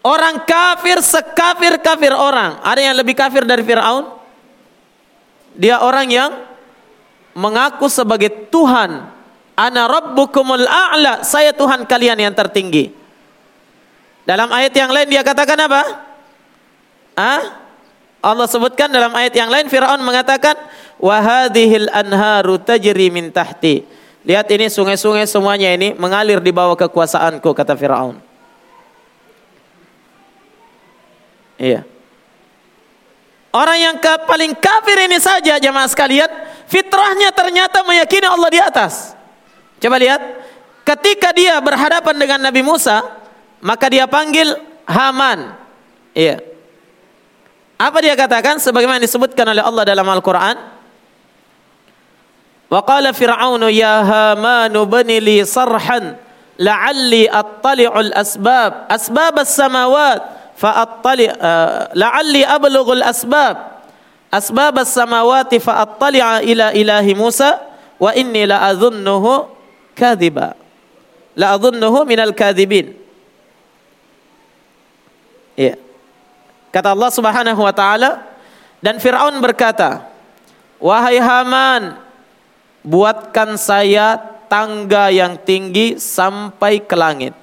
orang 0.04 0.44
kafir 0.44 1.00
sekafir-kafir 1.00 2.14
orang 2.14 2.60
ada 2.62 2.82
yang 2.84 2.96
lebih 2.96 3.16
kafir 3.18 3.48
dari 3.48 3.64
Fir'aun 3.66 4.12
dia 5.58 5.80
orang 5.80 6.08
yang 6.12 6.32
mengaku 7.34 7.90
sebagai 7.90 8.52
Tuhan 8.52 9.10
ana 9.58 9.82
rabbukumul 9.90 10.68
a'la 10.68 11.24
saya 11.26 11.56
Tuhan 11.56 11.88
kalian 11.88 12.20
yang 12.20 12.34
tertinggi 12.36 13.04
dalam 14.24 14.48
ayat 14.56 14.72
yang 14.72 14.92
lain 14.92 15.08
dia 15.12 15.22
katakan 15.22 15.60
apa? 15.60 15.82
Ah? 17.14 17.44
Allah 18.24 18.48
sebutkan 18.48 18.88
dalam 18.88 19.12
ayat 19.12 19.36
yang 19.36 19.52
lain 19.52 19.68
Firaun 19.68 20.00
mengatakan 20.00 20.56
wa 20.96 21.20
hadhil 21.20 21.92
anharu 21.92 22.56
tajri 22.56 23.12
min 23.12 23.36
tahti. 23.36 23.84
Lihat 24.24 24.48
ini 24.56 24.72
sungai-sungai 24.72 25.28
semuanya 25.28 25.76
ini 25.76 25.92
mengalir 26.00 26.40
di 26.40 26.56
bawah 26.56 26.80
kekuasaanku 26.80 27.52
kata 27.52 27.76
Firaun. 27.76 28.16
Iya. 31.58 31.86
Orang 33.54 33.78
yang 33.78 33.96
ke 34.02 34.14
paling 34.26 34.58
kafir 34.58 34.98
ini 35.06 35.22
saja 35.22 35.62
jemaah 35.62 35.86
sekalian, 35.86 36.26
fitrahnya 36.66 37.30
ternyata 37.30 37.86
meyakini 37.86 38.26
Allah 38.26 38.50
di 38.50 38.58
atas. 38.58 39.14
Coba 39.78 40.02
lihat, 40.02 40.22
ketika 40.82 41.30
dia 41.30 41.62
berhadapan 41.62 42.16
dengan 42.18 42.40
Nabi 42.42 42.66
Musa, 42.66 43.06
maka 43.62 43.94
dia 43.94 44.10
panggil 44.10 44.58
Haman. 44.90 45.54
Iya. 46.18 46.42
Apa 47.78 48.02
dia 48.02 48.18
katakan 48.18 48.58
sebagaimana 48.58 48.98
disebutkan 48.98 49.46
oleh 49.54 49.62
Allah 49.62 49.86
dalam 49.86 50.08
Al-Qur'an? 50.10 50.58
Wa 52.74 52.82
qala 52.82 53.14
Fir'aunu 53.14 53.70
ya 53.70 54.02
Haman 54.02 54.74
bani 54.90 55.22
li 55.22 55.46
sarhan 55.46 56.18
la'alli 56.58 57.30
attali'u 57.30 57.94
al-asbab 57.94 58.90
asbab 58.90 59.46
as-samawat 59.46 60.43
fa 60.64 60.88
attali 60.88 61.28
uh, 61.28 61.92
la'alli 61.92 62.48
ablughu 62.48 62.96
al-asbab 63.04 63.84
asbab 64.32 64.80
as-samawati 64.80 65.60
fa 65.60 65.84
attali'a 65.84 66.40
ila 66.40 66.72
ilahi 66.72 67.12
Musa 67.12 67.60
wa 68.00 68.16
inni 68.16 68.48
la 68.48 68.72
adhunnuhu 68.72 69.52
kadhiba 69.92 70.56
la 71.36 71.52
adhunnuhu 71.60 72.08
minal 72.08 72.32
kadhibin 72.32 73.04
Iya. 75.54 75.78
Kata 76.74 76.98
Allah 76.98 77.12
Subhanahu 77.14 77.62
wa 77.62 77.70
taala 77.70 78.26
dan 78.82 78.98
Firaun 78.98 79.38
berkata, 79.38 80.10
"Wahai 80.82 81.22
Haman, 81.22 82.02
buatkan 82.82 83.54
saya 83.62 84.18
tangga 84.50 85.14
yang 85.14 85.38
tinggi 85.38 86.02
sampai 86.02 86.82
ke 86.82 86.98
langit." 86.98 87.43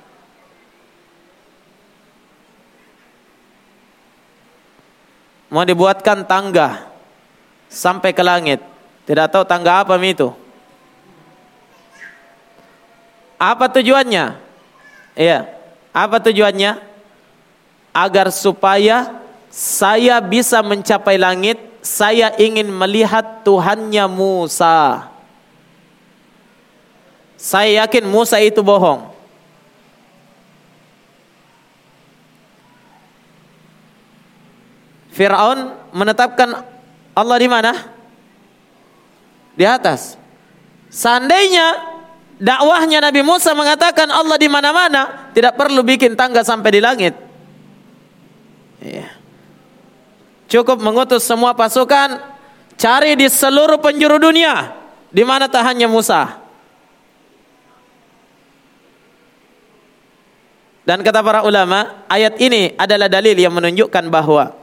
Mau 5.50 5.66
dibuatkan 5.66 6.24
tangga 6.24 6.86
sampai 7.66 8.14
ke 8.14 8.22
langit. 8.22 8.62
Tidak 9.04 9.26
tahu 9.28 9.42
tangga 9.42 9.82
apa 9.82 9.98
itu. 9.98 10.30
Apa 13.34 13.66
tujuannya? 13.66 14.38
Iya. 15.18 15.50
Apa 15.90 16.22
tujuannya? 16.22 16.90
agar 17.90 18.30
supaya 18.30 19.20
saya 19.50 20.22
bisa 20.22 20.62
mencapai 20.62 21.18
langit, 21.18 21.58
saya 21.82 22.30
ingin 22.38 22.70
melihat 22.70 23.42
Tuhannya 23.42 24.06
Musa. 24.06 25.10
Saya 27.34 27.84
yakin 27.86 28.04
Musa 28.06 28.38
itu 28.38 28.62
bohong. 28.62 29.10
Firaun 35.10 35.74
menetapkan 35.90 36.62
Allah 37.14 37.36
di 37.38 37.48
mana? 37.50 37.72
Di 39.58 39.66
atas. 39.66 40.14
Seandainya 40.90 41.78
dakwahnya 42.38 43.02
Nabi 43.02 43.22
Musa 43.26 43.54
mengatakan 43.54 44.08
Allah 44.10 44.38
di 44.38 44.48
mana-mana, 44.48 45.30
tidak 45.34 45.58
perlu 45.58 45.82
bikin 45.82 46.14
tangga 46.14 46.46
sampai 46.46 46.70
di 46.72 46.80
langit. 46.82 47.14
Ya. 48.80 49.12
Cukup 50.50 50.82
mengutus 50.82 51.22
semua 51.22 51.54
pasukan 51.54 52.18
cari 52.74 53.14
di 53.14 53.30
seluruh 53.30 53.78
penjuru 53.78 54.18
dunia 54.18 54.72
di 55.12 55.22
mana 55.22 55.46
tahannya 55.46 55.86
Musa. 55.86 56.40
Dan 60.80 61.06
kata 61.06 61.22
para 61.22 61.46
ulama, 61.46 62.02
ayat 62.10 62.34
ini 62.42 62.74
adalah 62.74 63.06
dalil 63.06 63.36
yang 63.38 63.54
menunjukkan 63.54 64.10
bahwa 64.10 64.59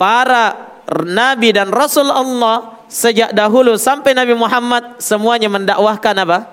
para 0.00 0.80
nabi 1.04 1.52
dan 1.52 1.68
rasul 1.68 2.08
Allah 2.08 2.80
sejak 2.88 3.36
dahulu 3.36 3.76
sampai 3.76 4.16
Nabi 4.16 4.34
Muhammad 4.34 4.98
semuanya 4.98 5.46
mendakwahkan 5.46 6.16
apa? 6.24 6.50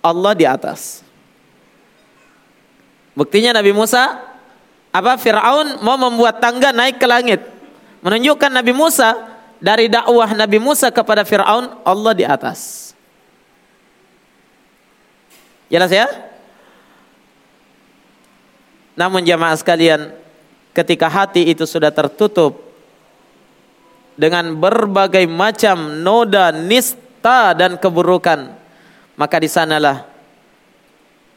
Allah 0.00 0.32
di 0.32 0.46
atas. 0.46 1.02
Buktinya 3.18 3.52
Nabi 3.52 3.74
Musa 3.74 4.16
apa 4.94 5.18
Firaun 5.18 5.82
mau 5.84 5.98
membuat 5.98 6.38
tangga 6.38 6.70
naik 6.70 7.02
ke 7.02 7.06
langit. 7.10 7.42
menunjukkan 7.98 8.54
Nabi 8.54 8.70
Musa 8.70 9.10
dari 9.58 9.90
dakwah 9.90 10.30
Nabi 10.30 10.62
Musa 10.62 10.86
kepada 10.94 11.26
Firaun 11.26 11.82
Allah 11.82 12.12
di 12.14 12.22
atas. 12.22 12.94
Jelas 15.66 15.90
ya? 15.90 16.06
Namun 18.94 19.26
jamaah 19.26 19.58
sekalian, 19.58 20.14
ketika 20.70 21.10
hati 21.10 21.50
itu 21.50 21.66
sudah 21.66 21.90
tertutup 21.90 22.67
dengan 24.18 24.50
berbagai 24.58 25.30
macam 25.30 26.02
noda, 26.02 26.50
nista 26.50 27.54
dan 27.54 27.78
keburukan, 27.78 28.50
maka 29.14 29.36
di 29.38 29.46
sanalah 29.46 30.10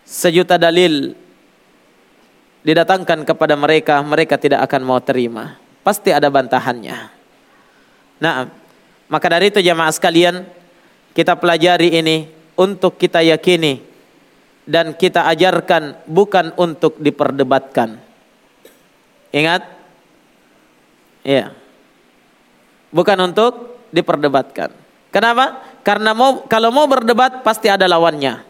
sejuta 0.01 0.57
dalil 0.57 1.13
didatangkan 2.65 3.21
kepada 3.21 3.53
mereka, 3.53 4.01
mereka 4.01 4.41
tidak 4.41 4.65
akan 4.65 4.81
mau 4.81 4.97
terima. 4.97 5.61
Pasti 5.85 6.09
ada 6.09 6.25
bantahannya. 6.33 6.97
Nah, 8.21 8.49
maka 9.05 9.27
dari 9.29 9.53
itu 9.53 9.61
jamaah 9.61 9.93
sekalian, 9.93 10.45
kita 11.13 11.37
pelajari 11.37 12.01
ini 12.01 12.29
untuk 12.57 12.97
kita 12.97 13.21
yakini 13.21 13.81
dan 14.65 14.93
kita 14.93 15.25
ajarkan 15.29 16.01
bukan 16.05 16.53
untuk 16.57 16.97
diperdebatkan. 16.97 17.97
Ingat? 19.33 19.61
Ya. 21.25 21.60
Bukan 22.91 23.17
untuk 23.23 23.81
diperdebatkan. 23.91 24.71
Kenapa? 25.11 25.59
Karena 25.83 26.15
mau 26.15 26.43
kalau 26.47 26.71
mau 26.71 26.87
berdebat 26.87 27.43
pasti 27.43 27.67
ada 27.67 27.87
lawannya. 27.87 28.43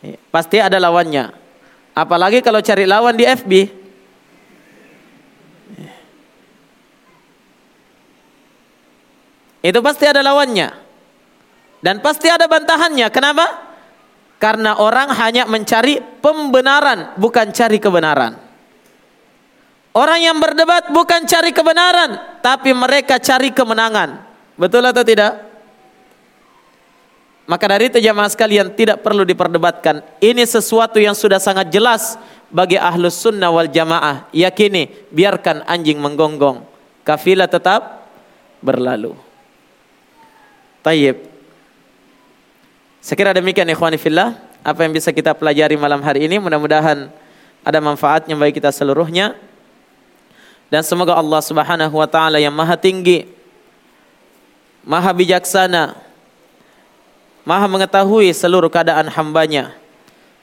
Ya, 0.00 0.16
pasti 0.32 0.56
ada 0.56 0.80
lawannya. 0.80 1.32
Apalagi 1.92 2.40
kalau 2.40 2.64
cari 2.64 2.88
lawan 2.88 3.16
di 3.16 3.24
FB. 3.28 3.52
Ya. 5.76 5.92
Itu 9.60 9.84
pasti 9.84 10.08
ada 10.08 10.24
lawannya. 10.24 10.72
Dan 11.80 12.00
pasti 12.04 12.28
ada 12.28 12.44
bantahannya. 12.48 13.08
Kenapa? 13.12 13.46
Karena 14.40 14.80
orang 14.80 15.12
hanya 15.20 15.44
mencari 15.44 16.00
pembenaran, 16.00 17.12
bukan 17.20 17.52
cari 17.52 17.76
kebenaran. 17.76 18.49
Orang 19.90 20.22
yang 20.22 20.38
berdebat 20.38 20.94
bukan 20.94 21.26
cari 21.26 21.50
kebenaran, 21.50 22.38
tapi 22.38 22.70
mereka 22.70 23.18
cari 23.18 23.50
kemenangan. 23.50 24.22
Betul 24.54 24.86
atau 24.86 25.02
tidak? 25.02 25.50
Maka 27.50 27.66
dari 27.66 27.90
itu 27.90 27.98
jamaah 27.98 28.30
sekalian 28.30 28.70
tidak 28.78 29.02
perlu 29.02 29.26
diperdebatkan. 29.26 30.06
Ini 30.22 30.46
sesuatu 30.46 31.02
yang 31.02 31.18
sudah 31.18 31.42
sangat 31.42 31.74
jelas 31.74 32.14
bagi 32.46 32.78
ahlus 32.78 33.18
sunnah 33.18 33.50
wal 33.50 33.66
jamaah. 33.66 34.30
Yakini, 34.30 35.10
biarkan 35.10 35.66
anjing 35.66 35.98
menggonggong. 35.98 36.62
Kafilah 37.02 37.50
tetap 37.50 38.06
berlalu. 38.62 39.18
Tayyib. 40.86 41.26
Sekira 43.02 43.34
demikian 43.34 43.66
ikhwani 43.66 43.98
fillah, 43.98 44.38
apa 44.62 44.86
yang 44.86 44.94
bisa 44.94 45.10
kita 45.10 45.34
pelajari 45.34 45.74
malam 45.74 45.98
hari 46.06 46.30
ini 46.30 46.38
mudah-mudahan 46.38 47.10
ada 47.66 47.78
manfaatnya 47.82 48.38
bagi 48.38 48.62
kita 48.62 48.70
seluruhnya. 48.70 49.49
Dan 50.70 50.86
semoga 50.86 51.18
Allah 51.18 51.42
Subhanahu 51.42 51.94
wa 51.98 52.06
taala 52.06 52.38
yang 52.38 52.54
Maha 52.54 52.78
Tinggi, 52.78 53.26
Maha 54.86 55.10
Bijaksana, 55.10 55.98
Maha 57.42 57.66
mengetahui 57.66 58.30
seluruh 58.30 58.70
keadaan 58.70 59.10
hambanya 59.10 59.74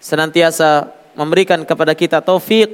senantiasa 0.03 0.91
memberikan 1.15 1.63
kepada 1.63 1.95
kita 1.95 2.19
taufik 2.19 2.69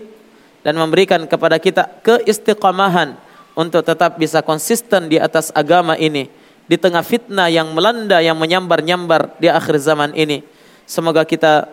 dan 0.65 0.73
memberikan 0.75 1.29
kepada 1.29 1.61
kita 1.61 1.85
keistiqamahan 2.01 3.15
untuk 3.53 3.85
tetap 3.85 4.17
bisa 4.17 4.41
konsisten 4.41 5.07
di 5.07 5.21
atas 5.21 5.53
agama 5.53 5.93
ini 5.93 6.27
di 6.65 6.75
tengah 6.79 7.05
fitnah 7.05 7.51
yang 7.53 7.69
melanda 7.75 8.17
yang 8.23 8.39
menyambar-nyambar 8.39 9.37
di 9.37 9.51
akhir 9.51 9.77
zaman 9.77 10.15
ini. 10.17 10.41
Semoga 10.89 11.21
kita 11.27 11.69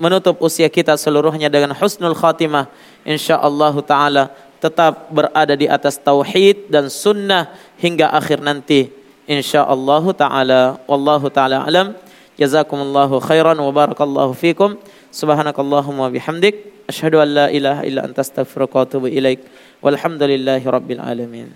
menutup 0.00 0.40
usia 0.40 0.68
kita 0.70 0.96
seluruhnya 0.96 1.52
dengan 1.52 1.76
husnul 1.76 2.16
khatimah 2.16 2.68
insyaallah 3.04 3.74
taala 3.84 4.32
tetap 4.61 5.13
berada 5.13 5.53
di 5.53 5.69
atas 5.69 6.01
tauhid 6.01 6.69
dan 6.73 6.89
sunnah 6.89 7.53
hingga 7.77 8.09
akhir 8.09 8.41
nanti 8.41 8.89
insyaallah 9.29 10.03
taala 10.17 10.81
wallahu 10.89 11.29
taala 11.29 11.61
alam 11.61 11.93
jazakumullahu 12.41 13.21
khairan 13.21 13.57
wa 13.57 13.69
barakallahu 13.69 14.33
fikum 14.33 14.77
subhanakallahumma 15.13 16.09
bihamdik 16.09 16.73
asyhadu 16.89 17.21
an 17.21 17.29
la 17.29 17.45
ilaha 17.53 17.81
illa 17.85 18.01
anta 18.07 18.25
astaghfiruka 18.25 18.75
wa 18.77 18.83
atubu 18.85 19.07
ilaik 19.09 19.45
walhamdulillahi 19.81 20.65
rabbil 20.65 21.01
alamin 21.01 21.49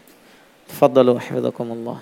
تفضلوا 0.71 1.19
حفظكم 1.19 1.67
الله 1.71 1.99